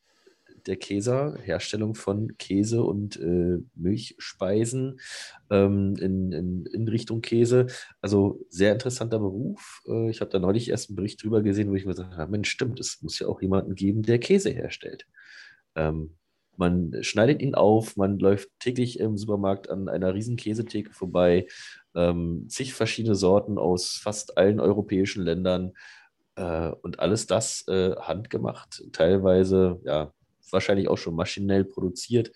der 0.67 0.75
Käser, 0.75 1.37
Herstellung 1.41 1.95
von 1.95 2.37
Käse 2.37 2.83
und 2.83 3.17
äh, 3.19 3.59
Milchspeisen 3.75 4.99
ähm, 5.49 5.95
in, 5.99 6.31
in, 6.31 6.65
in, 6.65 6.87
Richtung 6.87 7.21
Käse. 7.21 7.67
Also 8.01 8.45
sehr 8.49 8.73
interessanter 8.73 9.19
Beruf. 9.19 9.81
Äh, 9.87 10.09
ich 10.09 10.21
habe 10.21 10.29
da 10.29 10.39
neulich 10.39 10.69
erst 10.69 10.89
einen 10.89 10.97
Bericht 10.97 11.23
drüber 11.23 11.41
gesehen, 11.41 11.69
wo 11.69 11.75
ich 11.75 11.85
mir 11.85 11.91
gesagt 11.91 12.17
habe, 12.17 12.31
Mensch, 12.31 12.49
stimmt, 12.49 12.79
es 12.79 13.01
muss 13.01 13.19
ja 13.19 13.27
auch 13.27 13.41
jemanden 13.41 13.75
geben, 13.75 14.03
der 14.03 14.19
Käse 14.19 14.49
herstellt. 14.49 15.07
Ähm, 15.75 16.17
man 16.57 16.91
schneidet 17.01 17.41
ihn 17.41 17.55
auf, 17.55 17.95
man 17.97 18.17
läuft 18.19 18.49
täglich 18.59 18.99
im 18.99 19.17
Supermarkt 19.17 19.69
an 19.69 19.87
einer 19.87 20.13
riesen 20.13 20.37
Käsetheke 20.37 20.91
vorbei, 20.91 21.47
ähm, 21.95 22.45
zig 22.49 22.73
verschiedene 22.73 23.15
Sorten 23.15 23.57
aus 23.57 23.99
fast 24.01 24.37
allen 24.37 24.59
europäischen 24.59 25.23
Ländern 25.23 25.73
äh, 26.35 26.71
und 26.81 26.99
alles 26.99 27.27
das 27.27 27.67
äh, 27.67 27.95
handgemacht, 27.95 28.83
teilweise 28.91 29.79
ja 29.85 30.13
wahrscheinlich 30.51 30.87
auch 30.87 30.97
schon 30.97 31.15
maschinell 31.15 31.65
produziert. 31.65 32.31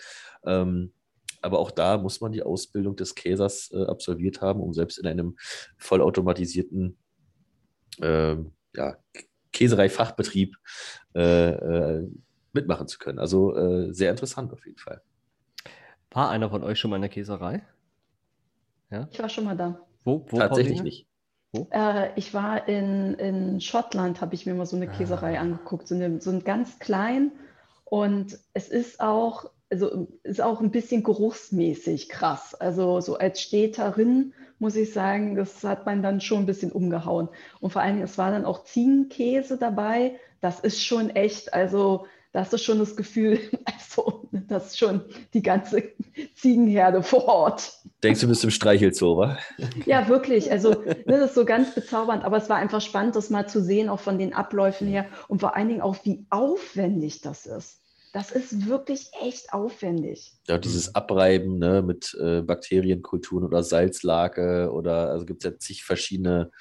Ähm, 0.45 0.93
aber 1.41 1.59
auch 1.59 1.71
da 1.71 1.97
muss 1.97 2.21
man 2.21 2.31
die 2.31 2.43
Ausbildung 2.43 2.95
des 2.95 3.15
Käsers 3.15 3.71
äh, 3.73 3.85
absolviert 3.85 4.41
haben, 4.41 4.61
um 4.61 4.73
selbst 4.73 4.99
in 4.99 5.07
einem 5.07 5.35
vollautomatisierten 5.77 6.97
äh, 7.99 8.35
ja, 8.75 8.97
Käserei-Fachbetrieb 9.51 10.55
äh, 11.15 11.49
äh, 11.49 12.07
mitmachen 12.53 12.87
zu 12.87 12.99
können. 12.99 13.19
Also 13.19 13.55
äh, 13.55 13.93
sehr 13.93 14.11
interessant 14.11 14.53
auf 14.53 14.65
jeden 14.65 14.77
Fall. 14.77 15.01
War 16.11 16.29
einer 16.29 16.49
von 16.49 16.63
euch 16.63 16.79
schon 16.79 16.91
mal 16.91 16.97
in 16.97 17.03
der 17.03 17.09
Käserei? 17.09 17.63
Ja? 18.91 19.07
Ich 19.11 19.19
war 19.19 19.29
schon 19.29 19.45
mal 19.45 19.55
da. 19.55 19.79
Wo? 20.03 20.25
wo 20.29 20.37
Tatsächlich 20.37 20.79
Pauline? 20.79 20.83
nicht. 20.83 21.07
Äh, 21.71 22.17
ich 22.17 22.33
war 22.33 22.67
in, 22.67 23.13
in 23.15 23.61
Schottland, 23.61 24.21
habe 24.21 24.35
ich 24.35 24.45
mir 24.45 24.53
mal 24.53 24.65
so 24.65 24.75
eine 24.75 24.87
Käserei 24.87 25.37
ah. 25.37 25.41
angeguckt, 25.41 25.87
so, 25.87 25.95
eine, 25.95 26.21
so 26.21 26.29
ein 26.29 26.43
ganz 26.43 26.79
klein 26.79 27.31
und 27.91 28.39
es 28.53 28.69
ist 28.69 29.01
auch, 29.01 29.51
also 29.69 30.07
ist 30.23 30.39
auch 30.39 30.61
ein 30.61 30.71
bisschen 30.71 31.03
geruchsmäßig 31.03 32.07
krass. 32.07 32.55
Also 32.55 33.01
so 33.01 33.17
als 33.17 33.41
Städterin 33.41 34.31
muss 34.59 34.77
ich 34.77 34.93
sagen, 34.93 35.35
das 35.35 35.61
hat 35.65 35.85
man 35.85 36.01
dann 36.01 36.21
schon 36.21 36.39
ein 36.39 36.45
bisschen 36.45 36.71
umgehauen. 36.71 37.27
Und 37.59 37.73
vor 37.73 37.81
allen 37.81 37.95
Dingen, 37.95 38.05
es 38.05 38.17
war 38.17 38.31
dann 38.31 38.45
auch 38.45 38.63
Ziegenkäse 38.63 39.57
dabei. 39.57 40.15
Das 40.39 40.61
ist 40.61 40.81
schon 40.81 41.09
echt, 41.09 41.53
also 41.53 42.05
das 42.31 42.53
ist 42.53 42.63
schon 42.63 42.79
das 42.79 42.95
Gefühl, 42.95 43.39
also 43.65 44.29
das 44.31 44.67
ist 44.67 44.79
schon 44.79 45.01
die 45.33 45.41
ganze 45.41 45.83
Ziegenherde 46.35 47.03
vor 47.03 47.25
Ort. 47.25 47.73
Denkst 48.03 48.21
du, 48.21 48.27
bist 48.27 48.43
im 48.43 48.51
Streichelzoo, 48.51 49.17
wa? 49.17 49.37
Ja, 49.85 50.07
wirklich. 50.07 50.51
Also 50.51 50.71
ne, 50.71 51.03
das 51.05 51.31
ist 51.31 51.35
so 51.35 51.45
ganz 51.45 51.75
bezaubernd. 51.75 52.23
Aber 52.23 52.37
es 52.37 52.49
war 52.49 52.57
einfach 52.57 52.81
spannend, 52.81 53.15
das 53.15 53.29
mal 53.29 53.47
zu 53.47 53.61
sehen, 53.61 53.89
auch 53.89 53.99
von 53.99 54.17
den 54.17 54.33
Abläufen 54.33 54.87
her 54.87 55.07
und 55.27 55.41
vor 55.41 55.55
allen 55.55 55.67
Dingen 55.67 55.81
auch, 55.81 55.97
wie 56.03 56.25
aufwendig 56.29 57.21
das 57.21 57.45
ist. 57.45 57.80
Das 58.13 58.31
ist 58.31 58.67
wirklich 58.67 59.09
echt 59.21 59.53
aufwendig. 59.53 60.33
Ja, 60.47 60.57
dieses 60.57 60.95
Abreiben 60.95 61.59
ne, 61.59 61.81
mit 61.81 62.13
äh, 62.19 62.41
Bakterienkulturen 62.41 63.45
oder 63.45 63.63
Salzlake 63.63 64.69
oder 64.71 65.09
also 65.09 65.25
gibt 65.25 65.45
es 65.45 65.51
ja 65.51 65.57
zig 65.57 65.83
verschiedene 65.83 66.51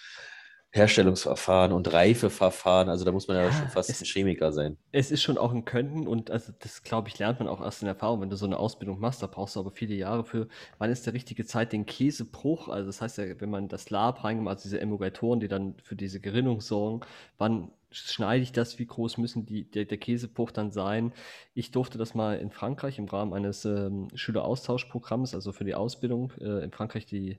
Herstellungsverfahren 0.72 1.72
und 1.72 1.92
Reifeverfahren. 1.92 2.88
Also 2.88 3.04
da 3.04 3.10
muss 3.10 3.26
man 3.26 3.36
ja, 3.36 3.44
ja 3.44 3.52
schon 3.52 3.68
fast 3.68 3.90
es, 3.90 4.00
ein 4.00 4.04
Chemiker 4.04 4.52
sein. 4.52 4.76
Es 4.92 5.10
ist 5.10 5.22
schon 5.22 5.36
auch 5.36 5.52
ein 5.52 5.64
Können 5.64 6.06
und 6.06 6.30
also 6.30 6.52
das 6.60 6.82
glaube 6.84 7.08
ich 7.08 7.18
lernt 7.18 7.40
man 7.40 7.48
auch 7.48 7.60
erst 7.60 7.82
in 7.82 7.88
Erfahrung, 7.88 8.20
wenn 8.20 8.30
du 8.30 8.36
so 8.36 8.46
eine 8.46 8.58
Ausbildung 8.58 9.00
machst. 9.00 9.22
Da 9.22 9.26
brauchst 9.26 9.56
du 9.56 9.60
aber 9.60 9.72
viele 9.72 9.94
Jahre 9.94 10.24
für. 10.24 10.46
Wann 10.78 10.90
ist 10.90 11.06
der 11.06 11.12
richtige 11.12 11.44
Zeit, 11.44 11.72
den 11.72 11.86
Käsebruch? 11.86 12.68
Also 12.68 12.86
das 12.86 13.00
heißt 13.00 13.18
ja, 13.18 13.40
wenn 13.40 13.50
man 13.50 13.68
das 13.68 13.90
Lab 13.90 14.22
reingemacht, 14.22 14.56
also 14.56 14.68
diese 14.68 14.80
Emulgatoren, 14.80 15.40
die 15.40 15.48
dann 15.48 15.74
für 15.82 15.96
diese 15.96 16.20
Gerinnung 16.20 16.60
sorgen, 16.60 17.00
wann 17.36 17.72
schneide 17.90 18.42
ich 18.42 18.52
das? 18.52 18.78
Wie 18.78 18.86
groß 18.86 19.18
müssen 19.18 19.46
die, 19.46 19.64
der, 19.64 19.84
der 19.84 19.98
Käsebruch 19.98 20.52
dann 20.52 20.70
sein? 20.70 21.12
Ich 21.54 21.70
durfte 21.72 21.98
das 21.98 22.14
mal 22.14 22.38
in 22.38 22.50
Frankreich 22.50 22.98
im 22.98 23.06
Rahmen 23.06 23.32
eines 23.32 23.64
ähm, 23.64 24.08
Schüleraustauschprogramms, 24.14 25.34
also 25.34 25.52
für 25.52 25.64
die 25.64 25.74
Ausbildung 25.74 26.32
äh, 26.40 26.62
in 26.62 26.70
Frankreich 26.70 27.06
die, 27.06 27.38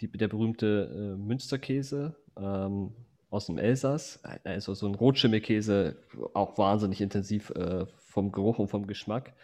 die, 0.00 0.10
der 0.10 0.28
berühmte 0.28 1.16
äh, 1.16 1.16
Münsterkäse 1.16 2.16
ähm, 2.36 2.92
aus 3.30 3.46
dem 3.46 3.58
Elsass, 3.58 4.20
also 4.44 4.74
so 4.74 4.86
ein 4.86 4.94
Rotschimmelkäse, 4.94 5.96
auch 6.34 6.58
wahnsinnig 6.58 7.00
intensiv 7.00 7.50
äh, 7.50 7.86
vom 7.98 8.32
Geruch 8.32 8.58
und 8.58 8.68
vom 8.68 8.86
Geschmack. 8.86 9.34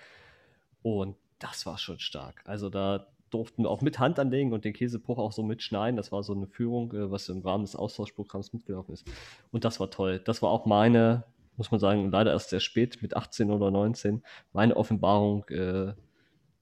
Und 0.83 1.17
das 1.39 1.67
war 1.67 1.79
schon 1.79 2.01
stark. 2.01 2.43
Also 2.45 2.69
da 2.69 3.07
durften 3.31 3.65
wir 3.65 3.71
auch 3.71 3.83
mit 3.83 3.99
Hand 3.99 4.19
anlegen 4.19 4.53
und 4.53 4.65
den 4.65 4.73
Käsebruch 4.73 5.19
auch 5.19 5.33
so 5.33 5.43
mitschneiden. 5.43 5.97
Das 5.97 6.11
war 6.11 6.23
so 6.23 6.33
eine 6.33 6.47
Führung, 6.47 6.93
äh, 6.93 7.11
was 7.11 7.29
im 7.29 7.41
Rahmen 7.41 7.65
des 7.65 7.77
Austauschprogramms 7.77 8.53
mitgelaufen 8.53 8.95
ist. 8.95 9.07
Und 9.53 9.65
das 9.65 9.79
war 9.79 9.91
toll. 9.91 10.21
Das 10.25 10.43
war 10.43 10.51
auch 10.51 10.67
meine, 10.67 11.25
muss 11.57 11.71
man 11.71 11.81
sagen, 11.81 12.11
leider 12.11 12.33
erst 12.33 12.51
sehr 12.51 12.61
spät, 12.61 13.03
mit 13.03 13.17
18 13.17 13.51
oder 13.51 13.71
19, 13.71 14.23
meine 14.53 14.77
Offenbarung 14.77 15.45
äh, 15.49 15.95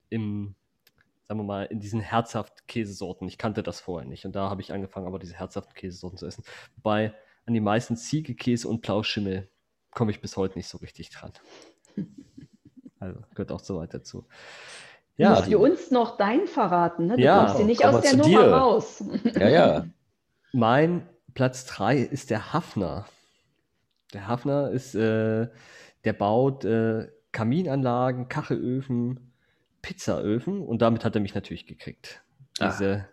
im, 0.09 0.55
sagen 1.27 1.39
wir 1.39 1.43
mal, 1.43 1.63
in 1.63 1.79
diesen 1.79 1.99
herzhaften 1.99 2.65
Käsesorten. 2.67 3.27
Ich 3.27 3.37
kannte 3.37 3.63
das 3.63 3.79
vorher 3.79 4.07
nicht. 4.07 4.25
Und 4.25 4.35
da 4.35 4.49
habe 4.49 4.61
ich 4.61 4.71
angefangen, 4.71 5.07
aber 5.07 5.19
diese 5.19 5.33
herzhaften 5.33 5.73
Käsesorten 5.73 6.17
zu 6.17 6.25
essen. 6.27 6.43
Wobei 6.75 7.13
an 7.45 7.53
die 7.53 7.61
meisten 7.61 7.95
Ziegekäse 7.95 8.67
und 8.67 8.81
Blauschimmel 8.81 9.49
komme 9.91 10.11
ich 10.11 10.21
bis 10.21 10.37
heute 10.37 10.57
nicht 10.57 10.67
so 10.67 10.77
richtig 10.79 11.09
dran. 11.09 11.33
Also 12.97 13.19
gehört 13.31 13.51
auch 13.51 13.59
so 13.59 13.77
weit 13.77 13.93
dazu. 13.93 14.25
Ja, 15.17 15.31
musst 15.31 15.51
du 15.51 15.57
uns 15.59 15.91
noch 15.91 16.17
dein 16.17 16.47
verraten, 16.47 17.07
ne? 17.07 17.17
Du 17.17 17.21
ja, 17.21 17.39
kommst 17.39 17.57
hier 17.57 17.65
nicht 17.65 17.85
aus 17.85 18.01
der 18.01 18.15
Nummer 18.15 18.43
dir. 18.43 18.51
raus. 18.53 19.03
Ja, 19.35 19.49
ja. 19.49 19.85
Mein 20.53 21.07
Platz 21.33 21.65
3 21.65 21.97
ist 21.97 22.29
der 22.29 22.53
Hafner. 22.53 23.05
Der 24.13 24.27
Hafner 24.27 24.71
ist, 24.71 24.95
äh, 24.95 25.49
der 26.05 26.13
baut 26.13 26.63
äh, 26.63 27.09
Kaminanlagen, 27.33 28.29
Kachelöfen, 28.29 29.34
Pizzaöfen 29.85 30.61
und 30.63 30.81
damit 30.81 31.05
hat 31.05 31.13
er 31.13 31.21
mich 31.21 31.35
natürlich 31.35 31.67
gekriegt. 31.67 32.23
Ah. 32.57 32.69
Diese. 32.71 33.07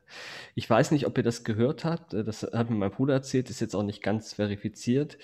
Ich 0.55 0.69
weiß 0.69 0.91
nicht, 0.91 1.07
ob 1.07 1.19
ihr 1.19 1.25
das 1.25 1.45
gehört 1.45 1.85
habt, 1.85 2.15
äh, 2.15 2.25
das 2.25 2.43
hat 2.43 2.71
mir 2.71 2.77
mein 2.77 2.91
Bruder 2.91 3.13
erzählt, 3.13 3.51
ist 3.51 3.61
jetzt 3.61 3.75
auch 3.75 3.83
nicht 3.83 4.03
ganz 4.03 4.33
verifiziert. 4.33 5.19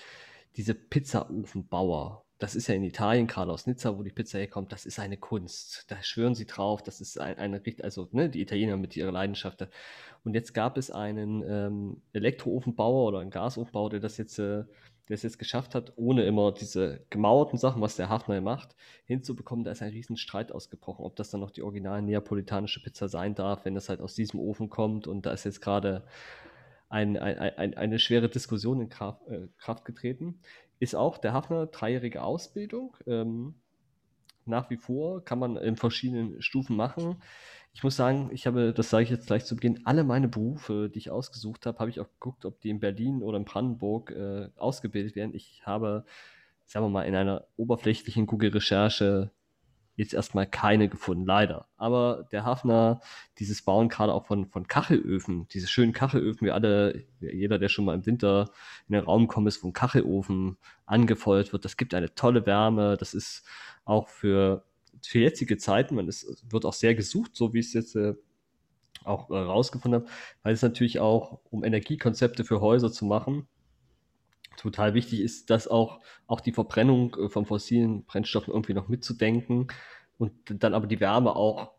Diese 0.57 0.75
Pizzaofenbauer, 0.75 2.23
das 2.37 2.55
ist 2.55 2.67
ja 2.67 2.75
in 2.75 2.83
Italien, 2.83 3.25
gerade 3.25 3.51
aus 3.51 3.65
Nizza, 3.65 3.97
wo 3.97 4.03
die 4.03 4.11
Pizza 4.11 4.37
herkommt, 4.37 4.71
das 4.71 4.85
ist 4.85 4.99
eine 4.99 5.17
Kunst. 5.17 5.85
Da 5.89 6.03
schwören 6.03 6.35
sie 6.35 6.45
drauf, 6.45 6.83
das 6.83 7.01
ist 7.01 7.19
ein, 7.19 7.39
eine 7.39 7.65
richtig, 7.65 7.83
also 7.83 8.07
ne, 8.11 8.29
die 8.29 8.41
Italiener 8.41 8.77
mit 8.77 8.95
ihrer 8.95 9.11
Leidenschaft. 9.11 9.67
Und 10.23 10.35
jetzt 10.35 10.53
gab 10.53 10.77
es 10.77 10.91
einen 10.91 11.43
ähm, 11.47 12.01
Elektroofenbauer 12.13 13.07
oder 13.07 13.19
einen 13.19 13.31
Gasofenbauer, 13.31 13.89
der 13.89 13.99
das 14.01 14.17
jetzt, 14.17 14.37
äh, 14.37 14.65
der 15.09 15.15
es 15.15 15.23
jetzt 15.23 15.39
geschafft 15.39 15.75
hat, 15.75 15.93
ohne 15.97 16.23
immer 16.23 16.51
diese 16.51 17.05
gemauerten 17.09 17.57
Sachen, 17.57 17.81
was 17.81 17.97
der 17.97 18.09
Hafner 18.09 18.39
macht, 18.41 18.75
hinzubekommen. 19.05 19.65
Da 19.65 19.71
ist 19.71 19.81
ein 19.81 19.89
riesen 19.89 20.17
Streit 20.17 20.51
ausgebrochen, 20.51 21.03
ob 21.03 21.15
das 21.15 21.31
dann 21.31 21.41
noch 21.41 21.51
die 21.51 21.63
original 21.63 22.01
neapolitanische 22.01 22.81
Pizza 22.81 23.09
sein 23.09 23.35
darf, 23.35 23.65
wenn 23.65 23.75
das 23.75 23.89
halt 23.89 23.99
aus 23.99 24.15
diesem 24.15 24.39
Ofen 24.39 24.69
kommt. 24.69 25.07
Und 25.07 25.25
da 25.25 25.31
ist 25.31 25.43
jetzt 25.43 25.61
gerade 25.61 26.05
ein, 26.87 27.17
ein, 27.17 27.37
ein, 27.37 27.73
eine 27.75 27.99
schwere 27.99 28.29
Diskussion 28.29 28.79
in 28.79 28.89
Kraft, 28.89 29.27
äh, 29.27 29.47
Kraft 29.57 29.83
getreten 29.83 30.39
ist 30.79 30.95
auch 30.95 31.17
der 31.17 31.33
Hafner 31.33 31.67
dreijährige 31.67 32.23
Ausbildung. 32.23 32.95
Ähm, 33.05 33.55
nach 34.45 34.69
wie 34.69 34.77
vor 34.77 35.23
kann 35.23 35.37
man 35.37 35.57
in 35.57 35.75
verschiedenen 35.75 36.41
Stufen 36.41 36.75
machen. 36.75 37.21
Ich 37.79 37.83
muss 37.83 37.95
sagen, 37.95 38.29
ich 38.33 38.45
habe, 38.45 38.73
das 38.73 38.89
sage 38.89 39.05
ich 39.05 39.09
jetzt 39.09 39.27
gleich 39.27 39.45
zu 39.45 39.55
Beginn, 39.55 39.85
alle 39.85 40.03
meine 40.03 40.27
Berufe, 40.27 40.89
die 40.93 40.97
ich 40.97 41.11
ausgesucht 41.11 41.65
habe, 41.65 41.79
habe 41.79 41.89
ich 41.89 42.01
auch 42.01 42.09
geguckt, 42.09 42.43
ob 42.43 42.59
die 42.59 42.71
in 42.71 42.81
Berlin 42.81 43.23
oder 43.23 43.37
in 43.37 43.45
Brandenburg 43.45 44.11
äh, 44.11 44.49
ausgebildet 44.57 45.15
werden. 45.15 45.33
Ich 45.33 45.61
habe, 45.65 46.03
sagen 46.65 46.85
wir 46.85 46.89
mal, 46.89 47.03
in 47.03 47.15
einer 47.15 47.47
oberflächlichen 47.55 48.25
Google-Recherche 48.25 49.31
jetzt 49.95 50.13
erstmal 50.13 50.45
keine 50.45 50.89
gefunden, 50.89 51.25
leider. 51.25 51.69
Aber 51.77 52.27
der 52.33 52.43
Hafner, 52.43 52.99
dieses 53.37 53.61
Bauen 53.61 53.87
gerade 53.87 54.13
auch 54.13 54.25
von, 54.25 54.47
von 54.47 54.67
Kachelöfen, 54.67 55.47
diese 55.47 55.67
schönen 55.67 55.93
Kachelöfen, 55.93 56.47
wie 56.47 56.51
alle, 56.51 57.05
jeder, 57.21 57.59
der 57.59 57.69
schon 57.69 57.85
mal 57.85 57.95
im 57.95 58.05
Winter 58.05 58.49
in 58.89 58.93
den 58.95 59.05
Raum 59.05 59.27
kommt, 59.29 59.47
ist, 59.47 59.63
wo 59.63 59.69
ein 59.69 59.73
Kachelofen 59.73 60.57
angefeuert 60.85 61.53
wird, 61.53 61.63
das 61.63 61.77
gibt 61.77 61.93
eine 61.93 62.13
tolle 62.13 62.45
Wärme, 62.45 62.97
das 62.97 63.13
ist 63.13 63.47
auch 63.85 64.09
für, 64.09 64.65
für 65.03 65.19
jetzige 65.19 65.57
Zeiten, 65.57 65.95
man 65.95 66.07
ist, 66.07 66.43
wird 66.51 66.65
auch 66.65 66.73
sehr 66.73 66.95
gesucht, 66.95 67.35
so 67.35 67.53
wie 67.53 67.59
ich 67.59 67.67
es 67.67 67.73
jetzt 67.73 67.95
äh, 67.95 68.15
auch 69.03 69.29
äh, 69.29 69.37
rausgefunden 69.37 70.01
habe, 70.01 70.11
weil 70.43 70.53
es 70.53 70.61
natürlich 70.61 70.99
auch, 70.99 71.39
um 71.49 71.63
Energiekonzepte 71.63 72.43
für 72.43 72.61
Häuser 72.61 72.91
zu 72.91 73.05
machen, 73.05 73.47
total 74.57 74.93
wichtig 74.93 75.21
ist, 75.21 75.49
dass 75.49 75.67
auch, 75.67 76.01
auch 76.27 76.41
die 76.41 76.51
Verbrennung 76.51 77.15
äh, 77.15 77.29
von 77.29 77.45
fossilen 77.45 78.03
Brennstoffen 78.05 78.53
irgendwie 78.53 78.73
noch 78.73 78.87
mitzudenken, 78.87 79.67
und 80.19 80.33
dann 80.45 80.73
aber 80.75 80.85
die 80.85 80.99
Wärme 80.99 81.35
auch 81.35 81.71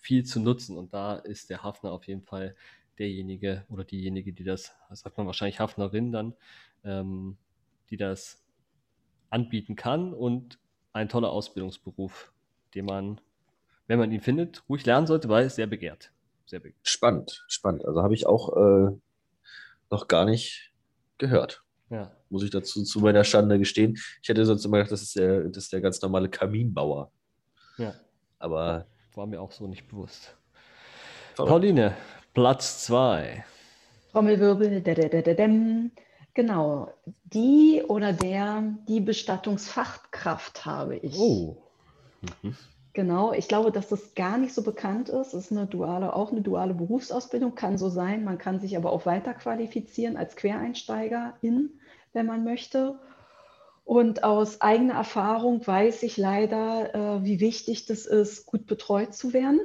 viel 0.00 0.24
zu 0.24 0.40
nutzen. 0.40 0.76
Und 0.76 0.92
da 0.92 1.16
ist 1.16 1.50
der 1.50 1.62
Hafner 1.62 1.92
auf 1.92 2.06
jeden 2.08 2.22
Fall 2.22 2.56
derjenige 2.98 3.64
oder 3.68 3.84
diejenige, 3.84 4.32
die 4.32 4.42
das, 4.42 4.74
das 4.88 5.00
sagt 5.00 5.18
man 5.18 5.26
wahrscheinlich 5.26 5.60
Hafnerin 5.60 6.10
dann, 6.10 6.34
ähm, 6.82 7.36
die 7.90 7.96
das 7.96 8.42
anbieten 9.30 9.76
kann 9.76 10.14
und 10.14 10.58
ein 10.92 11.08
toller 11.08 11.30
Ausbildungsberuf, 11.30 12.32
den 12.74 12.86
man, 12.86 13.20
wenn 13.86 13.98
man 13.98 14.10
ihn 14.12 14.20
findet, 14.20 14.62
ruhig 14.68 14.84
lernen 14.86 15.06
sollte, 15.06 15.28
weil 15.28 15.46
es 15.46 15.56
sehr 15.56 15.66
begehrt. 15.66 16.12
Sehr 16.46 16.60
begehrt. 16.60 16.86
Spannend, 16.86 17.44
spannend. 17.48 17.84
Also 17.84 18.02
habe 18.02 18.14
ich 18.14 18.26
auch 18.26 18.56
äh, 18.56 18.96
noch 19.90 20.08
gar 20.08 20.24
nicht 20.24 20.72
gehört. 21.18 21.62
Ja. 21.90 22.10
Muss 22.28 22.42
ich 22.42 22.50
dazu 22.50 22.82
zu 22.82 23.00
meiner 23.00 23.24
Schande 23.24 23.58
gestehen. 23.58 23.98
Ich 24.22 24.28
hätte 24.28 24.44
sonst 24.44 24.64
immer 24.64 24.78
gedacht, 24.78 24.92
das 24.92 25.02
ist 25.02 25.16
der, 25.16 25.44
das 25.44 25.64
ist 25.64 25.72
der 25.72 25.80
ganz 25.80 26.00
normale 26.02 26.28
Kaminbauer. 26.28 27.10
ja, 27.78 27.94
Aber 28.38 28.86
war 29.14 29.26
mir 29.26 29.40
auch 29.40 29.52
so 29.52 29.66
nicht 29.66 29.86
bewusst. 29.88 30.36
Verrückt. 31.34 31.50
Pauline, 31.50 31.96
Platz 32.32 32.84
2. 32.86 33.44
Trommelwirbel, 34.12 34.80
dadadadadam. 34.80 35.92
Genau, 36.34 36.92
die 37.24 37.82
oder 37.86 38.12
der, 38.12 38.74
die 38.88 39.00
Bestattungsfachkraft 39.00 40.66
habe 40.66 40.96
ich. 40.96 41.16
Oh. 41.16 41.63
Mhm. 42.42 42.56
Genau, 42.94 43.32
ich 43.32 43.48
glaube, 43.48 43.72
dass 43.72 43.88
das 43.88 44.14
gar 44.14 44.38
nicht 44.38 44.54
so 44.54 44.62
bekannt 44.62 45.08
ist. 45.08 45.34
Es 45.34 45.46
ist 45.46 45.52
eine 45.52 45.66
duale, 45.66 46.14
auch 46.14 46.30
eine 46.30 46.42
duale 46.42 46.74
Berufsausbildung, 46.74 47.56
kann 47.56 47.76
so 47.76 47.88
sein. 47.88 48.22
Man 48.22 48.38
kann 48.38 48.60
sich 48.60 48.76
aber 48.76 48.92
auch 48.92 49.04
weiterqualifizieren 49.04 50.16
als 50.16 50.36
Quereinsteigerin, 50.36 51.80
wenn 52.12 52.26
man 52.26 52.44
möchte. 52.44 53.00
Und 53.84 54.22
aus 54.22 54.60
eigener 54.60 54.94
Erfahrung 54.94 55.66
weiß 55.66 56.04
ich 56.04 56.16
leider, 56.16 56.94
äh, 56.94 57.24
wie 57.24 57.40
wichtig 57.40 57.86
das 57.86 58.06
ist, 58.06 58.46
gut 58.46 58.66
betreut 58.66 59.12
zu 59.12 59.32
werden. 59.32 59.60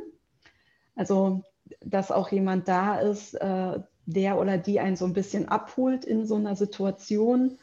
Also, 0.95 1.43
dass 1.81 2.11
auch 2.11 2.31
jemand 2.31 2.67
da 2.67 2.99
ist, 2.99 3.35
äh, 3.35 3.79
der 4.07 4.39
oder 4.39 4.57
die 4.57 4.79
einen 4.79 4.95
so 4.95 5.05
ein 5.05 5.13
bisschen 5.13 5.47
abholt 5.47 6.03
in 6.03 6.25
so 6.25 6.35
einer 6.35 6.55
Situation 6.55 7.59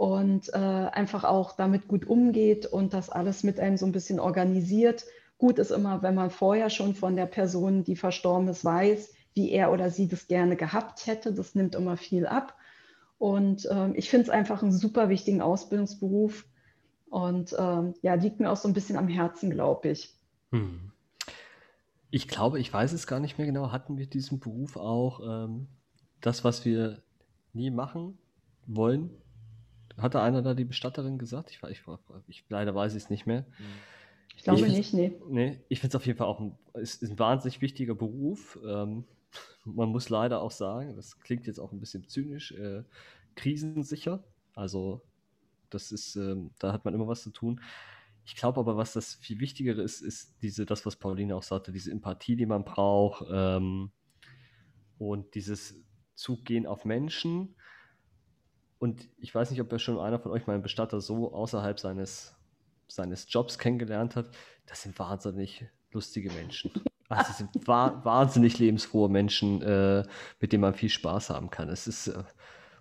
und 0.00 0.48
äh, 0.54 0.56
einfach 0.56 1.24
auch 1.24 1.52
damit 1.52 1.86
gut 1.86 2.06
umgeht 2.06 2.64
und 2.64 2.94
das 2.94 3.10
alles 3.10 3.42
mit 3.42 3.60
einem 3.60 3.76
so 3.76 3.84
ein 3.84 3.92
bisschen 3.92 4.18
organisiert. 4.18 5.04
Gut 5.36 5.58
ist 5.58 5.70
immer, 5.70 6.00
wenn 6.00 6.14
man 6.14 6.30
vorher 6.30 6.70
schon 6.70 6.94
von 6.94 7.16
der 7.16 7.26
Person, 7.26 7.84
die 7.84 7.96
verstorben 7.96 8.48
ist, 8.48 8.64
weiß, 8.64 9.12
wie 9.34 9.50
er 9.50 9.70
oder 9.70 9.90
sie 9.90 10.08
das 10.08 10.26
gerne 10.26 10.56
gehabt 10.56 11.06
hätte. 11.06 11.34
Das 11.34 11.54
nimmt 11.54 11.74
immer 11.74 11.98
viel 11.98 12.26
ab. 12.26 12.56
Und 13.18 13.68
ähm, 13.70 13.92
ich 13.94 14.08
finde 14.08 14.22
es 14.22 14.30
einfach 14.30 14.62
einen 14.62 14.72
super 14.72 15.10
wichtigen 15.10 15.42
Ausbildungsberuf. 15.42 16.46
Und 17.10 17.54
ähm, 17.58 17.92
ja, 18.00 18.14
liegt 18.14 18.40
mir 18.40 18.50
auch 18.50 18.56
so 18.56 18.68
ein 18.68 18.74
bisschen 18.74 18.96
am 18.96 19.08
Herzen, 19.08 19.50
glaube 19.50 19.90
ich. 19.90 20.14
Hm. 20.50 20.92
Ich 22.10 22.26
glaube, 22.26 22.58
ich 22.58 22.72
weiß 22.72 22.94
es 22.94 23.06
gar 23.06 23.20
nicht 23.20 23.36
mehr 23.36 23.46
genau. 23.46 23.70
Hatten 23.70 23.98
wir 23.98 24.06
diesen 24.06 24.40
Beruf 24.40 24.78
auch 24.78 25.20
ähm, 25.44 25.66
das, 26.22 26.42
was 26.42 26.64
wir 26.64 27.02
nie 27.52 27.70
machen 27.70 28.16
wollen? 28.66 29.10
Hatte 29.96 30.20
einer 30.22 30.42
da 30.42 30.54
die 30.54 30.64
Bestatterin 30.64 31.18
gesagt? 31.18 31.50
Ich, 31.50 31.60
ich, 31.68 31.82
ich 32.28 32.44
leider 32.48 32.74
weiß 32.74 32.94
ich 32.94 33.04
es 33.04 33.10
nicht 33.10 33.26
mehr. 33.26 33.44
Ich 34.36 34.44
glaube 34.44 34.66
Ich- 34.66 34.72
nicht, 34.72 34.94
nee. 34.94 35.12
Nee, 35.28 35.60
ich 35.68 35.80
finde 35.80 35.92
es 35.92 35.96
auf 35.96 36.06
jeden 36.06 36.18
Fall 36.18 36.26
auch 36.28 36.40
ein, 36.40 36.56
es 36.74 36.96
ist 36.96 37.10
ein 37.10 37.18
wahnsinnig 37.18 37.60
wichtiger 37.60 37.94
Beruf. 37.94 38.58
Ähm, 38.66 39.04
man 39.64 39.88
muss 39.90 40.08
leider 40.08 40.40
auch 40.40 40.50
sagen, 40.50 40.96
das 40.96 41.18
klingt 41.20 41.46
jetzt 41.46 41.58
auch 41.58 41.72
ein 41.72 41.80
bisschen 41.80 42.08
zynisch, 42.08 42.52
äh, 42.52 42.82
krisensicher. 43.34 44.24
Also 44.54 45.02
das 45.70 45.92
ist, 45.92 46.16
ähm, 46.16 46.50
da 46.58 46.72
hat 46.72 46.84
man 46.84 46.94
immer 46.94 47.06
was 47.08 47.22
zu 47.22 47.30
tun. 47.30 47.60
Ich 48.24 48.36
glaube 48.36 48.60
aber, 48.60 48.76
was 48.76 48.92
das 48.92 49.14
viel 49.14 49.40
Wichtigere 49.40 49.82
ist, 49.82 50.00
ist 50.02 50.34
diese, 50.42 50.66
das, 50.66 50.84
was 50.86 50.96
Pauline 50.96 51.34
auch 51.34 51.42
sagte, 51.42 51.72
diese 51.72 51.90
Empathie, 51.90 52.36
die 52.36 52.46
man 52.46 52.64
braucht 52.64 53.24
ähm, 53.32 53.90
und 54.98 55.34
dieses 55.34 55.74
Zugehen 56.14 56.66
auf 56.66 56.84
Menschen. 56.84 57.54
Und 58.80 59.06
ich 59.18 59.34
weiß 59.34 59.50
nicht, 59.50 59.60
ob 59.60 59.70
ja 59.70 59.78
schon 59.78 60.00
einer 60.00 60.18
von 60.18 60.32
euch 60.32 60.46
mal 60.46 60.54
einen 60.54 60.62
Bestatter 60.62 61.02
so 61.02 61.34
außerhalb 61.34 61.78
seines, 61.78 62.34
seines 62.88 63.26
Jobs 63.28 63.58
kennengelernt 63.58 64.16
hat. 64.16 64.30
Das 64.66 64.82
sind 64.82 64.98
wahnsinnig 64.98 65.66
lustige 65.92 66.32
Menschen. 66.32 66.72
Also, 67.10 67.28
das 67.28 67.38
sind 67.38 67.50
wa 67.66 68.00
wahnsinnig 68.04 68.58
lebensfrohe 68.58 69.08
Menschen, 69.08 69.60
äh, 69.62 70.04
mit 70.38 70.52
denen 70.52 70.60
man 70.60 70.74
viel 70.74 70.88
Spaß 70.88 71.30
haben 71.30 71.50
kann. 71.50 71.68
Es 71.68 71.88
ist, 71.88 72.06
äh, 72.06 72.22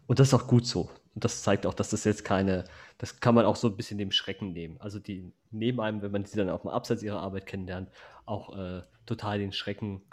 und 0.06 0.20
das 0.20 0.28
ist 0.28 0.34
auch 0.36 0.48
gut 0.48 0.68
so. 0.68 0.90
Und 1.16 1.26
das 1.26 1.42
zeigt 1.42 1.66
auch, 1.66 1.74
dass 1.74 1.90
das 1.90 2.04
jetzt 2.04 2.24
keine, 2.24 2.64
das 3.00 3.20
kann 3.20 3.36
man 3.36 3.46
auch 3.46 3.56
so 3.56 3.68
ein 3.68 3.76
bisschen 3.76 3.98
dem 3.98 4.12
Schrecken 4.12 4.54
nehmen. 4.54 4.80
Also 4.80 5.00
die 5.00 5.34
neben 5.52 5.82
einem, 5.82 6.02
wenn 6.02 6.12
man 6.12 6.26
sie 6.26 6.38
dann 6.38 6.50
auch 6.50 6.64
mal 6.64 6.74
abseits 6.74 7.04
ihrer 7.04 7.20
Arbeit 7.20 7.46
kennenlernt, 7.48 7.90
auch 8.26 8.56
äh, 8.56 8.84
total 9.06 9.40
den 9.40 9.52
Schrecken, 9.52 10.04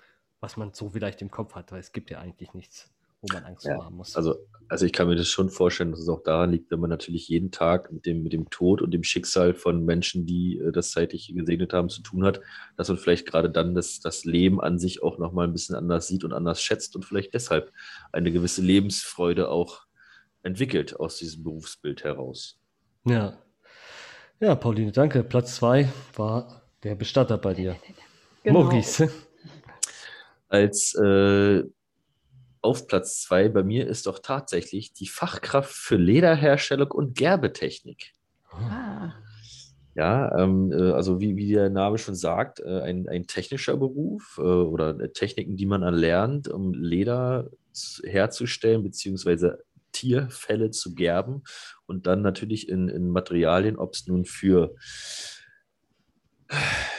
was 0.41 0.57
man 0.57 0.73
so 0.73 0.91
vielleicht 0.91 1.23
im 1.23 1.31
Kopf 1.31 1.55
hat, 1.55 1.71
weil 1.71 1.81
es 1.81 1.93
gibt 1.93 2.11
ja 2.11 2.19
eigentlich 2.19 2.55
nichts, 2.55 2.91
wo 3.21 3.33
man 3.33 3.45
Angst 3.45 3.67
Ja, 3.67 3.75
vor 3.77 3.85
haben 3.87 3.97
muss. 3.97 4.17
Also, 4.17 4.37
also 4.69 4.85
ich 4.85 4.93
kann 4.93 5.09
mir 5.09 5.17
das 5.17 5.29
schon 5.29 5.49
vorstellen, 5.49 5.91
dass 5.91 6.01
es 6.01 6.09
auch 6.09 6.23
daran 6.23 6.51
liegt, 6.51 6.71
wenn 6.71 6.81
man 6.81 6.91
natürlich 6.91 7.29
jeden 7.29 7.51
Tag 7.51 7.93
mit 7.93 8.05
dem, 8.05 8.23
mit 8.23 8.33
dem 8.33 8.51
Tod 8.51 8.83
und 8.83 8.93
dem 8.93 9.05
Schicksal 9.05 9.55
von 9.55 9.85
Menschen, 9.85 10.27
die 10.27 10.59
äh, 10.59 10.73
das 10.73 10.91
zeitig 10.91 11.33
gesegnet 11.35 11.73
haben, 11.73 11.89
zu 11.89 12.03
tun 12.03 12.25
hat, 12.25 12.41
dass 12.77 12.89
man 12.89 12.99
vielleicht 12.99 13.27
gerade 13.27 13.51
dann 13.51 13.75
das, 13.75 14.01
das 14.01 14.25
Leben 14.25 14.61
an 14.61 14.79
sich 14.79 15.03
auch 15.03 15.19
nochmal 15.19 15.47
ein 15.47 15.53
bisschen 15.53 15.77
anders 15.77 16.09
sieht 16.09 16.25
und 16.25 16.33
anders 16.33 16.61
schätzt 16.61 16.97
und 16.97 17.05
vielleicht 17.05 17.35
deshalb 17.35 17.73
eine 18.13 18.33
gewisse 18.33 18.63
Lebensfreude 18.63 19.49
auch 19.49 19.87
entwickelt 20.43 20.99
aus 20.99 21.17
diesem 21.17 21.43
Berufsbild 21.43 22.05
heraus. 22.05 22.59
Ja. 23.05 23.39
Ja, 24.41 24.55
Pauline, 24.55 24.93
danke. 24.93 25.25
Platz 25.25 25.57
zwei 25.57 25.89
war 26.15 26.63
der 26.83 26.95
Bestatter 26.95 27.39
bei 27.39 27.55
dir. 27.55 27.77
Genau. 28.43 28.65
Maurice. 28.65 29.11
Als 30.49 30.95
äh, 30.95 31.65
auf 32.67 32.89
Platz 32.89 33.23
zwei 33.23 33.49
bei 33.49 33.63
mir 33.63 33.87
ist 33.87 34.07
doch 34.07 34.19
tatsächlich 34.19 34.93
die 34.93 35.07
Fachkraft 35.07 35.73
für 35.73 35.97
Lederherstellung 35.97 36.91
und 36.91 37.17
Gerbetechnik. 37.17 38.13
Ah, 38.51 39.13
Ja, 39.95 40.37
ähm, 40.37 40.73
äh, 40.73 40.91
also 40.91 41.21
wie, 41.21 41.37
wie 41.37 41.53
der 41.53 41.71
Name 41.71 41.97
schon 41.97 42.17
sagt, 42.17 42.61
äh, 42.61 42.81
ein, 42.81 43.09
ein 43.09 43.27
technischer 43.27 43.77
Beruf 43.77 44.37
äh, 44.39 44.43
oder 44.43 44.99
äh, 45.01 45.13
Techniken, 45.13 45.57
die 45.57 45.67
man 45.67 45.83
erlernt, 45.83 46.49
um 46.49 46.75
Leder 46.75 47.51
herzustellen, 48.05 48.83
beziehungsweise 48.83 49.65
Tierfelle 49.93 50.71
zu 50.71 50.95
gerben 50.95 51.45
und 51.87 52.07
dann 52.07 52.21
natürlich 52.21 52.69
in, 52.69 52.89
in 52.89 53.09
Materialien, 53.09 53.79
ob 53.79 53.95
es 53.95 54.07
nun 54.07 54.25
für 54.25 54.75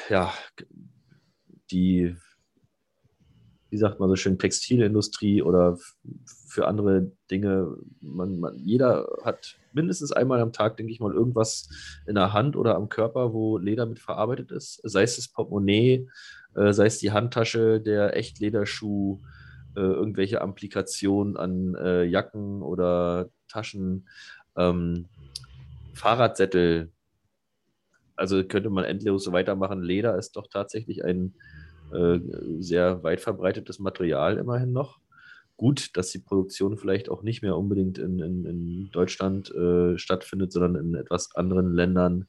ja, 0.09 0.34
die, 1.72 2.15
wie 3.70 3.78
sagt 3.78 3.99
man 3.99 4.09
so 4.09 4.15
schön, 4.15 4.39
Textilindustrie 4.39 5.41
oder 5.41 5.78
für 6.47 6.68
andere 6.68 7.11
Dinge. 7.30 7.78
Man, 8.01 8.39
man, 8.39 8.57
jeder 8.57 9.07
hat 9.24 9.57
mindestens 9.74 10.11
einmal 10.11 10.39
am 10.39 10.53
Tag, 10.53 10.78
denke 10.78 10.91
ich 10.91 10.99
mal, 10.99 11.13
irgendwas 11.13 11.70
in 12.07 12.15
der 12.15 12.34
Hand 12.34 12.55
oder 12.55 12.76
am 12.76 12.89
Körper, 12.89 13.34
wo 13.34 13.57
Leder 13.57 13.86
mit 13.86 13.99
verarbeitet 13.99 14.51
ist. 14.51 14.80
Sei 14.84 15.03
es 15.03 15.18
das 15.18 15.28
Portemonnaie, 15.28 16.07
äh, 16.55 16.74
sei 16.74 16.86
es 16.86 16.99
die 16.99 17.11
Handtasche, 17.11 17.82
der 17.82 18.15
Echtlederschuh, 18.15 19.20
äh, 19.76 19.82
irgendwelche 19.82 20.41
Applikationen 20.41 21.38
an 21.38 21.76
äh, 21.76 22.03
Jacken 22.03 22.61
oder 22.61 23.30
Taschen, 23.49 24.07
ähm, 24.55 25.05
Fahrradsättel. 25.93 26.91
Also 28.15 28.43
könnte 28.43 28.70
man 28.70 28.86
endlos 28.86 29.26
so 29.26 29.32
weitermachen. 29.32 29.84
Leder 29.84 30.18
ist 30.18 30.36
doch 30.38 30.47
tatsächlich 30.47 31.03
ein 31.03 31.36
äh, 31.94 32.20
sehr 32.60 33.04
weit 33.04 33.22
verbreitetes 33.22 33.80
Material 33.80 34.38
immerhin 34.38 34.74
noch. 34.74 35.00
Gut, 35.56 35.98
dass 35.98 36.12
die 36.12 36.20
Produktion 36.20 36.78
vielleicht 36.78 37.10
auch 37.10 37.24
nicht 37.24 37.42
mehr 37.42 37.58
unbedingt 37.58 37.98
in, 37.98 38.20
in, 38.20 38.46
in 38.46 38.90
Deutschland 38.92 39.50
äh, 39.56 39.98
stattfindet, 39.98 40.52
sondern 40.52 40.76
in 40.76 40.96
etwas 40.96 41.36
anderen 41.36 41.74
Ländern. 41.74 42.28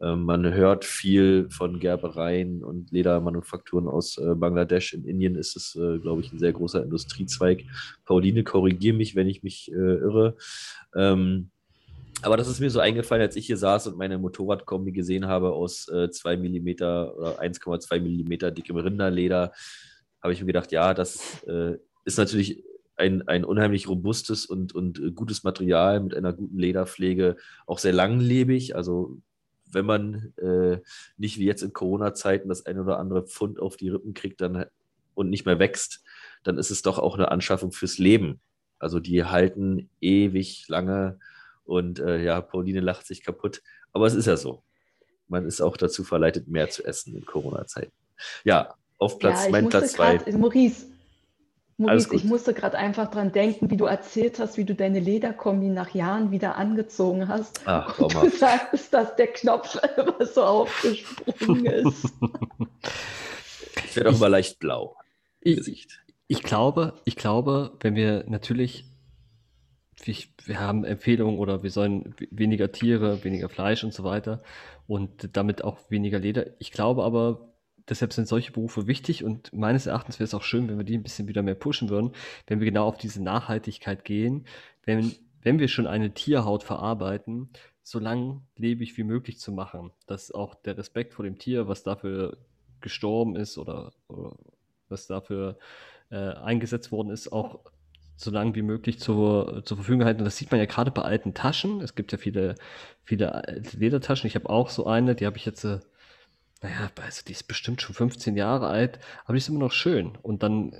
Ähm, 0.00 0.22
man 0.22 0.54
hört 0.54 0.84
viel 0.84 1.48
von 1.50 1.78
Gerbereien 1.78 2.64
und 2.64 2.90
Ledermanufakturen 2.90 3.88
aus 3.88 4.18
äh, 4.18 4.34
Bangladesch. 4.34 4.94
In 4.94 5.04
Indien 5.04 5.34
ist 5.34 5.56
es, 5.56 5.74
äh, 5.74 5.98
glaube 5.98 6.22
ich, 6.22 6.32
ein 6.32 6.38
sehr 6.38 6.52
großer 6.52 6.82
Industriezweig. 6.82 7.64
Pauline, 8.06 8.44
korrigiere 8.44 8.96
mich, 8.96 9.14
wenn 9.14 9.28
ich 9.28 9.42
mich 9.42 9.70
äh, 9.72 9.74
irre. 9.74 10.36
Ähm, 10.94 11.50
aber 12.22 12.36
das 12.36 12.48
ist 12.48 12.60
mir 12.60 12.70
so 12.70 12.80
eingefallen, 12.80 13.22
als 13.22 13.36
ich 13.36 13.46
hier 13.46 13.56
saß 13.56 13.88
und 13.88 13.96
meine 13.96 14.18
Motorradkombi 14.18 14.92
gesehen 14.92 15.26
habe 15.26 15.52
aus 15.52 15.88
äh, 15.88 16.10
2 16.10 16.36
mm 16.36 16.68
oder 16.82 17.40
1,2 17.40 18.00
mm 18.00 18.54
dickem 18.54 18.76
Rinderleder, 18.76 19.52
habe 20.22 20.32
ich 20.32 20.40
mir 20.40 20.46
gedacht, 20.46 20.72
ja, 20.72 20.94
das 20.94 21.42
äh, 21.44 21.76
ist 22.04 22.18
natürlich 22.18 22.64
ein, 22.96 23.26
ein 23.28 23.44
unheimlich 23.44 23.88
robustes 23.88 24.46
und, 24.46 24.74
und 24.74 24.98
äh, 24.98 25.10
gutes 25.12 25.42
Material 25.42 26.00
mit 26.00 26.14
einer 26.14 26.32
guten 26.32 26.58
Lederpflege, 26.58 27.36
auch 27.66 27.78
sehr 27.78 27.92
langlebig. 27.94 28.76
Also 28.76 29.18
wenn 29.66 29.86
man 29.86 30.34
äh, 30.36 30.80
nicht 31.16 31.38
wie 31.38 31.46
jetzt 31.46 31.62
in 31.62 31.72
Corona-Zeiten 31.72 32.48
das 32.48 32.66
ein 32.66 32.78
oder 32.78 32.98
andere 32.98 33.26
Pfund 33.26 33.58
auf 33.60 33.76
die 33.76 33.88
Rippen 33.88 34.14
kriegt 34.14 34.40
dann, 34.40 34.66
und 35.14 35.30
nicht 35.30 35.46
mehr 35.46 35.58
wächst, 35.58 36.02
dann 36.42 36.58
ist 36.58 36.70
es 36.70 36.82
doch 36.82 36.98
auch 36.98 37.14
eine 37.14 37.30
Anschaffung 37.30 37.72
fürs 37.72 37.98
Leben. 37.98 38.40
Also 38.78 39.00
die 39.00 39.24
halten 39.24 39.90
ewig 40.00 40.66
lange 40.68 41.18
und 41.64 41.98
äh, 42.00 42.22
ja, 42.22 42.40
Pauline 42.40 42.80
lacht 42.80 43.06
sich 43.06 43.22
kaputt. 43.24 43.62
Aber 43.92 44.06
es 44.06 44.14
ist 44.14 44.26
ja 44.26 44.36
so. 44.36 44.62
man 45.28 45.46
ist 45.46 45.60
auch 45.60 45.76
dazu 45.76 46.04
verleitet, 46.04 46.48
mehr 46.48 46.70
zu 46.70 46.84
essen 46.84 47.14
in 47.16 47.24
Corona-Zeiten. 47.24 47.92
Ja, 48.44 48.74
auf 48.98 49.18
Platz, 49.18 49.40
Ja, 49.40 49.46
ich 49.46 49.52
mein 49.52 49.68
Platz 49.68 49.92
zwei. 49.92 50.16
gerade, 50.18 50.36
Maurice, 50.38 50.86
Maurice, 51.78 52.14
ich 52.14 52.24
musste 52.24 52.52
gerade 52.52 52.76
einfach 52.76 53.10
dran 53.10 53.32
denken, 53.32 53.70
wie 53.70 53.76
du 53.78 53.86
erzählt 53.86 54.38
hast, 54.38 54.58
wie 54.58 54.64
du 54.66 54.74
deine 54.74 55.00
Lederkombi 55.00 55.68
nach 55.68 55.94
Jahren 55.94 56.30
wieder 56.30 56.56
angezogen 56.56 57.28
hast. 57.28 57.62
Ach, 57.64 57.98
Und 57.98 58.12
du 58.14 58.28
sagst, 58.28 58.92
dass 58.92 59.16
der 59.16 59.28
Knopf 59.28 59.76
was 60.18 60.34
so 60.34 60.42
aufgesprungen 60.44 61.64
ist. 61.86 62.12
Ich 63.88 63.96
werde 63.96 64.10
auch 64.10 64.14
immer 64.16 64.28
leicht 64.28 64.58
blau 64.58 64.96
im 65.40 65.52
Ich, 65.52 65.58
Gesicht. 65.58 66.00
ich 66.26 66.42
glaube, 66.42 67.00
ich 67.04 67.16
glaube, 67.16 67.76
wenn 67.80 67.94
wir 67.94 68.24
natürlich, 68.28 68.84
ich, 70.06 70.32
wir 70.44 70.60
haben 70.60 70.84
Empfehlungen 70.84 71.38
oder 71.38 71.62
wir 71.62 71.70
sollen 71.70 72.14
weniger 72.30 72.72
Tiere, 72.72 73.22
weniger 73.24 73.48
Fleisch 73.48 73.84
und 73.84 73.92
so 73.92 74.04
weiter 74.04 74.42
und 74.86 75.36
damit 75.36 75.62
auch 75.62 75.78
weniger 75.90 76.18
Leder. 76.18 76.46
Ich 76.58 76.72
glaube 76.72 77.04
aber, 77.04 77.52
deshalb 77.88 78.12
sind 78.12 78.28
solche 78.28 78.52
Berufe 78.52 78.86
wichtig 78.86 79.24
und 79.24 79.52
meines 79.52 79.86
Erachtens 79.86 80.18
wäre 80.18 80.24
es 80.24 80.34
auch 80.34 80.42
schön, 80.42 80.68
wenn 80.68 80.78
wir 80.78 80.84
die 80.84 80.96
ein 80.96 81.02
bisschen 81.02 81.28
wieder 81.28 81.42
mehr 81.42 81.54
pushen 81.54 81.88
würden, 81.90 82.12
wenn 82.46 82.60
wir 82.60 82.66
genau 82.66 82.86
auf 82.86 82.98
diese 82.98 83.22
Nachhaltigkeit 83.22 84.04
gehen, 84.04 84.46
wenn, 84.84 85.12
wenn 85.42 85.58
wir 85.58 85.68
schon 85.68 85.86
eine 85.86 86.12
Tierhaut 86.12 86.62
verarbeiten, 86.62 87.50
so 87.82 87.98
langlebig 87.98 88.96
wie 88.96 89.04
möglich 89.04 89.38
zu 89.38 89.52
machen, 89.52 89.90
dass 90.06 90.30
auch 90.32 90.54
der 90.54 90.78
Respekt 90.78 91.14
vor 91.14 91.24
dem 91.24 91.38
Tier, 91.38 91.66
was 91.68 91.82
dafür 91.82 92.38
gestorben 92.80 93.36
ist 93.36 93.58
oder, 93.58 93.92
oder 94.08 94.36
was 94.88 95.06
dafür 95.06 95.58
äh, 96.10 96.16
eingesetzt 96.16 96.92
worden 96.92 97.10
ist, 97.10 97.32
auch 97.32 97.60
so 98.20 98.30
lange 98.30 98.54
wie 98.54 98.62
möglich 98.62 98.98
zur, 98.98 99.62
zur 99.64 99.76
Verfügung 99.78 100.04
halten. 100.04 100.20
Und 100.20 100.24
das 100.26 100.36
sieht 100.36 100.50
man 100.50 100.60
ja 100.60 100.66
gerade 100.66 100.90
bei 100.90 101.02
alten 101.02 101.34
Taschen. 101.34 101.80
Es 101.80 101.94
gibt 101.94 102.12
ja 102.12 102.18
viele, 102.18 102.54
viele 103.02 103.42
Ledertaschen. 103.72 104.26
Ich 104.26 104.34
habe 104.34 104.50
auch 104.50 104.68
so 104.68 104.86
eine, 104.86 105.14
die 105.14 105.26
habe 105.26 105.36
ich 105.36 105.46
jetzt, 105.46 105.64
äh, 105.64 105.80
naja, 106.62 106.90
also 107.02 107.22
die 107.26 107.32
ist 107.32 107.48
bestimmt 107.48 107.80
schon 107.80 107.94
15 107.94 108.36
Jahre 108.36 108.68
alt, 108.68 108.98
aber 109.24 109.34
die 109.34 109.38
ist 109.38 109.48
immer 109.48 109.60
noch 109.60 109.72
schön. 109.72 110.18
Und 110.22 110.42
dann 110.42 110.74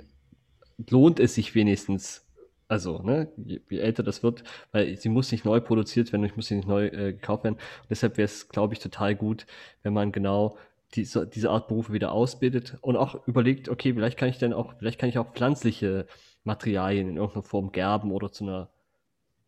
lohnt 0.89 1.19
es 1.19 1.35
sich 1.35 1.55
wenigstens, 1.55 2.27
also, 2.67 3.01
ne, 3.01 3.31
je, 3.37 3.59
je 3.69 3.79
älter 3.79 4.03
das 4.03 4.23
wird, 4.23 4.43
weil 4.71 4.95
sie 4.97 5.09
muss 5.09 5.31
nicht 5.31 5.43
neu 5.43 5.59
produziert 5.59 6.11
werden, 6.13 6.23
ich 6.23 6.35
muss 6.35 6.47
sie 6.47 6.55
nicht 6.55 6.67
neu 6.67 6.87
äh, 6.87 7.13
gekauft 7.13 7.43
werden. 7.43 7.55
Und 7.55 7.89
deshalb 7.89 8.17
wäre 8.17 8.25
es, 8.25 8.49
glaube 8.49 8.73
ich, 8.75 8.79
total 8.79 9.15
gut, 9.15 9.45
wenn 9.83 9.93
man 9.93 10.11
genau 10.11 10.57
diese, 10.93 11.25
diese 11.27 11.49
Art 11.49 11.67
Berufe 11.67 11.93
wieder 11.93 12.11
ausbildet 12.11 12.77
und 12.81 12.97
auch 12.97 13.27
überlegt, 13.27 13.69
okay, 13.69 13.93
vielleicht 13.93 14.17
kann 14.17 14.29
ich 14.29 14.37
dann 14.37 14.53
auch, 14.53 14.73
vielleicht 14.77 14.99
kann 14.99 15.09
ich 15.09 15.17
auch 15.17 15.33
pflanzliche 15.33 16.05
Materialien 16.43 17.09
in 17.09 17.17
irgendeiner 17.17 17.43
Form 17.43 17.71
gerben 17.71 18.11
oder 18.11 18.31
zu 18.31 18.43
einer 18.45 18.69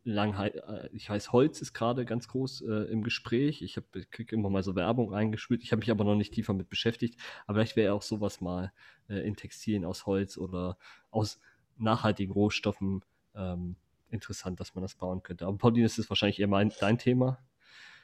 Langheit, 0.06 0.56
äh, 0.56 0.90
ich 0.94 1.10
weiß, 1.10 1.32
Holz 1.32 1.62
ist 1.62 1.74
gerade 1.74 2.06
ganz 2.06 2.28
groß 2.28 2.62
äh, 2.62 2.92
im 2.92 3.04
Gespräch. 3.04 3.62
Ich, 3.62 3.78
hab- 3.78 3.96
ich 3.96 4.10
kriege 4.12 4.36
immer 4.36 4.50
mal 4.50 4.64
so 4.64 4.76
Werbung 4.76 5.14
reingespielt. 5.14 5.64
Ich 5.64 5.72
habe 5.72 5.80
mich 5.80 5.92
aber 5.92 6.04
noch 6.04 6.16
nicht 6.16 6.34
tiefer 6.34 6.54
mit 6.54 6.70
beschäftigt. 6.70 7.20
Aber 7.48 7.58
vielleicht 7.60 7.76
wäre 7.78 7.94
auch 7.94 8.02
sowas 8.02 8.42
mal 8.42 8.74
äh, 9.10 9.26
in 9.26 9.36
Textilien 9.38 9.86
aus 9.86 10.06
Holz 10.06 10.38
oder 10.38 10.78
aus 11.12 11.40
nachhaltigen 11.78 12.34
Rohstoffen 12.34 13.04
ähm, 13.36 13.78
interessant, 14.10 14.60
dass 14.60 14.76
man 14.76 14.82
das 14.82 14.96
bauen 14.96 15.24
könnte. 15.24 15.46
Aber 15.48 15.58
Pauline, 15.58 15.86
das 15.86 15.98
ist 15.98 16.10
wahrscheinlich 16.10 16.40
eher 16.40 16.48
mein, 16.48 16.72
dein 16.80 16.98
Thema. 16.98 17.40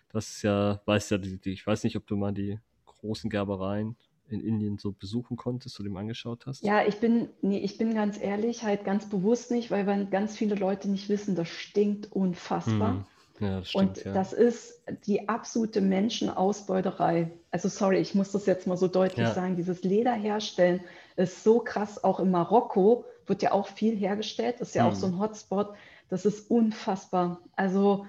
Das 0.09 0.29
ist 0.29 0.41
ja, 0.43 0.81
weißt 0.85 1.11
ja, 1.11 1.17
die, 1.17 1.37
die, 1.39 1.51
ich 1.51 1.65
weiß 1.65 1.83
nicht, 1.83 1.95
ob 1.97 2.07
du 2.07 2.17
mal 2.17 2.33
die 2.33 2.59
großen 2.85 3.29
Gerbereien 3.29 3.95
in 4.31 4.41
Indien 4.41 4.77
so 4.77 4.91
besuchen 4.91 5.37
konntest 5.37 5.79
oder 5.79 5.89
dem 5.89 5.97
angeschaut 5.97 6.45
hast. 6.45 6.63
Ja, 6.63 6.85
ich 6.85 6.99
bin, 6.99 7.29
nee, 7.41 7.59
ich 7.59 7.77
bin 7.77 7.93
ganz 7.93 8.19
ehrlich, 8.21 8.63
halt 8.63 8.83
ganz 8.83 9.09
bewusst 9.09 9.51
nicht, 9.51 9.71
weil 9.71 9.85
wenn 9.87 10.09
ganz 10.09 10.37
viele 10.37 10.55
Leute 10.55 10.89
nicht 10.89 11.09
wissen, 11.09 11.35
das 11.35 11.47
stinkt 11.47 12.11
unfassbar. 12.11 12.91
Hm. 12.91 13.05
Ja, 13.39 13.59
das 13.59 13.69
stimmt, 13.69 13.97
Und 13.97 14.05
ja. 14.05 14.13
das 14.13 14.33
ist 14.33 14.83
die 15.05 15.29
absolute 15.29 15.79
Menschenausbeuterei. 15.79 17.31
Also 17.51 17.69
sorry, 17.69 17.99
ich 17.99 18.15
muss 18.15 18.31
das 18.31 18.45
jetzt 18.45 18.67
mal 18.67 18.77
so 18.77 18.87
deutlich 18.87 19.27
Ja. 19.27 19.33
sagen. 19.33 19.55
Dieses 19.55 19.83
Leder 19.83 20.13
herstellen 20.13 20.81
ist 21.15 21.43
so 21.43 21.59
krass. 21.59 22.03
Auch 22.03 22.19
in 22.19 22.31
Marokko 22.31 23.05
wird 23.27 23.41
ja 23.41 23.51
auch 23.51 23.67
viel 23.67 23.95
hergestellt. 23.95 24.57
Das 24.59 24.69
ist 24.69 24.75
ja 24.75 24.85
auch 24.87 24.91
Mhm. 24.91 24.95
so 24.95 25.07
ein 25.07 25.19
Hotspot. 25.19 25.73
Das 26.09 26.25
ist 26.25 26.49
unfassbar. 26.51 27.41
Also, 27.55 28.05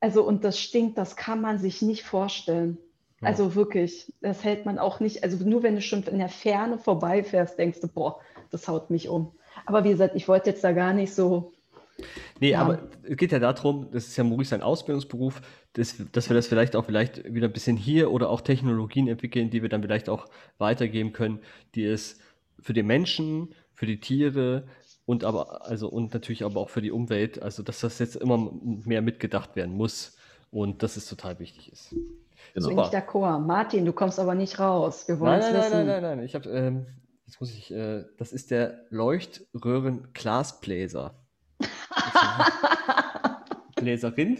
also 0.00 0.24
und 0.26 0.44
das 0.44 0.58
stinkt, 0.58 0.96
das 0.98 1.16
kann 1.16 1.40
man 1.40 1.58
sich 1.58 1.82
nicht 1.82 2.04
vorstellen. 2.04 2.78
Also 3.22 3.54
wirklich, 3.54 4.12
das 4.20 4.42
hält 4.44 4.66
man 4.66 4.78
auch 4.78 5.00
nicht. 5.00 5.22
Also 5.22 5.44
nur 5.48 5.62
wenn 5.62 5.74
du 5.74 5.80
schon 5.80 6.02
in 6.04 6.18
der 6.18 6.28
Ferne 6.28 6.78
vorbeifährst, 6.78 7.58
denkst 7.58 7.80
du, 7.80 7.88
boah, 7.88 8.20
das 8.50 8.68
haut 8.68 8.90
mich 8.90 9.08
um. 9.08 9.32
Aber 9.66 9.84
wie 9.84 9.90
gesagt, 9.90 10.16
ich 10.16 10.28
wollte 10.28 10.50
jetzt 10.50 10.64
da 10.64 10.72
gar 10.72 10.92
nicht 10.92 11.14
so 11.14 11.52
Nee, 12.40 12.50
Ja. 12.50 12.60
aber 12.62 12.88
es 13.02 13.16
geht 13.16 13.32
ja 13.32 13.38
darum, 13.38 13.88
das 13.92 14.08
ist 14.08 14.16
ja 14.16 14.24
Maurice 14.24 14.50
sein 14.50 14.62
Ausbildungsberuf, 14.62 15.40
dass, 15.74 15.96
dass 16.12 16.28
wir 16.28 16.34
das 16.34 16.46
vielleicht 16.46 16.76
auch 16.76 16.84
vielleicht 16.84 17.32
wieder 17.32 17.48
ein 17.48 17.52
bisschen 17.52 17.76
hier 17.76 18.10
oder 18.10 18.30
auch 18.30 18.40
Technologien 18.40 19.08
entwickeln, 19.08 19.50
die 19.50 19.62
wir 19.62 19.68
dann 19.68 19.82
vielleicht 19.82 20.08
auch 20.08 20.26
weitergeben 20.58 21.12
können, 21.12 21.40
die 21.74 21.84
es 21.84 22.18
für 22.60 22.72
den 22.72 22.86
Menschen, 22.86 23.54
für 23.74 23.86
die 23.86 24.00
Tiere 24.00 24.64
und 25.04 25.24
aber, 25.24 25.66
also 25.66 25.88
und 25.88 26.14
natürlich 26.14 26.44
aber 26.44 26.60
auch 26.60 26.70
für 26.70 26.82
die 26.82 26.90
Umwelt, 26.90 27.42
also 27.42 27.62
dass 27.62 27.80
das 27.80 27.98
jetzt 27.98 28.16
immer 28.16 28.52
mehr 28.62 29.02
mitgedacht 29.02 29.56
werden 29.56 29.74
muss 29.74 30.16
und 30.50 30.82
dass 30.82 30.96
es 30.96 31.06
total 31.06 31.38
wichtig 31.38 31.72
ist. 31.72 31.94
Genau. 32.54 32.68
bin 32.68 32.78
ich 32.78 32.86
d'accord. 32.86 33.40
Martin, 33.40 33.84
du 33.84 33.92
kommst 33.92 34.18
aber 34.18 34.34
nicht 34.34 34.58
raus. 34.58 35.06
Wir 35.08 35.20
wollen 35.20 35.40
Nein, 35.40 35.40
es 35.40 35.46
nein, 35.46 35.54
nein, 35.54 35.62
wissen. 35.62 35.86
nein, 35.86 36.02
nein, 36.02 36.16
nein. 36.18 36.26
Ich 36.26 36.34
habe, 36.34 36.48
ähm, 36.50 36.86
jetzt 37.26 37.40
muss 37.40 37.50
ich, 37.52 37.70
äh, 37.72 38.04
das 38.18 38.32
ist 38.32 38.50
der 38.50 38.84
Leuchtröhren-Glasbläser. 38.90 41.14
Bläserin. 43.76 44.38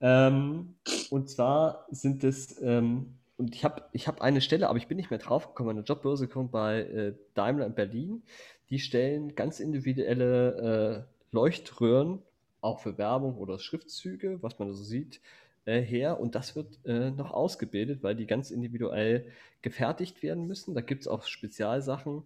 Ähm, 0.00 0.74
und 1.10 1.28
zwar 1.28 1.86
sind 1.90 2.24
es, 2.24 2.60
ähm, 2.62 3.18
und 3.36 3.54
ich 3.54 3.64
habe 3.64 3.82
ich 3.92 4.08
hab 4.08 4.20
eine 4.22 4.40
Stelle, 4.40 4.68
aber 4.68 4.78
ich 4.78 4.88
bin 4.88 4.96
nicht 4.96 5.10
mehr 5.10 5.18
drauf 5.18 5.48
gekommen, 5.48 5.70
eine 5.70 5.82
Jobbörse 5.82 6.28
kommt 6.28 6.52
bei 6.52 6.80
äh, 6.80 7.14
Daimler 7.34 7.66
in 7.66 7.74
Berlin. 7.74 8.22
Die 8.70 8.78
stellen 8.78 9.34
ganz 9.34 9.60
individuelle 9.60 11.06
äh, 11.06 11.10
Leuchtröhren, 11.32 12.22
auch 12.60 12.80
für 12.80 12.98
Werbung 12.98 13.36
oder 13.36 13.58
Schriftzüge, 13.58 14.38
was 14.42 14.58
man 14.58 14.72
so 14.72 14.82
sieht, 14.82 15.20
äh, 15.64 15.80
her. 15.80 16.20
Und 16.20 16.34
das 16.34 16.56
wird 16.56 16.78
äh, 16.84 17.10
noch 17.10 17.32
ausgebildet, 17.32 18.02
weil 18.02 18.16
die 18.16 18.26
ganz 18.26 18.50
individuell 18.50 19.26
gefertigt 19.62 20.22
werden 20.22 20.46
müssen. 20.46 20.74
Da 20.74 20.80
gibt 20.80 21.02
es 21.02 21.08
auch 21.08 21.24
Spezialsachen. 21.24 22.24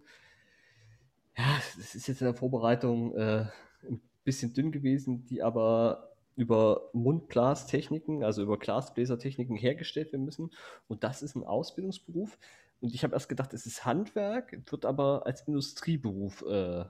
Ja, 1.37 1.57
es 1.77 1.95
ist 1.95 2.07
jetzt 2.07 2.21
in 2.21 2.25
der 2.27 2.35
Vorbereitung 2.35 3.15
äh, 3.15 3.45
ein 3.87 4.01
bisschen 4.23 4.53
dünn 4.53 4.71
gewesen, 4.71 5.25
die 5.25 5.43
aber 5.43 6.15
über 6.35 6.89
Mundglastechniken, 6.93 8.23
also 8.23 8.43
über 8.43 8.57
Glasbläsertechniken 8.57 9.55
hergestellt 9.55 10.11
werden 10.11 10.25
müssen. 10.25 10.51
Und 10.87 11.03
das 11.03 11.21
ist 11.21 11.35
ein 11.35 11.43
Ausbildungsberuf. 11.43 12.37
Und 12.81 12.93
ich 12.93 13.03
habe 13.03 13.13
erst 13.13 13.29
gedacht, 13.29 13.53
es 13.53 13.65
ist 13.65 13.85
Handwerk, 13.85 14.57
wird 14.69 14.85
aber 14.85 15.25
als 15.25 15.41
Industrieberuf 15.47 16.43
äh, 16.47 16.85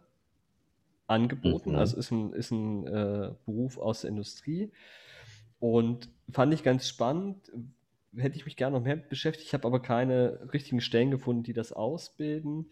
angeboten. 1.07 1.71
Mhm. 1.71 1.75
Also 1.77 1.97
ist 1.97 2.11
ein, 2.11 2.33
ist 2.33 2.51
ein 2.51 2.87
äh, 2.87 3.31
Beruf 3.45 3.77
aus 3.77 4.01
der 4.01 4.09
Industrie. 4.09 4.71
Und 5.59 6.09
fand 6.31 6.53
ich 6.53 6.63
ganz 6.63 6.87
spannend. 6.87 7.51
Hätte 8.15 8.37
ich 8.37 8.45
mich 8.45 8.55
gerne 8.55 8.77
noch 8.77 8.83
mehr 8.83 8.95
beschäftigt. 8.95 9.53
Habe 9.53 9.67
aber 9.67 9.81
keine 9.81 10.47
richtigen 10.53 10.81
Stellen 10.81 11.11
gefunden, 11.11 11.43
die 11.43 11.53
das 11.53 11.73
ausbilden. 11.73 12.69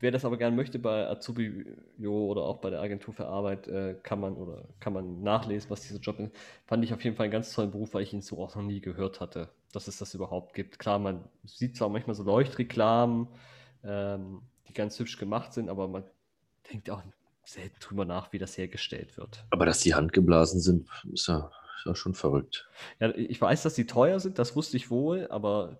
Wer 0.00 0.10
das 0.10 0.24
aber 0.24 0.38
gerne 0.38 0.56
möchte 0.56 0.78
bei 0.78 1.06
Azubio 1.06 2.24
oder 2.24 2.42
auch 2.42 2.62
bei 2.62 2.70
der 2.70 2.80
Agentur 2.80 3.12
für 3.12 3.26
Arbeit, 3.26 3.68
äh, 3.68 3.94
kann 4.02 4.18
man 4.18 4.34
oder 4.34 4.66
kann 4.80 4.94
man 4.94 5.22
nachlesen, 5.22 5.68
was 5.68 5.82
dieser 5.82 6.00
Job 6.00 6.18
ist. 6.18 6.34
Fand 6.64 6.82
ich 6.82 6.94
auf 6.94 7.04
jeden 7.04 7.16
Fall 7.16 7.24
einen 7.24 7.32
ganz 7.32 7.52
tollen 7.52 7.70
Beruf, 7.70 7.92
weil 7.92 8.02
ich 8.02 8.14
ihn 8.14 8.22
so 8.22 8.42
auch 8.42 8.56
noch 8.56 8.62
nie 8.62 8.80
gehört 8.80 9.20
hatte, 9.20 9.50
dass 9.74 9.88
es 9.88 9.98
das 9.98 10.14
überhaupt 10.14 10.54
gibt. 10.54 10.78
Klar, 10.78 10.98
man 10.98 11.28
sieht 11.44 11.76
zwar 11.76 11.90
manchmal 11.90 12.16
so 12.16 12.22
Leuchtreklamen, 12.22 13.28
ähm, 13.84 14.40
die 14.68 14.72
ganz 14.72 14.98
hübsch 14.98 15.18
gemacht 15.18 15.52
sind, 15.52 15.68
aber 15.68 15.86
man 15.86 16.04
denkt 16.72 16.88
auch 16.88 17.04
selten 17.44 17.76
drüber 17.80 18.04
nach, 18.04 18.32
wie 18.32 18.38
das 18.38 18.56
hergestellt 18.56 19.16
wird. 19.16 19.44
Aber 19.50 19.66
dass 19.66 19.80
die 19.80 19.94
handgeblasen 19.94 20.60
sind, 20.60 20.88
ist 21.12 21.28
ja, 21.28 21.50
ist 21.78 21.86
ja 21.86 21.94
schon 21.94 22.14
verrückt. 22.14 22.68
Ja, 23.00 23.14
ich 23.14 23.40
weiß, 23.40 23.62
dass 23.62 23.74
die 23.74 23.86
teuer 23.86 24.20
sind, 24.20 24.38
das 24.38 24.54
wusste 24.56 24.76
ich 24.76 24.90
wohl, 24.90 25.26
aber 25.30 25.78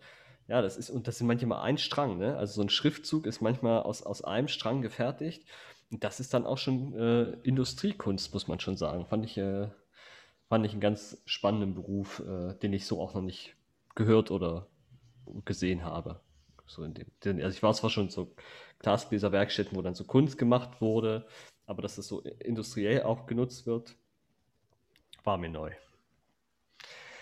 ja, 0.49 0.63
das 0.63 0.77
ist, 0.77 0.91
und 0.91 1.07
das 1.07 1.19
sind 1.19 1.29
manchmal 1.29 1.63
ein 1.63 1.79
Strang, 1.79 2.19
ne? 2.19 2.37
Also 2.37 2.55
so 2.55 2.63
ein 2.63 2.71
Schriftzug 2.71 3.27
ist 3.27 3.41
manchmal 3.41 3.83
aus, 3.83 4.03
aus 4.03 4.25
einem 4.25 4.49
Strang 4.49 4.83
gefertigt. 4.83 5.45
Und 5.93 6.03
das 6.03 6.19
ist 6.19 6.35
dann 6.35 6.45
auch 6.45 6.59
schon 6.59 6.93
äh, 6.95 7.37
Industriekunst, 7.45 8.33
muss 8.33 8.49
man 8.49 8.59
schon 8.59 8.77
sagen. 8.77 9.07
Fand 9.07 9.25
ich, 9.25 9.39
äh, 9.39 9.69
fand 10.49 10.67
ich 10.67 10.73
einen 10.73 10.81
ganz 10.81 11.23
spannenden 11.25 11.75
Beruf, 11.75 12.21
äh, 12.21 12.55
den 12.55 12.73
ich 12.73 12.87
so 12.87 13.01
auch 13.01 13.15
noch 13.15 13.23
nicht 13.23 13.55
gehört 13.95 14.33
oder 14.33 14.67
gesehen 15.45 15.85
habe. 15.85 16.21
So 16.71 16.85
in 16.85 16.95
dem, 16.95 17.07
den, 17.25 17.43
also 17.43 17.57
ich 17.57 17.63
war 17.65 17.75
zwar 17.75 17.91
schon 17.91 18.11
so 18.11 18.33
Glasbläserwerkstätten, 18.79 19.77
wo 19.77 19.83
dann 19.83 19.97
so 19.97 20.05
Kunst 20.05 20.39
gemacht 20.39 20.81
wurde, 20.81 21.27
aber 21.67 21.83
dass 21.83 21.97
das 21.97 22.07
so 22.07 22.21
industriell 22.21 23.03
auch 23.03 23.27
genutzt 23.27 23.67
wird, 23.67 23.97
war 25.25 25.37
mir 25.37 25.51
neu. 25.51 25.73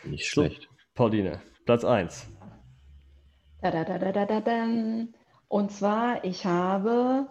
Nicht 0.04 0.30
So, 0.30 0.42
schlecht. 0.42 0.68
Pauline, 0.94 1.40
Platz 1.64 1.82
1. 1.82 2.26
Da, 3.62 3.70
da, 3.70 3.84
da, 3.84 4.12
da, 4.12 4.26
da, 4.26 4.40
da. 4.40 4.66
Und 5.48 5.72
zwar, 5.72 6.22
ich 6.24 6.44
habe 6.44 7.26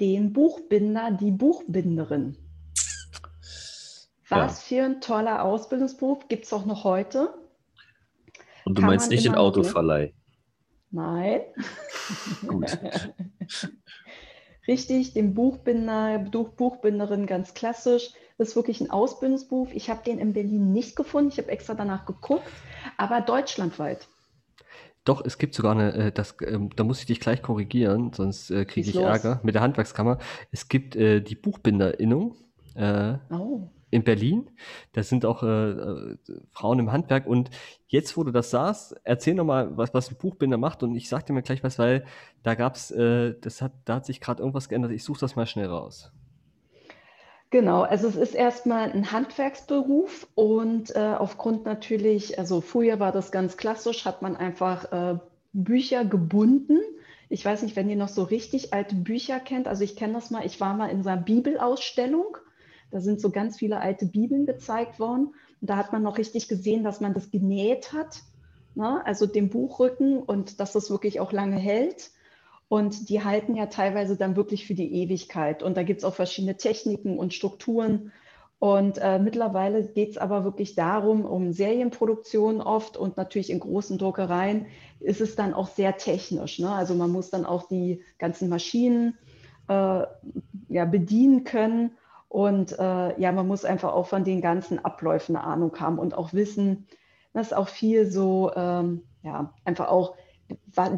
den 0.00 0.32
Buchbinder, 0.32 1.12
die 1.12 1.30
Buchbinderin. 1.30 2.36
Was 4.28 4.64
für 4.64 4.82
ein 4.82 5.00
toller 5.00 5.44
Ausbildungsberuf, 5.44 6.26
gibt 6.26 6.46
es 6.46 6.52
auch 6.52 6.66
noch 6.66 6.82
heute. 6.82 7.32
Und 8.64 8.76
du 8.76 8.82
Kann 8.82 8.90
meinst 8.90 9.10
nicht 9.10 9.24
den? 9.24 9.36
Autoverleih. 9.36 10.12
Nein. 10.90 11.40
Gut. 12.46 12.78
Richtig, 14.68 15.12
den 15.12 15.34
Buchbinder, 15.34 16.18
Buch, 16.18 16.50
Buchbinderin 16.50 17.26
ganz 17.26 17.54
klassisch. 17.54 18.10
Das 18.38 18.48
ist 18.48 18.56
wirklich 18.56 18.80
ein 18.80 18.90
Ausbildungsberuf. 18.90 19.72
Ich 19.72 19.88
habe 19.88 20.02
den 20.04 20.18
in 20.18 20.32
Berlin 20.32 20.72
nicht 20.72 20.96
gefunden. 20.96 21.30
Ich 21.30 21.38
habe 21.38 21.50
extra 21.50 21.74
danach 21.74 22.04
geguckt, 22.04 22.48
aber 22.96 23.20
deutschlandweit. 23.20 24.08
Doch, 25.04 25.24
es 25.24 25.38
gibt 25.38 25.54
sogar 25.54 25.72
eine, 25.72 25.94
äh, 25.94 26.12
das, 26.12 26.34
ähm, 26.44 26.70
da 26.74 26.82
muss 26.82 26.98
ich 26.98 27.06
dich 27.06 27.20
gleich 27.20 27.40
korrigieren, 27.40 28.12
sonst 28.12 28.50
äh, 28.50 28.64
kriege 28.64 28.90
ich 28.90 28.96
los. 28.96 29.04
Ärger 29.04 29.40
mit 29.44 29.54
der 29.54 29.62
Handwerkskammer. 29.62 30.18
Es 30.50 30.68
gibt 30.68 30.96
äh, 30.96 31.20
die 31.20 31.36
Buchbinderinnung 31.36 32.34
äh, 32.74 33.14
Oh. 33.30 33.68
In 33.90 34.04
Berlin. 34.04 34.50
Das 34.92 35.08
sind 35.08 35.24
auch 35.24 35.42
äh, 35.42 35.70
äh, 35.70 36.16
Frauen 36.50 36.78
im 36.78 36.92
Handwerk. 36.92 37.26
Und 37.26 37.50
jetzt, 37.86 38.16
wo 38.16 38.24
du 38.24 38.32
das 38.32 38.50
sagst, 38.50 38.96
erzähl 39.04 39.34
nochmal, 39.34 39.76
was, 39.76 39.94
was 39.94 40.10
ein 40.10 40.16
Buchbinder 40.16 40.58
macht. 40.58 40.82
Und 40.82 40.94
ich 40.96 41.08
sag 41.08 41.26
dir 41.26 41.32
mal 41.32 41.42
gleich 41.42 41.62
was, 41.62 41.78
weil 41.78 42.04
da 42.42 42.54
gab's, 42.54 42.90
äh, 42.90 43.34
das 43.40 43.62
hat, 43.62 43.72
da 43.84 43.96
hat 43.96 44.06
sich 44.06 44.20
gerade 44.20 44.42
irgendwas 44.42 44.68
geändert. 44.68 44.92
Ich 44.92 45.04
suche 45.04 45.20
das 45.20 45.36
mal 45.36 45.46
schnell 45.46 45.66
raus. 45.66 46.12
Genau, 47.50 47.82
also 47.82 48.08
es 48.08 48.16
ist 48.16 48.34
erstmal 48.34 48.90
ein 48.90 49.12
Handwerksberuf 49.12 50.26
und 50.34 50.94
äh, 50.96 51.14
aufgrund 51.16 51.64
natürlich, 51.64 52.40
also 52.40 52.60
früher 52.60 52.98
war 52.98 53.12
das 53.12 53.30
ganz 53.30 53.56
klassisch, 53.56 54.04
hat 54.04 54.20
man 54.20 54.34
einfach 54.34 54.90
äh, 54.90 55.18
Bücher 55.52 56.04
gebunden. 56.04 56.80
Ich 57.28 57.44
weiß 57.44 57.62
nicht, 57.62 57.76
wenn 57.76 57.88
ihr 57.88 57.96
noch 57.96 58.08
so 58.08 58.24
richtig 58.24 58.74
alte 58.74 58.96
Bücher 58.96 59.38
kennt, 59.38 59.68
also 59.68 59.84
ich 59.84 59.94
kenne 59.94 60.14
das 60.14 60.30
mal, 60.30 60.44
ich 60.44 60.60
war 60.60 60.74
mal 60.74 60.88
in 60.88 61.04
so 61.04 61.08
einer 61.08 61.22
Bibelausstellung, 61.22 62.36
da 62.90 63.00
sind 63.00 63.20
so 63.20 63.30
ganz 63.30 63.58
viele 63.58 63.80
alte 63.80 64.06
Bibeln 64.06 64.46
gezeigt 64.46 64.98
worden 64.98 65.34
und 65.60 65.70
da 65.70 65.76
hat 65.76 65.92
man 65.92 66.02
noch 66.02 66.18
richtig 66.18 66.48
gesehen, 66.48 66.84
dass 66.84 67.00
man 67.00 67.14
das 67.14 67.30
genäht 67.30 67.92
hat, 67.92 68.22
ne? 68.74 69.04
also 69.04 69.26
den 69.26 69.48
Buchrücken 69.48 70.18
und 70.18 70.60
dass 70.60 70.72
das 70.72 70.90
wirklich 70.90 71.20
auch 71.20 71.32
lange 71.32 71.56
hält. 71.56 72.10
Und 72.68 73.08
die 73.10 73.22
halten 73.22 73.54
ja 73.54 73.66
teilweise 73.66 74.16
dann 74.16 74.34
wirklich 74.34 74.66
für 74.66 74.74
die 74.74 74.92
Ewigkeit. 74.92 75.62
Und 75.62 75.76
da 75.76 75.84
gibt 75.84 76.00
es 76.00 76.04
auch 76.04 76.14
verschiedene 76.14 76.56
Techniken 76.56 77.16
und 77.16 77.32
Strukturen. 77.32 78.12
Und 78.58 78.98
äh, 78.98 79.18
mittlerweile 79.18 79.84
geht 79.84 80.10
es 80.10 80.18
aber 80.18 80.42
wirklich 80.44 80.74
darum, 80.74 81.24
um 81.24 81.52
Serienproduktion 81.52 82.60
oft 82.60 82.96
und 82.96 83.16
natürlich 83.16 83.50
in 83.50 83.60
großen 83.60 83.98
Druckereien 83.98 84.66
ist 84.98 85.20
es 85.20 85.36
dann 85.36 85.52
auch 85.52 85.68
sehr 85.68 85.98
technisch. 85.98 86.58
Ne? 86.58 86.70
Also 86.70 86.94
man 86.94 87.10
muss 87.10 87.30
dann 87.30 87.44
auch 87.44 87.68
die 87.68 88.02
ganzen 88.18 88.48
Maschinen 88.48 89.18
äh, 89.68 90.02
ja, 90.68 90.84
bedienen 90.86 91.44
können. 91.44 91.92
Und 92.28 92.78
äh, 92.78 93.20
ja, 93.20 93.32
man 93.32 93.46
muss 93.46 93.64
einfach 93.64 93.92
auch 93.92 94.06
von 94.06 94.24
den 94.24 94.40
ganzen 94.40 94.84
Abläufen 94.84 95.36
eine 95.36 95.44
Ahnung 95.44 95.78
haben 95.78 95.98
und 95.98 96.14
auch 96.14 96.32
wissen, 96.32 96.86
dass 97.32 97.52
auch 97.52 97.68
viel 97.68 98.10
so, 98.10 98.52
ähm, 98.54 99.02
ja, 99.22 99.52
einfach 99.64 99.88
auch 99.88 100.16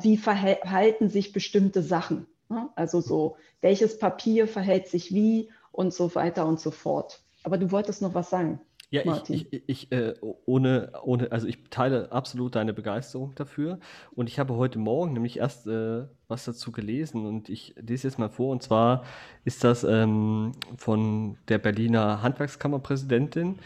wie 0.00 0.16
verhalten 0.16 1.08
sich 1.08 1.32
bestimmte 1.32 1.82
Sachen. 1.82 2.26
Ne? 2.48 2.68
Also 2.76 3.00
so, 3.00 3.36
welches 3.60 3.98
Papier 3.98 4.46
verhält 4.46 4.88
sich 4.88 5.12
wie 5.12 5.50
und 5.72 5.92
so 5.92 6.14
weiter 6.14 6.46
und 6.46 6.60
so 6.60 6.70
fort. 6.70 7.22
Aber 7.44 7.58
du 7.58 7.70
wolltest 7.70 8.02
noch 8.02 8.14
was 8.14 8.30
sagen. 8.30 8.60
Ja, 8.90 9.02
ich, 9.28 9.52
ich, 9.52 9.62
ich 9.66 9.92
äh, 9.92 10.14
ohne, 10.46 10.92
ohne, 11.02 11.30
also 11.30 11.46
ich 11.46 11.58
teile 11.68 12.10
absolut 12.10 12.54
deine 12.54 12.72
Begeisterung 12.72 13.34
dafür. 13.34 13.80
Und 14.12 14.30
ich 14.30 14.38
habe 14.38 14.54
heute 14.56 14.78
Morgen 14.78 15.12
nämlich 15.12 15.38
erst 15.38 15.66
äh, 15.66 16.06
was 16.26 16.46
dazu 16.46 16.72
gelesen 16.72 17.26
und 17.26 17.50
ich 17.50 17.74
lese 17.78 18.08
jetzt 18.08 18.18
mal 18.18 18.30
vor. 18.30 18.50
Und 18.50 18.62
zwar 18.62 19.04
ist 19.44 19.62
das 19.62 19.84
ähm, 19.84 20.52
von 20.78 21.36
der 21.48 21.58
Berliner 21.58 22.22
Handwerkskammerpräsidentin. 22.22 23.58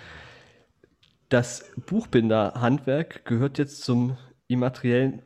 Das 1.29 1.71
Buchbinderhandwerk 1.87 3.25
gehört 3.25 3.59
jetzt 3.59 3.83
zum 3.83 4.17
immateriellen 4.49 5.23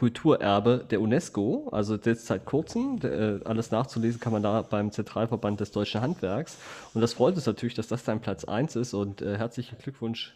Kulturerbe 0.00 0.86
der 0.90 0.98
UNESCO, 0.98 1.68
also 1.72 1.94
jetzt 1.96 2.24
seit 2.24 2.46
kurzem. 2.46 3.00
Äh, 3.02 3.44
alles 3.44 3.70
nachzulesen 3.70 4.18
kann 4.18 4.32
man 4.32 4.42
da 4.42 4.62
beim 4.62 4.92
Zentralverband 4.92 5.60
des 5.60 5.72
deutschen 5.72 6.00
Handwerks. 6.00 6.56
Und 6.94 7.02
das 7.02 7.12
freut 7.12 7.34
uns 7.34 7.44
natürlich, 7.44 7.74
dass 7.74 7.88
das 7.88 8.02
dein 8.04 8.22
Platz 8.22 8.44
1 8.44 8.76
ist. 8.76 8.94
Und 8.94 9.20
äh, 9.20 9.36
herzlichen 9.36 9.76
Glückwunsch 9.76 10.34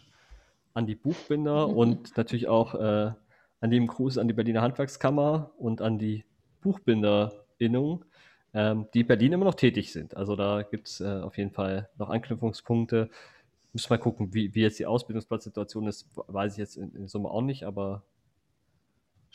an 0.75 0.85
die 0.85 0.93
Buchbinder 0.93 1.67
und 1.75 2.15
natürlich 2.15 2.47
auch 2.47 2.75
äh, 2.75 3.11
an 3.59 3.71
dem 3.71 3.87
Gruß 3.87 4.19
an 4.19 4.27
die 4.27 4.35
Berliner 4.35 4.61
Handwerkskammer 4.61 5.49
und 5.57 5.81
an 5.81 5.97
die 5.97 6.25
BuchbinderInnung, 6.61 8.05
ähm, 8.53 8.85
die 8.93 8.99
in 8.99 9.07
Berlin 9.07 9.33
immer 9.33 9.45
noch 9.45 9.55
tätig 9.55 9.91
sind. 9.91 10.15
Also 10.15 10.35
da 10.35 10.61
gibt 10.61 10.89
es 10.89 11.01
äh, 11.01 11.21
auf 11.21 11.39
jeden 11.39 11.49
Fall 11.49 11.89
noch 11.97 12.11
Anknüpfungspunkte. 12.11 13.09
Müssen 13.73 13.89
wir 13.89 13.97
gucken, 13.97 14.31
wie, 14.31 14.53
wie 14.53 14.61
jetzt 14.61 14.77
die 14.77 14.85
Ausbildungsplatzsituation 14.85 15.87
ist, 15.87 16.07
weiß 16.13 16.51
ich 16.51 16.59
jetzt 16.59 16.77
in, 16.77 16.93
in 16.93 17.07
Summe 17.07 17.31
auch 17.31 17.41
nicht, 17.41 17.63
aber 17.63 18.03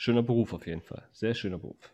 schöner 0.01 0.23
Beruf 0.23 0.55
auf 0.55 0.67
jeden 0.67 0.81
Fall. 0.81 1.07
Sehr 1.13 1.35
schöner 1.35 1.59
Beruf. 1.59 1.93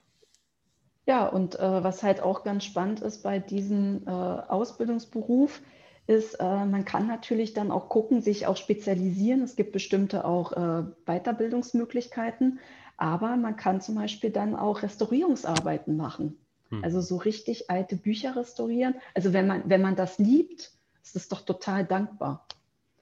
Ja, 1.07 1.27
und 1.27 1.59
äh, 1.59 1.85
was 1.85 2.05
halt 2.05 2.21
auch 2.21 2.45
ganz 2.45 2.65
spannend 2.65 3.01
ist 3.01 3.23
bei 3.25 3.41
diesem 3.41 4.07
äh, 4.07 4.11
Ausbildungsberuf, 4.11 5.61
ist, 6.07 6.35
äh, 6.35 6.65
man 6.65 6.85
kann 6.85 7.09
natürlich 7.09 7.53
dann 7.53 7.73
auch 7.73 7.89
gucken, 7.89 8.23
sich 8.23 8.47
auch 8.47 8.57
spezialisieren. 8.57 9.43
Es 9.43 9.57
gibt 9.57 9.73
bestimmte 9.73 10.25
auch 10.25 10.53
äh, 10.53 10.85
Weiterbildungsmöglichkeiten, 11.05 12.61
aber 12.97 13.37
man 13.37 13.57
kann 13.57 13.81
zum 13.81 13.97
Beispiel 13.97 14.31
dann 14.31 14.55
auch 14.55 14.83
Restaurierungsarbeiten 14.83 15.97
machen. 15.97 16.39
Hm. 16.71 16.85
Also 16.85 17.01
so 17.01 17.17
richtig 17.17 17.71
alte 17.71 17.97
Bücher 17.97 18.37
restaurieren. 18.37 18.95
Also 19.15 19.33
wenn 19.33 19.49
man, 19.49 19.69
wenn 19.69 19.83
man 19.83 19.97
das 19.97 20.19
liebt, 20.19 20.71
ist 21.03 21.17
es 21.17 21.29
doch 21.29 21.41
total 21.41 21.85
dankbar. 21.85 22.47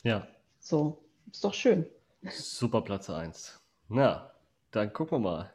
Ja, 0.03 0.27
So, 0.61 1.05
ist 1.31 1.45
doch 1.45 1.55
schön. 1.55 1.87
super 2.31 2.81
Platz 2.81 3.11
1. 3.11 3.61
Na, 3.89 4.34
dann 4.75 4.93
gucken 4.93 5.19
wir 5.19 5.31
mal. 5.31 5.51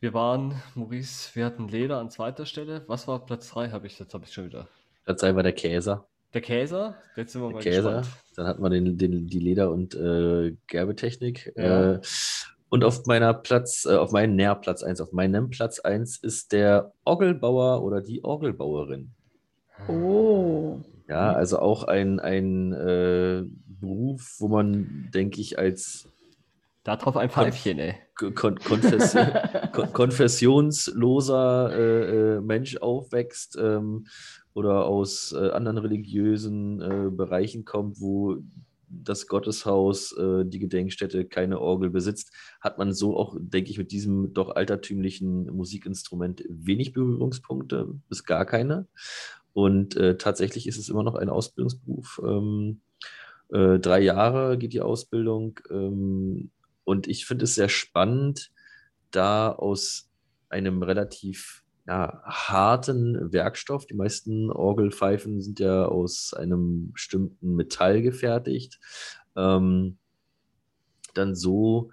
Wir 0.00 0.12
waren, 0.14 0.60
Maurice, 0.74 1.30
wir 1.34 1.44
hatten 1.46 1.68
Leder 1.68 1.98
an 1.98 2.10
zweiter 2.10 2.44
Stelle. 2.44 2.84
Was 2.88 3.06
war 3.06 3.24
Platz 3.24 3.48
3? 3.50 3.70
Habe 3.70 3.86
ich 3.86 3.98
jetzt 3.98 4.12
habe 4.14 4.24
ich 4.24 4.32
schon 4.32 4.46
wieder. 4.46 4.68
Platz 5.04 5.20
3 5.20 5.36
war 5.36 5.42
der 5.42 5.52
Käser. 5.52 6.06
Der 6.34 6.40
Käser, 6.40 6.96
jetzt 7.16 7.32
sind 7.32 7.42
wir 7.42 7.48
Der 7.48 7.54
mal 7.56 7.62
Käser. 7.62 7.98
gespannt. 7.98 8.08
Dann 8.36 8.46
hat 8.46 8.58
man 8.58 8.72
den, 8.72 8.96
den, 8.98 9.26
die 9.26 9.38
Leder- 9.38 9.70
und 9.70 9.94
äh, 9.94 10.56
Gerbetechnik. 10.66 11.52
Ja. 11.56 11.94
Äh, 11.94 12.00
und 12.70 12.84
auf 12.84 13.04
meiner 13.06 13.34
Platz, 13.34 13.84
äh, 13.84 13.96
auf 13.96 14.12
meinem 14.12 14.34
Nährplatz 14.34 14.82
1, 14.82 15.00
auf 15.02 15.12
meinem 15.12 15.50
Platz 15.50 15.78
1 15.78 16.16
ist 16.18 16.52
der 16.52 16.92
Orgelbauer 17.04 17.82
oder 17.82 18.00
die 18.00 18.24
Orgelbauerin. 18.24 19.12
Oh, 19.88 20.80
Ja, 21.08 21.32
also 21.32 21.58
auch 21.58 21.84
ein, 21.84 22.18
ein 22.18 22.72
äh, 22.72 23.42
Beruf, 23.80 24.36
wo 24.38 24.48
man, 24.48 25.10
denke 25.12 25.40
ich, 25.40 25.58
als 25.58 26.08
Da 26.84 26.96
drauf 26.96 27.16
ein 27.16 27.30
Pfeifchen, 27.30 27.78
ey. 27.78 27.94
Kon 28.14 28.56
Konfess 28.56 29.14
kon 29.72 29.92
konfessionsloser 29.92 31.72
äh, 31.72 32.36
äh, 32.36 32.40
Mensch 32.40 32.76
aufwächst 32.76 33.56
ähm, 33.60 34.06
oder 34.52 34.86
aus 34.86 35.32
äh, 35.32 35.50
anderen 35.50 35.78
religiösen 35.78 36.80
äh, 36.80 37.10
Bereichen 37.10 37.64
kommt, 37.64 38.00
wo 38.00 38.38
das 38.92 39.26
Gotteshaus, 39.26 40.12
äh, 40.18 40.44
die 40.44 40.58
Gedenkstätte 40.58 41.24
keine 41.24 41.60
Orgel 41.60 41.90
besitzt, 41.90 42.32
hat 42.60 42.78
man 42.78 42.92
so 42.92 43.16
auch, 43.16 43.36
denke 43.38 43.70
ich, 43.70 43.78
mit 43.78 43.90
diesem 43.90 44.34
doch 44.34 44.54
altertümlichen 44.54 45.46
Musikinstrument 45.54 46.44
wenig 46.48 46.92
Berührungspunkte, 46.92 47.94
bis 48.08 48.24
gar 48.24 48.44
keine. 48.44 48.86
Und 49.54 49.96
äh, 49.96 50.16
tatsächlich 50.16 50.66
ist 50.66 50.78
es 50.78 50.88
immer 50.88 51.02
noch 51.02 51.14
ein 51.14 51.28
Ausbildungsberuf. 51.28 52.20
Ähm, 52.24 52.80
äh, 53.50 53.78
drei 53.78 54.00
Jahre 54.00 54.58
geht 54.58 54.72
die 54.72 54.80
Ausbildung. 54.80 55.60
Ähm, 55.70 56.50
und 56.84 57.06
ich 57.06 57.26
finde 57.26 57.44
es 57.44 57.54
sehr 57.54 57.68
spannend, 57.68 58.50
da 59.10 59.52
aus 59.52 60.10
einem 60.48 60.82
relativ 60.82 61.62
ja, 61.86 62.22
harten 62.24 63.32
Werkstoff, 63.32 63.86
die 63.86 63.94
meisten 63.94 64.50
Orgelpfeifen 64.50 65.40
sind 65.40 65.58
ja 65.60 65.86
aus 65.86 66.32
einem 66.34 66.92
bestimmten 66.92 67.56
Metall 67.56 68.02
gefertigt, 68.02 68.78
ähm, 69.36 69.98
dann 71.14 71.34
so 71.34 71.90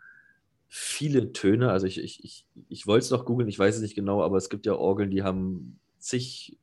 viele 0.68 1.32
Töne, 1.34 1.72
also 1.72 1.88
ich, 1.88 2.00
ich, 2.00 2.24
ich, 2.24 2.46
ich 2.70 2.86
wollte 2.86 3.06
es 3.06 3.12
noch 3.12 3.26
googeln, 3.26 3.50
ich 3.50 3.58
weiß 3.58 3.76
es 3.76 3.82
nicht 3.82 3.96
genau, 3.96 4.22
aber 4.22 4.38
es 4.38 4.50
gibt 4.50 4.68
ja 4.68 4.76
Orgeln, 4.76 5.10
die 5.10 5.24
haben 5.24 5.80
zig, 5.98 6.60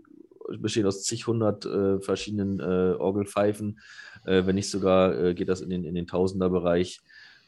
bestehen 0.59 0.87
aus 0.87 1.03
zig 1.03 1.27
hundert 1.27 1.67
äh, 1.67 2.01
verschiedenen 2.01 2.61
äh, 2.61 2.95
Orgelpfeifen, 2.97 3.81
äh, 4.25 4.47
wenn 4.47 4.55
nicht 4.55 4.71
sogar 4.71 5.19
äh, 5.19 5.35
geht 5.35 5.49
das 5.49 5.61
in 5.61 5.71
den, 5.71 5.85
in 5.85 5.97
den 5.97 6.07
Tausenderbereich. 6.07 7.01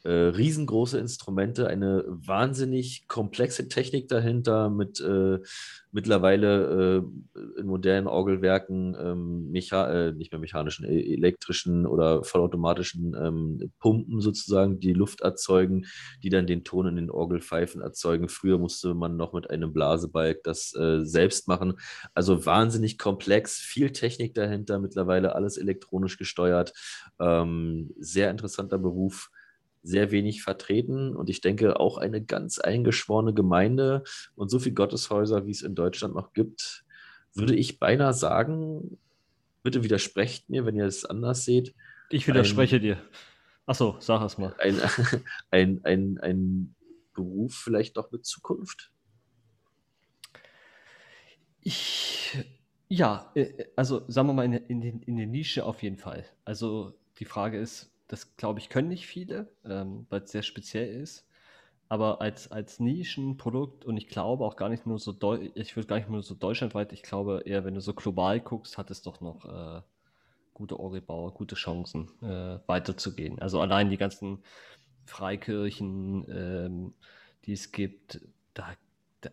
Äh, 0.08 0.30
riesengroße 0.30 0.98
Instrumente, 0.98 1.66
eine 1.66 2.02
wahnsinnig 2.06 3.08
komplexe 3.08 3.68
Technik 3.68 4.08
dahinter 4.08 4.70
mit 4.70 5.00
äh, 5.00 5.38
mittlerweile 5.92 7.02
äh, 7.36 7.60
in 7.60 7.66
modernen 7.66 8.06
Orgelwerken 8.06 8.96
ähm, 8.98 9.54
äh, 9.54 10.12
nicht 10.12 10.32
mehr 10.32 10.38
mechanischen, 10.38 10.86
äh, 10.86 10.98
elektrischen 11.12 11.84
oder 11.84 12.24
vollautomatischen 12.24 13.14
ähm, 13.22 13.70
Pumpen 13.80 14.22
sozusagen, 14.22 14.80
die 14.80 14.94
Luft 14.94 15.20
erzeugen, 15.20 15.84
die 16.22 16.30
dann 16.30 16.46
den 16.46 16.64
Ton 16.64 16.86
in 16.86 16.96
den 16.96 17.10
Orgelpfeifen 17.10 17.82
erzeugen. 17.82 18.30
Früher 18.30 18.56
musste 18.56 18.94
man 18.94 19.18
noch 19.18 19.34
mit 19.34 19.50
einem 19.50 19.74
Blasebalg 19.74 20.42
das 20.42 20.74
äh, 20.74 21.04
selbst 21.04 21.48
machen. 21.48 21.74
Also 22.14 22.46
wahnsinnig 22.46 22.96
komplex, 22.96 23.58
viel 23.58 23.92
Technik 23.92 24.32
dahinter, 24.32 24.78
mittlerweile 24.78 25.34
alles 25.34 25.58
elektronisch 25.58 26.16
gesteuert. 26.16 26.72
Ähm, 27.20 27.90
sehr 27.98 28.30
interessanter 28.30 28.78
Beruf 28.78 29.28
sehr 29.82 30.10
wenig 30.10 30.42
vertreten 30.42 31.14
und 31.16 31.30
ich 31.30 31.40
denke 31.40 31.78
auch 31.80 31.98
eine 31.98 32.22
ganz 32.22 32.58
eingeschworene 32.58 33.34
Gemeinde 33.34 34.04
und 34.34 34.50
so 34.50 34.58
viele 34.58 34.74
Gotteshäuser, 34.74 35.46
wie 35.46 35.52
es 35.52 35.62
in 35.62 35.74
Deutschland 35.74 36.14
noch 36.14 36.32
gibt, 36.32 36.84
würde 37.34 37.54
ich 37.54 37.78
beinahe 37.78 38.14
sagen, 38.14 38.98
bitte 39.62 39.82
widersprecht 39.84 40.48
mir, 40.50 40.66
wenn 40.66 40.76
ihr 40.76 40.86
es 40.86 41.04
anders 41.04 41.44
seht. 41.44 41.74
Ich 42.10 42.26
widerspreche 42.26 42.76
ein, 42.76 42.82
dir. 42.82 43.02
Achso, 43.66 43.96
sag 44.00 44.22
es 44.24 44.38
mal. 44.38 44.54
Ein, 44.58 44.80
ein, 45.50 45.80
ein, 45.84 46.18
ein 46.18 46.74
Beruf 47.14 47.54
vielleicht 47.54 47.96
doch 47.96 48.10
mit 48.10 48.24
Zukunft? 48.24 48.90
Ich, 51.60 52.38
ja, 52.88 53.30
äh, 53.34 53.66
also 53.76 54.04
sagen 54.08 54.28
wir 54.28 54.32
mal 54.32 54.44
in, 54.44 54.54
in, 54.54 55.02
in 55.02 55.16
der 55.16 55.26
Nische 55.26 55.64
auf 55.64 55.82
jeden 55.82 55.98
Fall. 55.98 56.24
Also 56.44 56.94
die 57.18 57.24
Frage 57.24 57.58
ist, 57.58 57.92
das 58.08 58.36
glaube 58.36 58.58
ich 58.60 58.68
können 58.68 58.88
nicht 58.88 59.06
viele, 59.06 59.48
ähm, 59.64 60.06
weil 60.10 60.22
es 60.22 60.32
sehr 60.32 60.42
speziell 60.42 61.00
ist. 61.00 61.26
Aber 61.88 62.20
als, 62.20 62.50
als 62.50 62.80
Nischenprodukt 62.80 63.84
und 63.86 63.96
ich 63.96 64.08
glaube 64.08 64.44
auch 64.44 64.56
gar 64.56 64.68
nicht 64.68 64.86
nur 64.86 64.98
so, 64.98 65.12
Deu 65.12 65.48
ich 65.54 65.76
würde 65.76 65.86
gar 65.86 65.96
nicht 65.96 66.10
nur 66.10 66.22
so 66.22 66.34
deutschlandweit, 66.34 66.92
ich 66.92 67.02
glaube 67.02 67.42
eher, 67.46 67.64
wenn 67.64 67.74
du 67.74 67.80
so 67.80 67.94
global 67.94 68.40
guckst, 68.40 68.76
hat 68.76 68.90
es 68.90 69.02
doch 69.02 69.20
noch 69.20 69.44
äh, 69.46 69.82
gute 70.54 70.78
Orgelbauer, 70.80 71.32
gute 71.32 71.54
Chancen 71.54 72.10
äh, 72.22 72.58
weiterzugehen. 72.66 73.38
Also 73.40 73.60
allein 73.60 73.90
die 73.90 73.96
ganzen 73.96 74.42
Freikirchen, 75.06 76.26
ähm, 76.30 76.94
die 77.46 77.52
es 77.54 77.72
gibt, 77.72 78.20
da, 78.54 78.74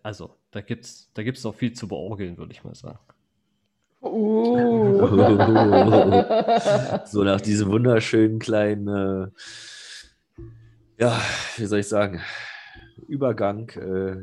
also 0.04 0.36
da 0.52 0.62
gibt 0.62 0.86
es 0.86 1.12
da 1.14 1.24
gibt's 1.24 1.44
noch 1.44 1.56
viel 1.56 1.74
zu 1.74 1.88
beorgeln, 1.88 2.38
würde 2.38 2.54
ich 2.54 2.64
mal 2.64 2.76
sagen. 2.76 3.00
Uh. 4.02 5.06
so 7.06 7.24
nach 7.24 7.42
diesem 7.42 7.70
wunderschönen 7.70 8.40
kleinen, 8.40 8.88
äh, 8.88 9.28
ja, 11.00 11.22
wie 11.58 11.66
soll 11.66 11.80
ich 11.80 11.88
sagen, 11.88 12.22
Übergang, 13.08 13.70
äh, 13.70 14.16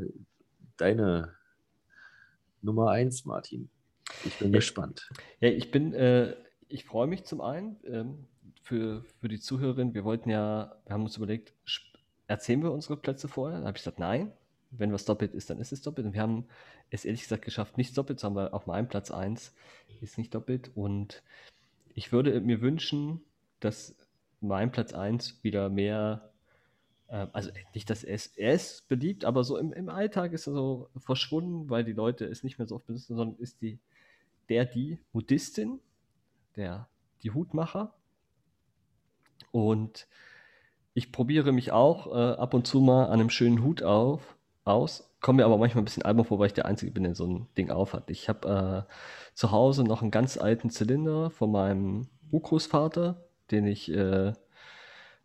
deine 0.77 1.35
Nummer 2.63 2.91
eins, 2.91 3.25
Martin. 3.25 3.69
Ich 4.25 4.39
bin 4.39 4.53
ja, 4.53 4.59
gespannt. 4.59 5.11
Ja, 5.41 5.49
ich 5.49 5.71
bin, 5.71 5.95
äh, 5.95 6.35
ich 6.69 6.85
freue 6.85 7.07
mich 7.07 7.25
zum 7.25 7.41
einen 7.41 7.77
ähm, 7.85 8.27
für, 8.63 9.05
für 9.21 9.29
die 9.29 9.41
Zuhörerin. 9.41 9.95
Wir 9.95 10.05
wollten 10.05 10.31
ja, 10.31 10.77
wir 10.85 10.95
haben 10.95 11.03
uns 11.03 11.17
überlegt, 11.17 11.53
erzählen 12.27 12.63
wir 12.63 12.73
unsere 12.73 12.97
Plätze 12.97 13.29
vorher? 13.29 13.61
Da 13.61 13.67
habe 13.67 13.77
ich 13.77 13.83
gesagt, 13.83 13.99
nein. 13.99 14.33
Wenn 14.73 14.93
was 14.93 15.05
doppelt 15.05 15.35
ist, 15.35 15.51
dann 15.51 15.61
ist 15.61 15.73
es 15.73 15.83
doppelt. 15.83 16.07
Und 16.07 16.15
wir 16.15 16.23
haben 16.23 16.47
es 16.91 17.05
ehrlich 17.05 17.23
gesagt 17.23 17.45
geschafft, 17.45 17.77
nicht 17.77 17.97
doppelt 17.97 18.19
zu 18.19 18.27
haben, 18.27 18.35
weil 18.35 18.49
auf 18.49 18.67
meinem 18.67 18.89
Platz 18.89 19.11
1 19.11 19.55
ist 20.01 20.19
nicht 20.19 20.35
doppelt. 20.35 20.71
Und 20.75 21.23
ich 21.95 22.13
würde 22.13 22.41
mir 22.41 22.61
wünschen, 22.61 23.21
dass 23.61 23.97
mein 24.41 24.73
Platz 24.73 24.93
1 24.93 25.43
wieder 25.43 25.69
mehr, 25.69 26.33
äh, 27.09 27.27
also 27.33 27.51
nicht, 27.75 27.91
dass 27.91 28.03
ist, 28.03 28.39
er 28.39 28.55
ist 28.55 28.89
beliebt, 28.89 29.25
aber 29.25 29.45
so 29.45 29.57
im, 29.57 29.73
im 29.73 29.89
Alltag 29.89 30.33
ist 30.33 30.47
er 30.47 30.55
so 30.55 30.89
verschwunden, 30.97 31.71
weil 31.71 31.85
die 31.85 31.93
Leute 31.93 32.25
es 32.25 32.43
nicht 32.43 32.59
mehr 32.59 32.67
so 32.67 32.77
oft 32.77 32.87
benutzen, 32.87 33.17
sondern 33.17 33.39
ist 33.39 33.63
die, 33.63 33.79
der, 34.49 34.65
die 34.65 34.99
Buddhistin, 35.13 35.81
der, 36.57 36.89
die 37.23 37.31
Hutmacher. 37.31 37.95
Und 39.51 40.09
ich 40.95 41.13
probiere 41.13 41.53
mich 41.53 41.73
auch 41.73 42.07
äh, 42.09 42.35
ab 42.35 42.55
und 42.55 42.67
zu 42.67 42.81
mal 42.81 43.07
an 43.07 43.21
einem 43.21 43.31
schönen 43.31 43.63
Hut 43.63 43.83
auf, 43.83 44.37
aus, 44.65 45.11
komme 45.21 45.39
mir 45.39 45.47
aber 45.47 45.59
manchmal 45.59 45.83
ein 45.83 45.85
bisschen 45.87 46.03
albern 46.03 46.25
vor, 46.25 46.39
weil 46.39 46.49
ich 46.49 46.53
der 46.53 46.67
Einzige 46.67 46.93
bin, 46.93 47.05
der 47.05 47.15
so 47.15 47.27
ein 47.27 47.47
Ding 47.57 47.71
aufhat. 47.71 48.11
Ich 48.11 48.29
habe 48.29 48.87
äh, 48.89 48.93
zu 49.35 49.51
Hause 49.51 49.85
noch 49.85 50.03
einen 50.03 50.11
ganz 50.11 50.37
alten 50.37 50.71
Zylinder 50.71 51.31
von 51.31 51.51
meinem 51.51 52.09
Urgroßvater, 52.31 53.25
den 53.51 53.67
ich, 53.67 53.91
äh, 53.93 54.33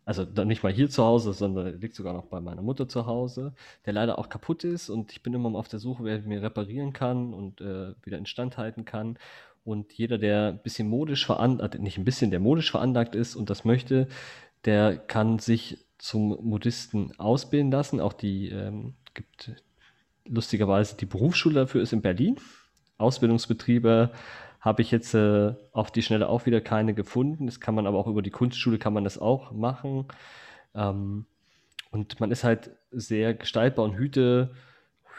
also 0.05 0.23
nicht 0.23 0.63
mal 0.63 0.71
hier 0.71 0.89
zu 0.89 1.03
Hause, 1.03 1.33
sondern 1.33 1.65
der 1.65 1.73
liegt 1.75 1.95
sogar 1.95 2.13
noch 2.13 2.25
bei 2.25 2.39
meiner 2.39 2.61
Mutter 2.61 2.87
zu 2.87 3.05
Hause, 3.05 3.53
der 3.85 3.93
leider 3.93 4.19
auch 4.19 4.29
kaputt 4.29 4.63
ist 4.63 4.89
und 4.89 5.11
ich 5.11 5.21
bin 5.23 5.33
immer 5.33 5.49
mal 5.49 5.59
auf 5.59 5.67
der 5.67 5.79
Suche, 5.79 6.03
wer 6.03 6.19
mir 6.21 6.41
reparieren 6.41 6.93
kann 6.93 7.33
und 7.33 7.61
äh, 7.61 7.93
wieder 8.03 8.17
instand 8.17 8.57
halten 8.57 8.85
kann. 8.85 9.17
Und 9.65 9.91
jeder, 9.91 10.17
der 10.17 10.53
ein 10.53 10.59
bisschen 10.59 10.87
modisch 10.87 11.25
veranlagt, 11.25 11.75
äh, 11.75 11.79
nicht 11.79 11.97
ein 11.97 12.05
bisschen, 12.05 12.31
der 12.31 12.39
modisch 12.39 12.71
veranlagt 12.71 13.15
ist 13.15 13.35
und 13.35 13.49
das 13.49 13.65
möchte, 13.65 14.07
der 14.63 14.97
kann 14.97 15.39
sich 15.39 15.85
zum 15.97 16.37
Modisten 16.41 17.11
ausbilden 17.19 17.71
lassen. 17.71 17.99
Auch 17.99 18.13
die 18.13 18.49
ähm, 18.49 18.93
gibt 19.17 19.51
lustigerweise 20.25 20.95
die 20.95 21.05
Berufsschule 21.05 21.55
dafür 21.55 21.81
ist 21.81 21.91
in 21.91 22.01
Berlin. 22.01 22.37
Ausbildungsbetriebe 22.97 24.11
habe 24.59 24.81
ich 24.81 24.91
jetzt 24.91 25.13
äh, 25.13 25.53
auf 25.71 25.91
die 25.91 26.01
Schnelle 26.01 26.29
auch 26.29 26.45
wieder 26.45 26.61
keine 26.61 26.93
gefunden. 26.93 27.45
Das 27.45 27.59
kann 27.59 27.75
man 27.75 27.87
aber 27.87 27.97
auch 27.97 28.07
über 28.07 28.21
die 28.21 28.31
Kunstschule 28.31 28.79
kann 28.79 28.93
man 28.93 29.03
das 29.03 29.17
auch 29.17 29.51
machen. 29.51 30.05
Ähm, 30.73 31.25
und 31.91 32.19
man 32.19 32.31
ist 32.31 32.43
halt 32.43 32.71
sehr 32.91 33.33
gestaltbar 33.33 33.85
und 33.85 33.95
Hüte, 33.95 34.53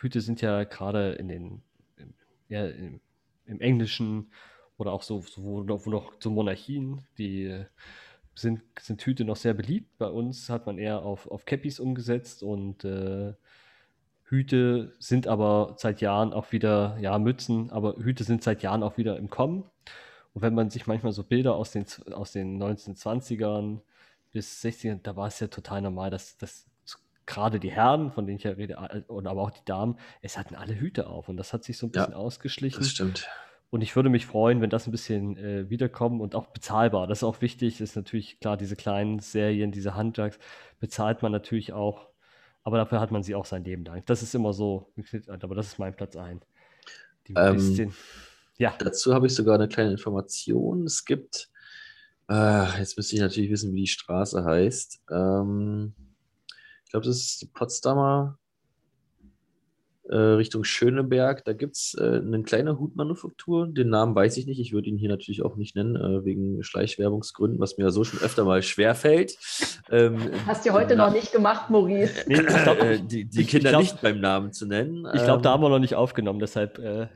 Hüte 0.01 0.20
sind 0.20 0.40
ja 0.40 0.64
gerade 0.64 1.12
in 1.12 1.28
den, 1.28 1.62
ja, 2.49 2.66
im, 2.66 3.01
im 3.46 3.61
Englischen 3.61 4.30
oder 4.76 4.92
auch 4.92 5.03
so, 5.03 5.22
so 5.22 5.42
wo, 5.42 5.62
noch, 5.62 5.86
wo 5.86 5.90
noch 5.90 6.12
so 6.20 6.30
Monarchien, 6.30 7.01
die 7.16 7.64
sind, 8.34 8.62
sind 8.78 9.03
Hüte 9.03 9.24
noch 9.24 9.36
sehr 9.36 9.55
beliebt. 9.55 9.96
Bei 9.99 10.09
uns 10.09 10.51
hat 10.51 10.66
man 10.66 10.78
eher 10.78 11.03
auf, 11.03 11.26
auf 11.28 11.46
Cappies 11.46 11.80
umgesetzt 11.80 12.42
und 12.42 12.84
äh, 12.84 13.32
Hüte 14.29 14.95
sind 14.99 15.26
aber 15.26 15.74
seit 15.76 16.01
Jahren 16.01 16.33
auch 16.33 16.53
wieder, 16.53 16.99
ja, 17.01 17.18
Mützen, 17.18 17.70
aber 17.70 17.97
Hüte 17.97 18.24
sind 18.24 18.43
seit 18.43 18.62
Jahren 18.62 18.83
auch 18.83 18.99
wieder 18.99 19.16
im 19.16 19.31
Kommen. 19.31 19.64
Und 20.35 20.43
wenn 20.43 20.55
man 20.55 20.70
sich 20.70 20.87
manchmal 20.87 21.12
so 21.12 21.24
Bilder 21.24 21.55
aus 21.55 21.72
den, 21.72 21.87
aus 22.12 22.33
den 22.33 22.62
1920ern 22.62 23.81
bis 24.33 24.62
60ern, 24.62 25.01
da 25.03 25.16
war 25.16 25.29
es 25.29 25.41
ja 25.41 25.47
total 25.47 25.81
normal, 25.81 26.11
dass, 26.11 26.37
dass 26.37 26.66
gerade 27.24 27.59
die 27.59 27.70
Herren, 27.70 28.12
von 28.12 28.26
denen 28.26 28.39
ich 28.39 28.45
ja 28.45 28.53
rede, 28.53 28.76
und 29.09 29.26
aber 29.26 29.43
auch 29.43 29.51
die 29.51 29.64
Damen, 29.64 29.99
es 30.20 30.37
hatten 30.37 30.55
alle 30.55 30.79
Hüte 30.79 31.07
auf 31.07 31.29
und 31.29 31.37
das 31.39 31.53
hat 31.53 31.64
sich 31.64 31.79
so 31.79 31.87
ein 31.87 31.93
bisschen 31.93 32.12
ja, 32.12 32.18
ausgeschlichen. 32.18 32.81
Das 32.81 32.91
stimmt. 32.91 33.29
Und 33.70 33.83
ich 33.83 33.97
würde 33.97 34.09
mich 34.09 34.26
freuen, 34.26 34.61
wenn 34.61 34.70
das 34.70 34.87
ein 34.87 34.93
bisschen 34.93 35.37
äh, 35.37 35.68
wiederkommt 35.68 36.22
und 36.22 36.35
auch 36.35 36.47
bezahlbar. 36.47 37.07
Das 37.07 37.18
ist 37.18 37.24
auch 37.24 37.43
wichtig, 37.43 37.81
ist 37.81 37.97
natürlich 37.97 38.41
klar, 38.41 38.57
diese 38.57 38.76
kleinen 38.76 39.18
Serien, 39.18 39.72
diese 39.72 39.95
Handwerks 39.95 40.39
bezahlt 40.81 41.22
man 41.22 41.33
natürlich 41.33 41.72
auch 41.74 42.09
aber 42.64 42.78
dafür 42.78 43.00
hat 43.00 43.11
man 43.11 43.22
sie 43.22 43.34
auch 43.34 43.46
sein 43.46 43.64
Leben 43.64 43.84
lang. 43.84 44.02
Das 44.06 44.22
ist 44.22 44.34
immer 44.34 44.52
so, 44.52 44.92
aber 45.28 45.54
das 45.54 45.68
ist 45.68 45.78
mein 45.78 45.94
Platz 45.94 46.16
1. 46.16 46.42
Ähm, 47.34 47.92
ja. 48.56 48.74
Dazu 48.78 49.14
habe 49.14 49.26
ich 49.26 49.34
sogar 49.34 49.54
eine 49.54 49.68
kleine 49.68 49.92
Information. 49.92 50.84
Es 50.84 51.04
gibt, 51.04 51.50
äh, 52.28 52.78
jetzt 52.78 52.96
müsste 52.96 53.16
ich 53.16 53.20
natürlich 53.20 53.50
wissen, 53.50 53.72
wie 53.74 53.82
die 53.82 53.86
Straße 53.86 54.44
heißt. 54.44 55.02
Ähm, 55.11 55.94
ich 56.84 56.90
glaube, 56.90 57.06
das 57.06 57.16
ist 57.16 57.42
die 57.42 57.46
Potsdamer 57.46 58.38
Richtung 60.16 60.64
Schöneberg. 60.64 61.44
Da 61.44 61.52
gibt 61.52 61.76
es 61.76 61.96
äh, 61.98 62.20
eine 62.24 62.42
kleine 62.42 62.78
Hutmanufaktur. 62.78 63.66
Den 63.66 63.90
Namen 63.90 64.14
weiß 64.14 64.36
ich 64.36 64.46
nicht. 64.46 64.61
Ich 64.61 64.72
würde 64.72 64.88
ihn 64.88 64.96
hier 64.96 65.09
natürlich 65.09 65.42
auch 65.42 65.56
nicht 65.56 65.76
nennen, 65.76 65.96
äh, 65.96 66.24
wegen 66.24 66.62
Schleichwerbungsgründen, 66.62 67.61
was 67.61 67.76
mir 67.76 67.84
ja 67.84 67.90
so 67.90 68.04
schon 68.04 68.20
öfter 68.20 68.44
mal 68.44 68.62
schwerfällt. 68.62 69.36
Ähm, 69.90 70.18
Hast 70.46 70.66
du 70.66 70.72
heute 70.72 70.96
noch 70.96 71.12
nicht 71.12 71.32
gemacht, 71.32 71.70
Maurice. 71.70 72.24
Nee, 72.26 72.42
glaub, 72.42 72.82
äh, 72.82 72.98
die, 72.98 73.24
die 73.24 73.44
Kinder 73.44 73.70
glaub, 73.70 73.82
nicht 73.82 74.00
beim 74.00 74.20
Namen 74.20 74.52
zu 74.52 74.66
nennen. 74.66 75.06
Ich 75.14 75.24
glaube, 75.24 75.42
da 75.42 75.50
ähm, 75.50 75.54
haben 75.54 75.62
wir 75.62 75.68
noch 75.68 75.78
nicht 75.78 75.94
aufgenommen, 75.94 76.40
deshalb 76.40 76.78
äh, 76.78 77.09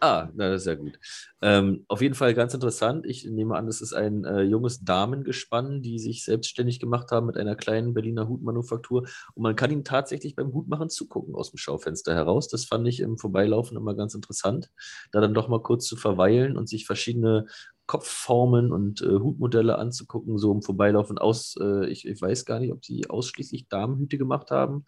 Ah, 0.00 0.28
na, 0.34 0.50
das 0.50 0.62
ist 0.62 0.66
ja 0.66 0.74
gut. 0.74 0.98
Ähm, 1.40 1.84
auf 1.88 2.02
jeden 2.02 2.14
Fall 2.14 2.34
ganz 2.34 2.52
interessant. 2.52 3.06
Ich 3.06 3.24
nehme 3.24 3.56
an, 3.56 3.66
das 3.66 3.80
ist 3.80 3.94
ein 3.94 4.24
äh, 4.24 4.42
junges 4.42 4.84
Damengespann, 4.84 5.80
die 5.82 5.98
sich 5.98 6.24
selbstständig 6.24 6.78
gemacht 6.78 7.10
haben 7.10 7.26
mit 7.26 7.36
einer 7.38 7.56
kleinen 7.56 7.94
Berliner 7.94 8.28
Hutmanufaktur. 8.28 9.06
Und 9.34 9.42
man 9.42 9.56
kann 9.56 9.70
ihnen 9.70 9.84
tatsächlich 9.84 10.34
beim 10.36 10.52
Hutmachen 10.52 10.90
zugucken 10.90 11.34
aus 11.34 11.50
dem 11.52 11.56
Schaufenster 11.58 12.14
heraus. 12.14 12.48
Das 12.48 12.66
fand 12.66 12.86
ich 12.88 13.00
im 13.00 13.16
Vorbeilaufen 13.18 13.76
immer 13.78 13.94
ganz 13.94 14.14
interessant, 14.14 14.70
da 15.12 15.20
dann 15.20 15.32
doch 15.32 15.48
mal 15.48 15.62
kurz 15.62 15.86
zu 15.86 15.96
verweilen 15.96 16.56
und 16.58 16.68
sich 16.68 16.84
verschiedene 16.86 17.46
Kopfformen 17.86 18.72
und 18.72 19.02
äh, 19.02 19.18
Hutmodelle 19.18 19.76
anzugucken, 19.76 20.38
so 20.38 20.52
im 20.52 20.62
Vorbeilaufen 20.62 21.18
aus. 21.18 21.56
Äh, 21.60 21.86
ich, 21.88 22.06
ich, 22.06 22.20
weiß 22.20 22.46
gar 22.46 22.58
nicht, 22.58 22.72
ob 22.72 22.82
sie 22.82 23.08
ausschließlich 23.10 23.68
Damenhüte 23.68 24.16
gemacht 24.16 24.50
haben. 24.50 24.86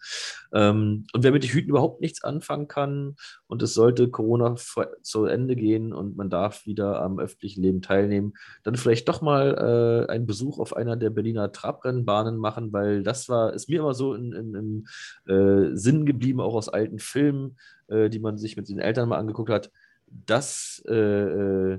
Ähm, 0.51 1.05
und 1.13 1.23
wer 1.23 1.31
mit 1.31 1.43
den 1.43 1.51
Hüten 1.51 1.69
überhaupt 1.69 2.01
nichts 2.01 2.23
anfangen 2.23 2.67
kann 2.67 3.15
und 3.45 3.61
es 3.61 3.75
sollte 3.75 4.09
Corona 4.09 4.55
zu 5.03 5.25
Ende 5.25 5.55
gehen 5.55 5.93
und 5.93 6.17
man 6.17 6.31
darf 6.31 6.65
wieder 6.65 7.01
am 7.01 7.19
öffentlichen 7.19 7.61
Leben 7.61 7.81
teilnehmen, 7.83 8.33
dann 8.63 8.75
vielleicht 8.75 9.07
doch 9.07 9.21
mal 9.21 10.07
äh, 10.07 10.11
einen 10.11 10.25
Besuch 10.25 10.57
auf 10.57 10.75
einer 10.75 10.95
der 10.95 11.11
Berliner 11.11 11.51
Trabrennbahnen 11.51 12.37
machen, 12.37 12.73
weil 12.73 13.03
das 13.03 13.29
war, 13.29 13.53
ist 13.53 13.69
mir 13.69 13.81
immer 13.81 13.93
so 13.93 14.15
in, 14.15 14.33
in, 14.33 14.55
im 14.55 14.87
äh, 15.31 15.75
Sinn 15.75 16.07
geblieben, 16.07 16.41
auch 16.41 16.55
aus 16.55 16.69
alten 16.69 16.97
Filmen, 16.97 17.57
äh, 17.89 18.09
die 18.09 18.19
man 18.19 18.39
sich 18.39 18.57
mit 18.57 18.69
den 18.69 18.79
Eltern 18.79 19.07
mal 19.07 19.19
angeguckt 19.19 19.51
hat. 19.51 19.71
Das 20.07 20.81
äh, 20.87 21.77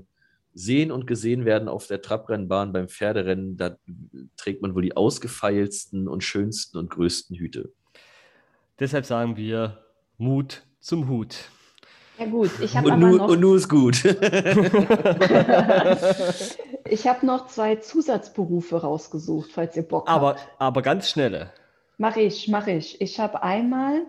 sehen 0.55 0.91
und 0.91 1.07
gesehen 1.07 1.45
werden 1.45 1.69
auf 1.69 1.87
der 1.87 2.03
Trabrennbahn 2.03 2.73
beim 2.73 2.89
Pferderennen, 2.89 3.57
da 3.57 3.77
trägt 4.37 4.63
man 4.63 4.75
wohl 4.75 4.83
die 4.83 4.97
ausgefeilsten 4.97 6.09
und 6.09 6.25
schönsten 6.25 6.79
und 6.79 6.91
größten 6.91 7.37
Hüte. 7.37 7.73
Deshalb 8.81 9.07
sagen 9.07 9.37
wir 9.37 9.85
Mut 10.17 10.63
zum 10.81 11.09
Hut. 11.09 11.37
Ja 12.19 12.27
gut, 12.27 12.51
ich 12.61 12.77
habe 12.77 12.93
aber 12.93 13.01
noch... 13.01 13.29
Und 13.29 13.41
nur 13.41 13.57
ist 13.57 13.69
gut. 13.69 14.03
Ich 16.91 17.07
habe 17.07 17.27
noch 17.27 17.47
zwei 17.47 17.77
Zusatzberufe 17.77 18.81
rausgesucht, 18.81 19.51
falls 19.53 19.77
ihr 19.77 19.83
Bock 19.83 20.09
Aber, 20.09 20.31
habt. 20.31 20.49
aber 20.59 20.83
ganz 20.83 21.11
schnelle. 21.11 21.51
Mache 21.99 22.21
ich, 22.21 22.49
mache 22.49 22.73
ich. 22.73 23.01
Ich 23.01 23.21
habe 23.21 23.43
einmal, 23.43 24.07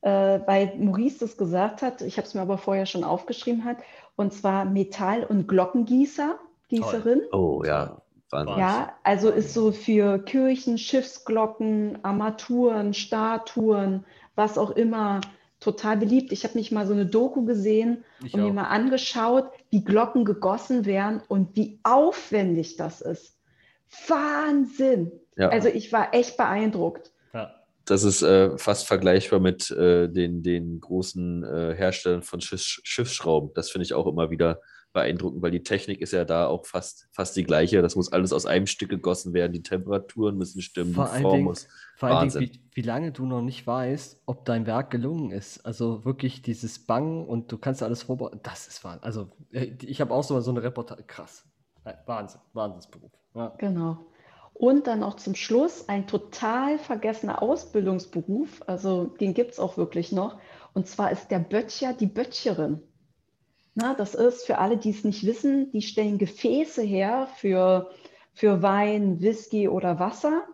äh, 0.00 0.10
weil 0.10 0.74
Maurice 0.78 1.20
das 1.20 1.36
gesagt 1.36 1.82
hat, 1.82 2.02
ich 2.02 2.16
habe 2.16 2.26
es 2.26 2.34
mir 2.34 2.40
aber 2.40 2.58
vorher 2.58 2.86
schon 2.86 3.04
aufgeschrieben 3.04 3.64
hat, 3.64 3.76
und 4.16 4.32
zwar 4.32 4.64
Metall- 4.64 5.24
und 5.24 5.46
Glockengießer, 5.46 6.38
Gießerin. 6.68 7.22
Oh 7.32 7.62
ja, 7.64 8.02
Wahnsinn. 8.30 8.58
Ja, 8.58 8.94
also 9.04 9.30
ist 9.30 9.54
so 9.54 9.70
für 9.72 10.18
Kirchen, 10.18 10.78
Schiffsglocken, 10.78 11.98
Armaturen, 12.02 12.92
Statuen, 12.92 14.04
was 14.34 14.58
auch 14.58 14.70
immer, 14.70 15.20
total 15.60 15.96
beliebt. 15.96 16.32
Ich 16.32 16.44
habe 16.44 16.54
mich 16.58 16.72
mal 16.72 16.86
so 16.86 16.92
eine 16.92 17.06
Doku 17.06 17.44
gesehen 17.44 18.04
Ich 18.24 18.34
und 18.34 18.42
mir 18.42 18.48
auch. 18.48 18.54
mal 18.54 18.68
angeschaut, 18.68 19.50
wie 19.70 19.84
Glocken 19.84 20.24
gegossen 20.24 20.84
werden 20.84 21.22
und 21.28 21.56
wie 21.56 21.80
aufwendig 21.82 22.76
das 22.76 23.00
ist. 23.00 23.38
Wahnsinn! 24.08 25.12
Ja. 25.36 25.48
Also 25.50 25.68
ich 25.68 25.92
war 25.92 26.14
echt 26.14 26.36
beeindruckt. 26.36 27.12
Das 27.86 28.02
ist 28.02 28.22
äh, 28.22 28.58
fast 28.58 28.86
vergleichbar 28.86 29.40
mit 29.40 29.70
äh, 29.70 30.08
den, 30.08 30.42
den 30.42 30.80
großen 30.80 31.44
äh, 31.44 31.74
Herstellern 31.76 32.22
von 32.22 32.40
Schiff, 32.40 32.80
Schiffsschrauben. 32.82 33.52
Das 33.54 33.70
finde 33.70 33.84
ich 33.84 33.94
auch 33.94 34.06
immer 34.06 34.30
wieder 34.30 34.60
beeindruckend, 34.92 35.42
weil 35.42 35.50
die 35.50 35.62
Technik 35.62 36.00
ist 36.00 36.12
ja 36.12 36.24
da 36.24 36.46
auch 36.46 36.64
fast, 36.64 37.06
fast 37.12 37.36
die 37.36 37.44
gleiche. 37.44 37.82
Das 37.82 37.96
muss 37.96 38.10
alles 38.10 38.32
aus 38.32 38.46
einem 38.46 38.66
Stück 38.66 38.88
gegossen 38.88 39.34
werden. 39.34 39.52
Die 39.52 39.62
Temperaturen 39.62 40.38
müssen 40.38 40.62
stimmen, 40.62 40.94
Vor 40.94 41.04
die 41.04 41.10
allen 41.10 41.22
Form 41.22 41.32
Dingen, 41.34 41.44
muss. 41.44 41.68
vor 41.96 42.08
allen 42.08 42.16
Wahnsinn. 42.18 42.40
Dingen 42.40 42.54
wie, 42.72 42.82
wie 42.82 42.86
lange 42.86 43.12
du 43.12 43.26
noch 43.26 43.42
nicht 43.42 43.66
weißt, 43.66 44.22
ob 44.26 44.46
dein 44.46 44.66
Werk 44.66 44.90
gelungen 44.90 45.30
ist. 45.30 45.64
Also 45.66 46.04
wirklich 46.04 46.42
dieses 46.42 46.78
Bangen 46.78 47.26
und 47.26 47.52
du 47.52 47.58
kannst 47.58 47.82
alles 47.82 48.04
vorbereiten. 48.04 48.40
Das 48.42 48.66
ist 48.66 48.82
Wahnsinn. 48.84 49.04
Also 49.04 49.30
äh, 49.52 49.72
ich 49.82 50.00
habe 50.00 50.12
auch 50.12 50.24
so, 50.24 50.40
so 50.40 50.50
eine 50.50 50.62
Reportage. 50.62 51.04
Krass. 51.04 51.44
Äh, 51.84 51.92
Wahnsinn. 52.06 52.40
Wahnsinnsberuf. 52.54 53.12
Ja. 53.34 53.54
Genau. 53.58 54.06
Und 54.58 54.86
dann 54.86 55.00
noch 55.00 55.16
zum 55.16 55.34
Schluss 55.34 55.86
ein 55.88 56.06
total 56.06 56.78
vergessener 56.78 57.42
Ausbildungsberuf, 57.42 58.62
also 58.66 59.04
den 59.04 59.34
gibt 59.34 59.52
es 59.52 59.60
auch 59.60 59.76
wirklich 59.76 60.12
noch, 60.12 60.38
und 60.72 60.88
zwar 60.88 61.10
ist 61.10 61.30
der 61.30 61.40
Böttcher 61.40 61.92
die 61.92 62.06
Böttcherin. 62.06 62.80
Na, 63.74 63.92
das 63.92 64.14
ist 64.14 64.46
für 64.46 64.56
alle, 64.56 64.78
die 64.78 64.90
es 64.90 65.04
nicht 65.04 65.26
wissen, 65.26 65.70
die 65.72 65.82
stellen 65.82 66.16
Gefäße 66.16 66.80
her 66.80 67.28
für, 67.36 67.90
für 68.32 68.62
Wein, 68.62 69.20
Whisky 69.20 69.68
oder 69.68 69.98
Wasser 69.98 70.44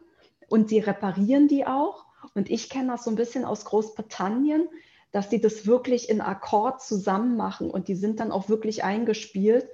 und 0.48 0.68
sie 0.68 0.80
reparieren 0.80 1.46
die 1.46 1.64
auch. 1.64 2.04
Und 2.34 2.50
ich 2.50 2.68
kenne 2.68 2.88
das 2.88 3.04
so 3.04 3.10
ein 3.10 3.16
bisschen 3.16 3.44
aus 3.44 3.64
Großbritannien, 3.64 4.68
dass 5.12 5.28
die 5.28 5.40
das 5.40 5.66
wirklich 5.66 6.08
in 6.08 6.20
Akkord 6.20 6.82
zusammen 6.82 7.36
machen 7.36 7.70
und 7.70 7.86
die 7.86 7.94
sind 7.94 8.18
dann 8.18 8.32
auch 8.32 8.48
wirklich 8.48 8.82
eingespielt. 8.82 9.68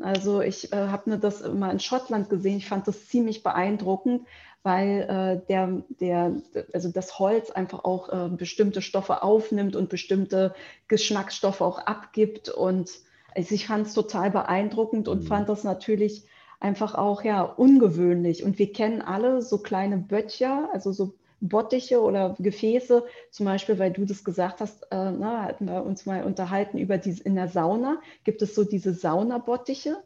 Also 0.00 0.40
ich 0.40 0.72
äh, 0.72 0.76
habe 0.76 1.10
mir 1.10 1.18
das 1.18 1.42
mal 1.52 1.70
in 1.70 1.80
Schottland 1.80 2.30
gesehen. 2.30 2.58
Ich 2.58 2.68
fand 2.68 2.86
das 2.86 3.08
ziemlich 3.08 3.42
beeindruckend, 3.42 4.26
weil 4.62 5.02
äh, 5.02 5.46
der, 5.48 5.82
der, 6.00 6.34
also 6.72 6.90
das 6.90 7.18
Holz 7.18 7.50
einfach 7.50 7.84
auch 7.84 8.08
äh, 8.08 8.28
bestimmte 8.28 8.82
Stoffe 8.82 9.22
aufnimmt 9.22 9.76
und 9.76 9.88
bestimmte 9.88 10.54
Geschmacksstoffe 10.88 11.60
auch 11.60 11.78
abgibt. 11.78 12.48
Und 12.48 12.90
also 13.34 13.54
ich 13.54 13.66
fand 13.66 13.86
es 13.86 13.94
total 13.94 14.30
beeindruckend 14.30 15.08
und 15.08 15.24
Mhm. 15.24 15.26
fand 15.26 15.48
das 15.48 15.64
natürlich 15.64 16.24
einfach 16.60 16.94
auch 16.94 17.22
ja 17.24 17.42
ungewöhnlich. 17.42 18.44
Und 18.44 18.58
wir 18.58 18.72
kennen 18.72 19.02
alle 19.02 19.42
so 19.42 19.58
kleine 19.58 19.98
Böttcher, 19.98 20.68
also 20.72 20.92
so 20.92 21.14
Bottiche 21.40 22.00
oder 22.00 22.36
Gefäße, 22.38 23.04
zum 23.30 23.46
Beispiel, 23.46 23.78
weil 23.78 23.92
du 23.92 24.04
das 24.04 24.24
gesagt 24.24 24.60
hast, 24.60 24.84
äh, 24.90 25.10
na, 25.10 25.44
hatten 25.44 25.66
wir 25.66 25.84
uns 25.84 26.06
mal 26.06 26.24
unterhalten 26.24 26.78
über 26.78 26.98
diese 26.98 27.22
in 27.24 27.34
der 27.34 27.48
Sauna, 27.48 28.00
gibt 28.24 28.42
es 28.42 28.54
so 28.54 28.64
diese 28.64 28.92
Saunabottiche, 28.92 29.96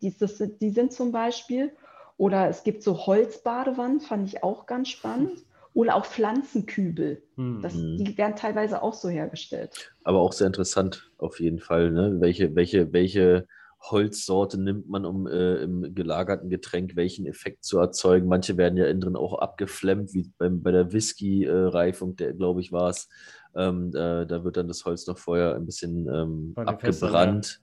die, 0.00 0.16
das, 0.16 0.38
die 0.38 0.70
sind 0.70 0.92
zum 0.92 1.12
Beispiel, 1.12 1.72
oder 2.16 2.48
es 2.48 2.64
gibt 2.64 2.82
so 2.82 3.06
Holzbadewannen, 3.06 4.00
fand 4.00 4.28
ich 4.28 4.42
auch 4.42 4.66
ganz 4.66 4.88
spannend, 4.88 5.44
oder 5.74 5.94
auch 5.94 6.06
Pflanzenkübel, 6.06 7.22
Hm. 7.36 7.60
das, 7.62 7.74
Mhm. 7.74 7.96
die 7.98 8.18
werden 8.18 8.34
teilweise 8.34 8.82
auch 8.82 8.94
so 8.94 9.08
hergestellt. 9.08 9.94
Aber 10.02 10.20
auch 10.20 10.32
sehr 10.32 10.46
interessant 10.46 11.12
auf 11.18 11.38
jeden 11.38 11.60
Fall. 11.60 11.92
Ne? 11.92 12.16
Welche, 12.18 12.54
welche, 12.56 12.92
welche 12.92 13.46
Holzsorte 13.80 14.60
nimmt 14.60 14.88
man, 14.88 15.04
um 15.04 15.26
äh, 15.26 15.56
im 15.56 15.94
gelagerten 15.94 16.50
Getränk 16.50 16.96
welchen 16.96 17.26
Effekt 17.26 17.64
zu 17.64 17.78
erzeugen? 17.78 18.28
Manche 18.28 18.56
werden 18.56 18.76
ja 18.76 18.86
innen 18.86 19.00
drin 19.00 19.16
auch 19.16 19.38
abgeflemmt, 19.38 20.12
wie 20.14 20.30
beim, 20.38 20.62
bei 20.62 20.72
der 20.72 20.92
Whisky-Reifung, 20.92 22.16
der 22.16 22.34
glaube 22.34 22.60
ich 22.60 22.72
war 22.72 22.90
es. 22.90 23.08
Ähm, 23.54 23.90
da, 23.92 24.24
da 24.24 24.44
wird 24.44 24.56
dann 24.56 24.68
das 24.68 24.84
Holz 24.84 25.06
noch 25.06 25.18
vorher 25.18 25.54
ein 25.54 25.64
bisschen 25.64 26.08
ähm, 26.12 26.54
Bei 26.54 26.64
den 26.64 26.78
Fässern, 26.78 27.08
abgebrannt, 27.08 27.60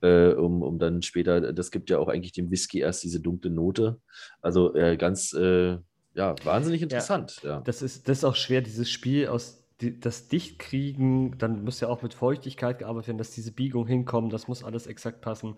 äh, 0.00 0.32
um, 0.32 0.62
um 0.62 0.78
dann 0.78 1.02
später, 1.02 1.52
das 1.52 1.70
gibt 1.70 1.90
ja 1.90 1.98
auch 1.98 2.08
eigentlich 2.08 2.32
dem 2.32 2.50
Whisky 2.50 2.80
erst 2.80 3.02
diese 3.02 3.20
dunkle 3.20 3.50
Note. 3.50 4.00
Also 4.40 4.74
äh, 4.74 4.96
ganz, 4.96 5.32
äh, 5.32 5.76
ja, 6.14 6.34
wahnsinnig 6.44 6.82
interessant. 6.82 7.40
Ja. 7.42 7.60
Das 7.60 7.82
ist, 7.82 8.08
das 8.08 8.18
ist 8.18 8.24
auch 8.24 8.36
schwer, 8.36 8.62
dieses 8.62 8.90
Spiel 8.90 9.28
aus 9.28 9.67
die, 9.80 9.98
das 9.98 10.28
Dichtkriegen, 10.28 11.38
dann 11.38 11.64
muss 11.64 11.80
ja 11.80 11.88
auch 11.88 12.02
mit 12.02 12.14
Feuchtigkeit 12.14 12.80
gearbeitet 12.80 13.08
werden, 13.08 13.18
dass 13.18 13.30
diese 13.30 13.52
Biegung 13.52 13.86
hinkommen, 13.86 14.30
das 14.30 14.48
muss 14.48 14.64
alles 14.64 14.86
exakt 14.86 15.20
passen. 15.20 15.56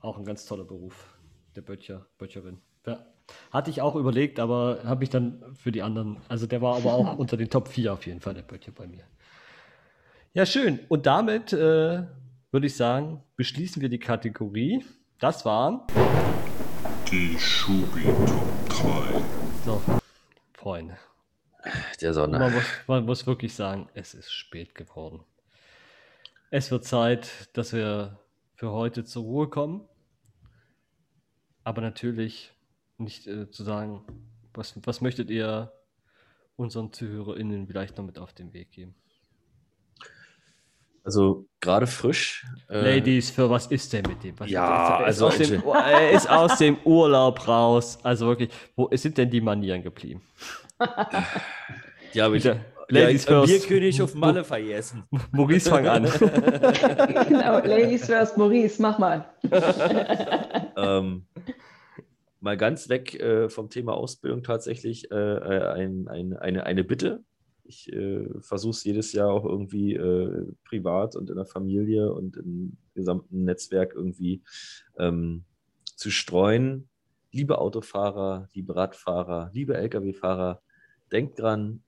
Auch 0.00 0.18
ein 0.18 0.24
ganz 0.24 0.46
toller 0.46 0.64
Beruf, 0.64 1.16
der 1.56 1.62
Böttcher, 1.62 2.06
Böttcherin. 2.18 2.58
Ja. 2.86 3.04
Hatte 3.50 3.70
ich 3.70 3.82
auch 3.82 3.94
überlegt, 3.94 4.40
aber 4.40 4.80
habe 4.84 5.04
ich 5.04 5.10
dann 5.10 5.42
für 5.54 5.70
die 5.70 5.82
anderen, 5.82 6.16
also 6.28 6.46
der 6.46 6.62
war 6.62 6.76
aber 6.76 6.94
auch 6.94 7.18
unter 7.18 7.36
den 7.36 7.50
Top 7.50 7.68
4 7.68 7.92
auf 7.92 8.06
jeden 8.06 8.20
Fall, 8.20 8.34
der 8.34 8.42
Böttcher 8.42 8.72
bei 8.72 8.86
mir. 8.86 9.04
Ja, 10.32 10.46
schön. 10.46 10.78
Und 10.88 11.06
damit 11.06 11.52
äh, 11.52 12.04
würde 12.50 12.66
ich 12.66 12.76
sagen, 12.76 13.22
beschließen 13.36 13.82
wir 13.82 13.88
die 13.88 13.98
Kategorie. 13.98 14.84
Das 15.18 15.44
waren, 15.44 15.80
Die 17.10 17.36
Schubi 17.38 18.04
Top 18.26 18.68
3. 18.68 19.20
so, 19.64 19.82
Freunde, 20.54 20.96
Der 22.00 22.14
Sonne. 22.14 22.38
Man 22.38 22.52
muss, 22.52 22.64
man 22.86 23.04
muss 23.04 23.26
wirklich 23.26 23.54
sagen, 23.54 23.88
es 23.94 24.14
ist 24.14 24.30
spät 24.32 24.74
geworden. 24.74 25.24
Es 26.50 26.70
wird 26.70 26.84
Zeit, 26.84 27.48
dass 27.52 27.72
wir 27.72 28.18
für 28.54 28.70
heute 28.72 29.04
zur 29.04 29.22
Ruhe 29.22 29.48
kommen. 29.48 29.86
Aber 31.64 31.82
natürlich 31.82 32.52
nicht 32.96 33.26
äh, 33.26 33.50
zu 33.50 33.62
sagen, 33.62 34.02
was, 34.54 34.74
was 34.84 35.00
möchtet 35.00 35.30
ihr 35.30 35.72
unseren 36.56 36.92
ZuhörerInnen 36.92 37.66
vielleicht 37.66 37.96
noch 37.98 38.04
mit 38.04 38.18
auf 38.18 38.32
den 38.32 38.52
Weg 38.52 38.72
geben? 38.72 38.94
Also 41.04 41.46
gerade 41.60 41.86
frisch. 41.86 42.46
äh, 42.68 42.96
Ladies, 42.96 43.30
für 43.30 43.48
was 43.48 43.66
ist 43.68 43.92
denn 43.92 44.04
mit 44.06 44.22
dem? 44.22 44.38
Was 44.38 44.50
Ja, 44.50 45.06
ist, 45.06 45.22
also 45.22 45.72
er 45.72 46.10
ist 46.12 46.28
aus 46.28 46.58
dem 46.58 46.76
Urlaub 46.84 47.48
raus. 47.48 47.98
Also 48.02 48.26
wirklich, 48.26 48.50
wo 48.76 48.90
sind 48.92 49.16
denn 49.16 49.30
die 49.30 49.40
Manieren 49.40 49.82
geblieben? 49.82 50.20
Die 52.14 52.22
habe 52.22 52.36
ich. 52.36 52.44
Bitte, 52.44 52.64
Ladies 52.90 53.26
ja, 53.26 53.44
first. 53.44 53.68
Bierkönig 53.68 54.00
auf 54.00 54.14
Malle 54.14 54.44
vergessen. 54.44 55.04
Maurice, 55.32 55.68
fang 55.68 55.86
an. 55.86 56.04
genau, 57.28 57.58
Ladies 57.58 58.06
first, 58.06 58.38
Maurice, 58.38 58.80
mach 58.80 58.98
mal. 58.98 59.28
ähm, 60.76 61.26
mal 62.40 62.56
ganz 62.56 62.88
weg 62.88 63.14
äh, 63.20 63.50
vom 63.50 63.68
Thema 63.68 63.92
Ausbildung 63.92 64.42
tatsächlich 64.42 65.10
äh, 65.10 65.14
äh, 65.14 65.68
ein, 65.68 66.08
ein, 66.08 66.34
eine, 66.34 66.64
eine 66.64 66.84
Bitte. 66.84 67.22
Ich 67.64 67.92
äh, 67.92 68.26
versuche 68.40 68.70
es 68.70 68.84
jedes 68.84 69.12
Jahr 69.12 69.30
auch 69.30 69.44
irgendwie 69.44 69.94
äh, 69.94 70.46
privat 70.64 71.14
und 71.14 71.28
in 71.28 71.36
der 71.36 71.44
Familie 71.44 72.10
und 72.14 72.38
im 72.38 72.78
gesamten 72.94 73.44
Netzwerk 73.44 73.92
irgendwie 73.94 74.42
ähm, 74.98 75.44
zu 75.94 76.10
streuen. 76.10 76.88
Liebe 77.30 77.58
Autofahrer, 77.58 78.48
liebe 78.54 78.74
Radfahrer, 78.74 79.50
liebe 79.52 79.76
Lkw-Fahrer, 79.76 80.62
denkt 81.12 81.38
dran, 81.38 81.82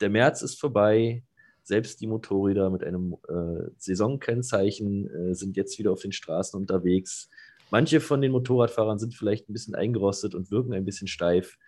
der 0.00 0.10
März 0.10 0.42
ist 0.42 0.60
vorbei. 0.60 1.24
Selbst 1.62 2.00
die 2.00 2.06
Motorräder 2.06 2.70
mit 2.70 2.82
einem 2.82 3.16
äh, 3.28 3.70
Saisonkennzeichen 3.76 5.10
äh, 5.10 5.34
sind 5.34 5.56
jetzt 5.56 5.78
wieder 5.78 5.92
auf 5.92 6.00
den 6.00 6.12
Straßen 6.12 6.58
unterwegs. 6.58 7.28
Manche 7.70 8.00
von 8.00 8.22
den 8.22 8.32
Motorradfahrern 8.32 8.98
sind 8.98 9.14
vielleicht 9.14 9.48
ein 9.48 9.52
bisschen 9.52 9.74
eingerostet 9.74 10.34
und 10.34 10.50
wirken 10.50 10.72
ein 10.72 10.86
bisschen 10.86 11.08
steif. 11.08 11.58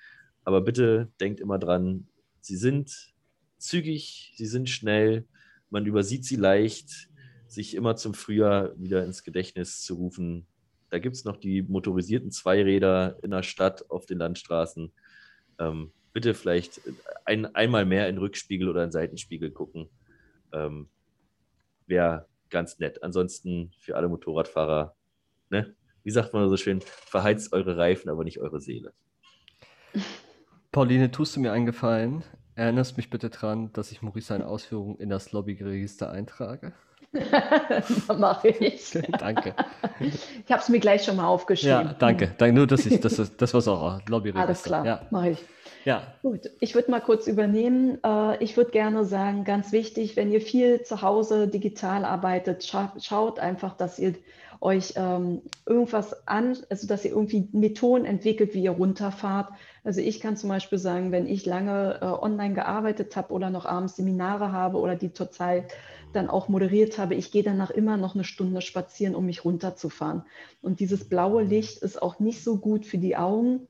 Aber 0.44 0.62
bitte 0.62 1.12
denkt 1.20 1.40
immer 1.40 1.58
dran, 1.58 2.08
sie 2.40 2.56
sind 2.56 3.12
zügig, 3.58 4.32
sie 4.36 4.46
sind 4.46 4.70
schnell, 4.70 5.26
man 5.68 5.84
übersieht 5.84 6.24
sie 6.24 6.36
leicht, 6.36 7.10
sich 7.46 7.74
immer 7.74 7.96
zum 7.96 8.14
Frühjahr 8.14 8.72
wieder 8.78 9.04
ins 9.04 9.22
Gedächtnis 9.22 9.82
zu 9.82 9.94
rufen. 9.94 10.46
Da 10.88 10.98
gibt 10.98 11.16
es 11.16 11.24
noch 11.24 11.36
die 11.36 11.62
motorisierten 11.62 12.30
Zweiräder 12.30 13.18
in 13.22 13.32
der 13.32 13.42
Stadt, 13.42 13.90
auf 13.90 14.06
den 14.06 14.18
Landstraßen. 14.18 14.92
Ähm, 15.58 15.92
bitte 16.12 16.34
vielleicht 16.34 16.80
ein, 17.24 17.54
einmal 17.54 17.84
mehr 17.84 18.08
in 18.08 18.18
Rückspiegel 18.18 18.68
oder 18.68 18.84
in 18.84 18.92
Seitenspiegel 18.92 19.50
gucken. 19.50 19.88
Ähm, 20.52 20.88
Wäre 21.86 22.26
ganz 22.50 22.78
nett. 22.78 23.02
Ansonsten 23.02 23.72
für 23.78 23.96
alle 23.96 24.08
Motorradfahrer, 24.08 24.94
ne? 25.50 25.74
wie 26.02 26.11
sagt 26.11 26.32
man 26.32 26.48
so 26.48 26.56
schön, 26.56 26.80
verheizt 26.80 27.52
eure 27.52 27.76
Reifen, 27.76 28.11
aber 28.11 28.24
nicht 28.24 28.40
eure 28.40 28.61
Seele. 28.61 28.92
Pauline, 30.72 31.11
tust 31.11 31.36
du 31.36 31.40
mir 31.40 31.52
einen 31.52 31.66
Gefallen? 31.66 32.24
Erinnerst 32.54 32.96
mich 32.96 33.11
bitte 33.11 33.30
dran, 33.30 33.72
dass 33.72 33.90
ich 33.90 34.02
Maurice 34.02 34.28
seine 34.28 34.46
Ausführungen 34.46 34.96
in 34.98 35.08
das 35.08 35.32
Lobbyregister 35.32 36.11
eintrage? 36.11 36.72
Mache 38.18 38.48
ich. 38.48 38.92
danke. 39.18 39.54
Ich 39.98 40.50
habe 40.52 40.62
es 40.62 40.68
mir 40.68 40.78
gleich 40.78 41.04
schon 41.04 41.16
mal 41.16 41.26
aufgeschrieben. 41.26 41.86
Ja, 41.88 41.92
danke. 41.94 42.34
danke. 42.38 42.54
Nur, 42.54 42.66
dass 42.66 42.86
ich, 42.86 43.00
das, 43.00 43.16
das, 43.16 43.36
das 43.36 43.54
war 43.54 43.66
auch 43.68 44.00
Lobbyregister. 44.08 44.46
Alles 44.46 44.62
klar, 44.62 44.86
Ja. 44.86 45.06
mache 45.11 45.30
ich. 45.30 45.38
Ja. 45.84 46.14
Gut, 46.22 46.50
ich 46.60 46.74
würde 46.74 46.90
mal 46.90 47.00
kurz 47.00 47.26
übernehmen. 47.26 47.98
Äh, 48.04 48.42
Ich 48.42 48.56
würde 48.56 48.70
gerne 48.70 49.04
sagen, 49.04 49.44
ganz 49.44 49.72
wichtig, 49.72 50.16
wenn 50.16 50.30
ihr 50.30 50.40
viel 50.40 50.82
zu 50.82 51.02
Hause 51.02 51.48
digital 51.48 52.04
arbeitet, 52.04 52.64
scha 52.64 52.92
schaut 53.00 53.38
einfach, 53.38 53.76
dass 53.76 53.98
ihr 53.98 54.14
euch 54.60 54.92
ähm, 54.96 55.40
irgendwas 55.66 56.28
an, 56.28 56.56
also 56.68 56.86
dass 56.86 57.04
ihr 57.04 57.12
irgendwie 57.12 57.48
Methoden 57.52 58.04
entwickelt, 58.04 58.52
wie 58.54 58.62
ihr 58.62 58.72
runterfahrt. 58.72 59.48
Also 59.84 60.00
ich 60.00 60.20
kann 60.20 60.36
zum 60.36 60.50
Beispiel 60.50 60.78
sagen, 60.78 61.12
wenn 61.12 61.26
ich 61.26 61.46
lange 61.46 61.98
äh, 62.02 62.04
online 62.04 62.54
gearbeitet 62.54 63.16
habe 63.16 63.32
oder 63.32 63.48
noch 63.48 63.64
abends 63.64 63.96
Seminare 63.96 64.52
habe 64.52 64.78
oder 64.78 64.96
die 64.96 65.12
zurzeit 65.12 65.72
dann 66.12 66.28
auch 66.28 66.48
moderiert 66.48 66.98
habe, 66.98 67.14
ich 67.14 67.30
gehe 67.30 67.42
danach 67.42 67.70
immer 67.70 67.96
noch 67.96 68.14
eine 68.14 68.24
Stunde 68.24 68.60
spazieren, 68.60 69.14
um 69.14 69.26
mich 69.26 69.44
runterzufahren. 69.44 70.24
Und 70.60 70.80
dieses 70.80 71.08
blaue 71.08 71.42
Licht 71.42 71.78
ist 71.78 72.02
auch 72.02 72.18
nicht 72.18 72.44
so 72.44 72.58
gut 72.58 72.84
für 72.84 72.98
die 72.98 73.16
Augen 73.16 73.66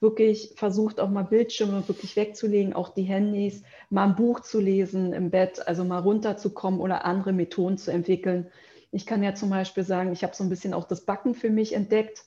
wirklich 0.00 0.52
versucht 0.56 1.00
auch 1.00 1.10
mal 1.10 1.24
Bildschirme 1.24 1.86
wirklich 1.88 2.14
wegzulegen, 2.16 2.72
auch 2.72 2.90
die 2.90 3.02
Handys, 3.02 3.62
mal 3.90 4.08
ein 4.08 4.16
Buch 4.16 4.40
zu 4.40 4.60
lesen 4.60 5.12
im 5.12 5.30
Bett, 5.30 5.66
also 5.66 5.84
mal 5.84 5.98
runterzukommen 5.98 6.80
oder 6.80 7.04
andere 7.04 7.32
Methoden 7.32 7.78
zu 7.78 7.90
entwickeln. 7.90 8.46
Ich 8.90 9.06
kann 9.06 9.22
ja 9.22 9.34
zum 9.34 9.50
Beispiel 9.50 9.84
sagen, 9.84 10.12
ich 10.12 10.22
habe 10.22 10.34
so 10.34 10.44
ein 10.44 10.50
bisschen 10.50 10.72
auch 10.72 10.84
das 10.84 11.04
Backen 11.04 11.34
für 11.34 11.50
mich 11.50 11.74
entdeckt, 11.74 12.24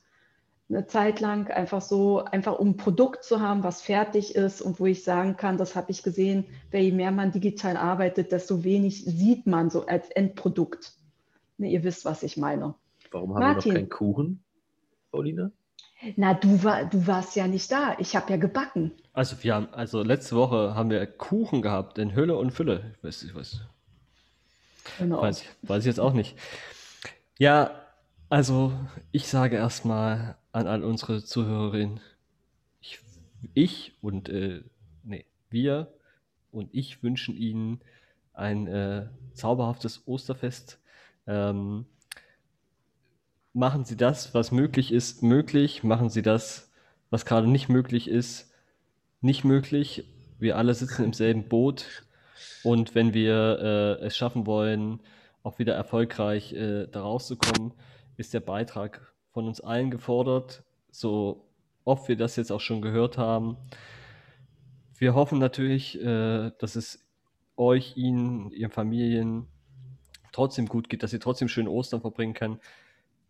eine 0.70 0.88
Zeit 0.88 1.20
lang, 1.20 1.50
einfach 1.50 1.82
so, 1.82 2.24
einfach 2.24 2.58
um 2.58 2.70
ein 2.70 2.78
Produkt 2.78 3.24
zu 3.24 3.42
haben, 3.42 3.64
was 3.64 3.82
fertig 3.82 4.36
ist 4.36 4.62
und 4.62 4.80
wo 4.80 4.86
ich 4.86 5.04
sagen 5.04 5.36
kann, 5.36 5.58
das 5.58 5.76
habe 5.76 5.92
ich 5.92 6.02
gesehen, 6.02 6.46
weil 6.72 6.84
je 6.84 6.92
mehr 6.92 7.12
man 7.12 7.32
digital 7.32 7.76
arbeitet, 7.76 8.32
desto 8.32 8.64
wenig 8.64 9.04
sieht 9.04 9.48
man 9.48 9.70
so 9.70 9.86
als 9.86 10.10
Endprodukt. 10.10 10.94
Ne, 11.58 11.70
ihr 11.70 11.84
wisst, 11.84 12.06
was 12.06 12.24
ich 12.24 12.38
meine. 12.38 12.76
Warum 13.12 13.36
haben 13.36 13.42
Martin. 13.42 13.64
wir 13.64 13.74
noch 13.74 13.80
keinen 13.80 13.90
Kuchen, 13.90 14.44
Pauline? 15.12 15.52
Na, 16.16 16.34
du, 16.34 16.64
war, 16.64 16.86
du 16.86 17.06
warst 17.08 17.36
ja 17.36 17.48
nicht 17.48 17.72
da. 17.72 17.96
Ich 18.00 18.16
habe 18.16 18.32
ja 18.32 18.38
gebacken. 18.38 18.92
Also 19.14 19.36
wir 19.44 19.56
haben, 19.56 19.74
also 19.74 20.02
letzte 20.04 20.36
Woche 20.36 20.74
haben 20.74 20.90
wir 20.90 21.06
Kuchen 21.06 21.62
gehabt 21.62 21.98
in 21.98 22.16
Hülle 22.16 22.38
und 22.38 22.52
Fülle. 22.52 22.94
Ich 22.98 23.04
weiß, 23.04 23.24
ich 23.24 23.36
weiß, 23.36 23.62
Genau. 24.98 25.22
weiß, 25.22 25.42
ich- 25.42 25.70
weiß 25.70 25.84
ich 25.84 25.88
jetzt 25.88 26.00
auch 26.00 26.14
nicht. 26.14 26.36
Ja, 27.38 27.72
also 28.30 28.74
ich 29.12 29.28
sage 29.28 29.58
erstmal 29.58 30.38
an 30.52 30.68
all 30.68 30.84
unsere 30.84 31.24
Zuhörerinnen, 31.24 32.00
ich, 32.82 33.00
ich 33.54 33.94
und 34.02 34.30
äh, 34.30 34.64
nee, 35.04 35.26
wir 35.50 35.94
und 36.52 36.70
ich 36.74 37.04
wünschen 37.04 37.36
Ihnen 37.36 37.82
ein 38.34 38.68
äh, 38.68 39.08
zauberhaftes 39.34 40.04
Osterfest. 40.08 40.80
Ähm, 41.28 41.86
machen 43.54 43.86
Sie 43.86 43.98
das, 43.98 44.34
was 44.34 44.52
möglich 44.52 44.92
ist, 44.92 45.24
möglich. 45.24 45.84
Machen 45.84 46.10
Sie 46.10 46.22
das, 46.22 46.72
was 47.10 47.26
gerade 47.26 47.48
nicht 47.48 47.70
möglich 47.70 48.08
ist, 48.08 48.52
nicht 49.22 49.44
möglich. 49.44 50.06
Wir 50.40 50.58
alle 50.58 50.74
sitzen 50.74 51.06
im 51.06 51.14
selben 51.14 51.48
Boot. 51.48 52.04
Und 52.64 52.96
wenn 52.96 53.14
wir 53.14 54.00
äh, 54.02 54.06
es 54.06 54.18
schaffen 54.18 54.46
wollen, 54.46 55.00
auch 55.44 55.60
wieder 55.60 55.74
erfolgreich 55.74 56.54
äh, 56.54 56.88
da 56.88 57.02
rauszukommen, 57.02 57.74
ist 58.18 58.34
der 58.34 58.40
Beitrag 58.40 59.14
von 59.32 59.48
uns 59.48 59.62
allen 59.62 59.92
gefordert, 59.92 60.64
so 60.92 61.48
oft 61.84 62.08
wir 62.08 62.18
das 62.18 62.36
jetzt 62.36 62.52
auch 62.52 62.60
schon 62.60 62.82
gehört 62.82 63.18
haben. 63.18 63.58
Wir 64.98 65.16
hoffen 65.16 65.40
natürlich, 65.40 66.00
äh, 66.00 66.52
dass 66.60 66.76
es 66.76 67.04
euch, 67.58 67.98
Ihnen, 67.98 68.52
Ihren 68.52 68.72
Familien 68.72 69.48
trotzdem 70.32 70.68
gut 70.68 70.90
geht, 70.90 71.04
dass 71.04 71.14
ihr 71.14 71.20
trotzdem 71.20 71.48
schön 71.48 71.68
Ostern 71.68 72.02
verbringen 72.02 72.34
können. 72.34 72.60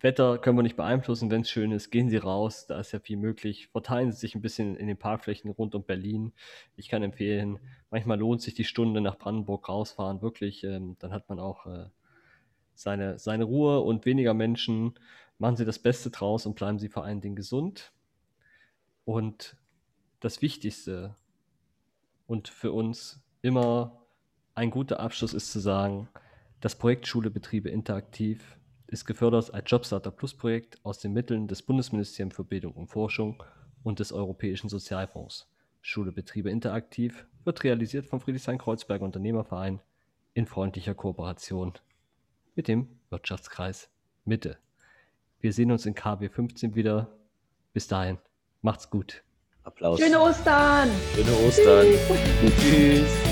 Wetter 0.02 0.38
können 0.38 0.58
wir 0.58 0.62
nicht 0.62 0.76
beeinflussen, 0.76 1.30
wenn 1.30 1.42
es 1.42 1.50
schön 1.50 1.72
ist. 1.72 1.90
Gehen 1.90 2.08
Sie 2.08 2.16
raus, 2.16 2.66
da 2.66 2.80
ist 2.80 2.92
ja 2.92 2.98
viel 2.98 3.16
möglich. 3.16 3.68
Verteilen 3.68 4.10
Sie 4.10 4.18
sich 4.18 4.34
ein 4.34 4.42
bisschen 4.42 4.76
in 4.76 4.86
den 4.86 4.98
Parkflächen 4.98 5.50
rund 5.50 5.74
um 5.74 5.84
Berlin. 5.84 6.32
Ich 6.76 6.88
kann 6.88 7.02
empfehlen, 7.02 7.58
manchmal 7.90 8.18
lohnt 8.18 8.42
sich 8.42 8.54
die 8.54 8.64
Stunde 8.64 9.00
nach 9.00 9.18
Brandenburg 9.18 9.68
rausfahren, 9.68 10.22
wirklich. 10.22 10.64
Ähm, 10.64 10.96
dann 10.98 11.12
hat 11.12 11.28
man 11.28 11.38
auch 11.38 11.66
äh, 11.66 11.86
seine, 12.74 13.18
seine 13.18 13.44
Ruhe 13.44 13.80
und 13.80 14.04
weniger 14.04 14.34
Menschen. 14.34 14.94
Machen 15.38 15.56
Sie 15.56 15.64
das 15.64 15.78
Beste 15.78 16.10
draus 16.10 16.46
und 16.46 16.56
bleiben 16.56 16.78
Sie 16.78 16.88
vor 16.88 17.04
allen 17.04 17.20
Dingen 17.20 17.36
gesund. 17.36 17.92
Und 19.04 19.56
das 20.20 20.42
Wichtigste 20.42 21.16
und 22.26 22.48
für 22.48 22.72
uns 22.72 23.22
immer 23.40 24.06
ein 24.54 24.70
guter 24.70 25.00
Abschluss 25.00 25.34
ist 25.34 25.52
zu 25.52 25.60
sagen, 25.60 26.08
das 26.60 26.76
Projekt 26.76 27.06
Schule 27.06 27.30
Betriebe 27.30 27.70
interaktiv 27.70 28.56
ist 28.92 29.06
gefördert 29.06 29.52
als 29.54 29.70
Jobstarter 29.70 30.10
Plus 30.10 30.34
Projekt 30.34 30.78
aus 30.84 30.98
den 30.98 31.14
Mitteln 31.14 31.48
des 31.48 31.62
Bundesministeriums 31.62 32.36
für 32.36 32.44
Bildung 32.44 32.72
und 32.74 32.88
Forschung 32.88 33.42
und 33.82 34.00
des 34.00 34.12
Europäischen 34.12 34.68
Sozialfonds. 34.68 35.48
Schule 35.80 36.12
Betriebe 36.12 36.50
interaktiv 36.50 37.26
wird 37.44 37.64
realisiert 37.64 38.06
vom 38.06 38.20
Friedrichshain-Kreuzberger 38.20 39.04
Unternehmerverein 39.04 39.80
in 40.34 40.46
freundlicher 40.46 40.94
Kooperation 40.94 41.72
mit 42.54 42.68
dem 42.68 42.86
Wirtschaftskreis 43.08 43.88
Mitte. 44.26 44.58
Wir 45.40 45.54
sehen 45.54 45.72
uns 45.72 45.86
in 45.86 45.94
KW 45.94 46.28
15 46.28 46.74
wieder. 46.74 47.16
Bis 47.72 47.88
dahin, 47.88 48.18
macht's 48.60 48.90
gut. 48.90 49.24
Applaus. 49.64 50.00
Schöne 50.00 50.20
Ostern! 50.20 50.90
Schöne 51.14 51.32
Ostern. 51.46 51.86
Tschüss. 52.58 53.31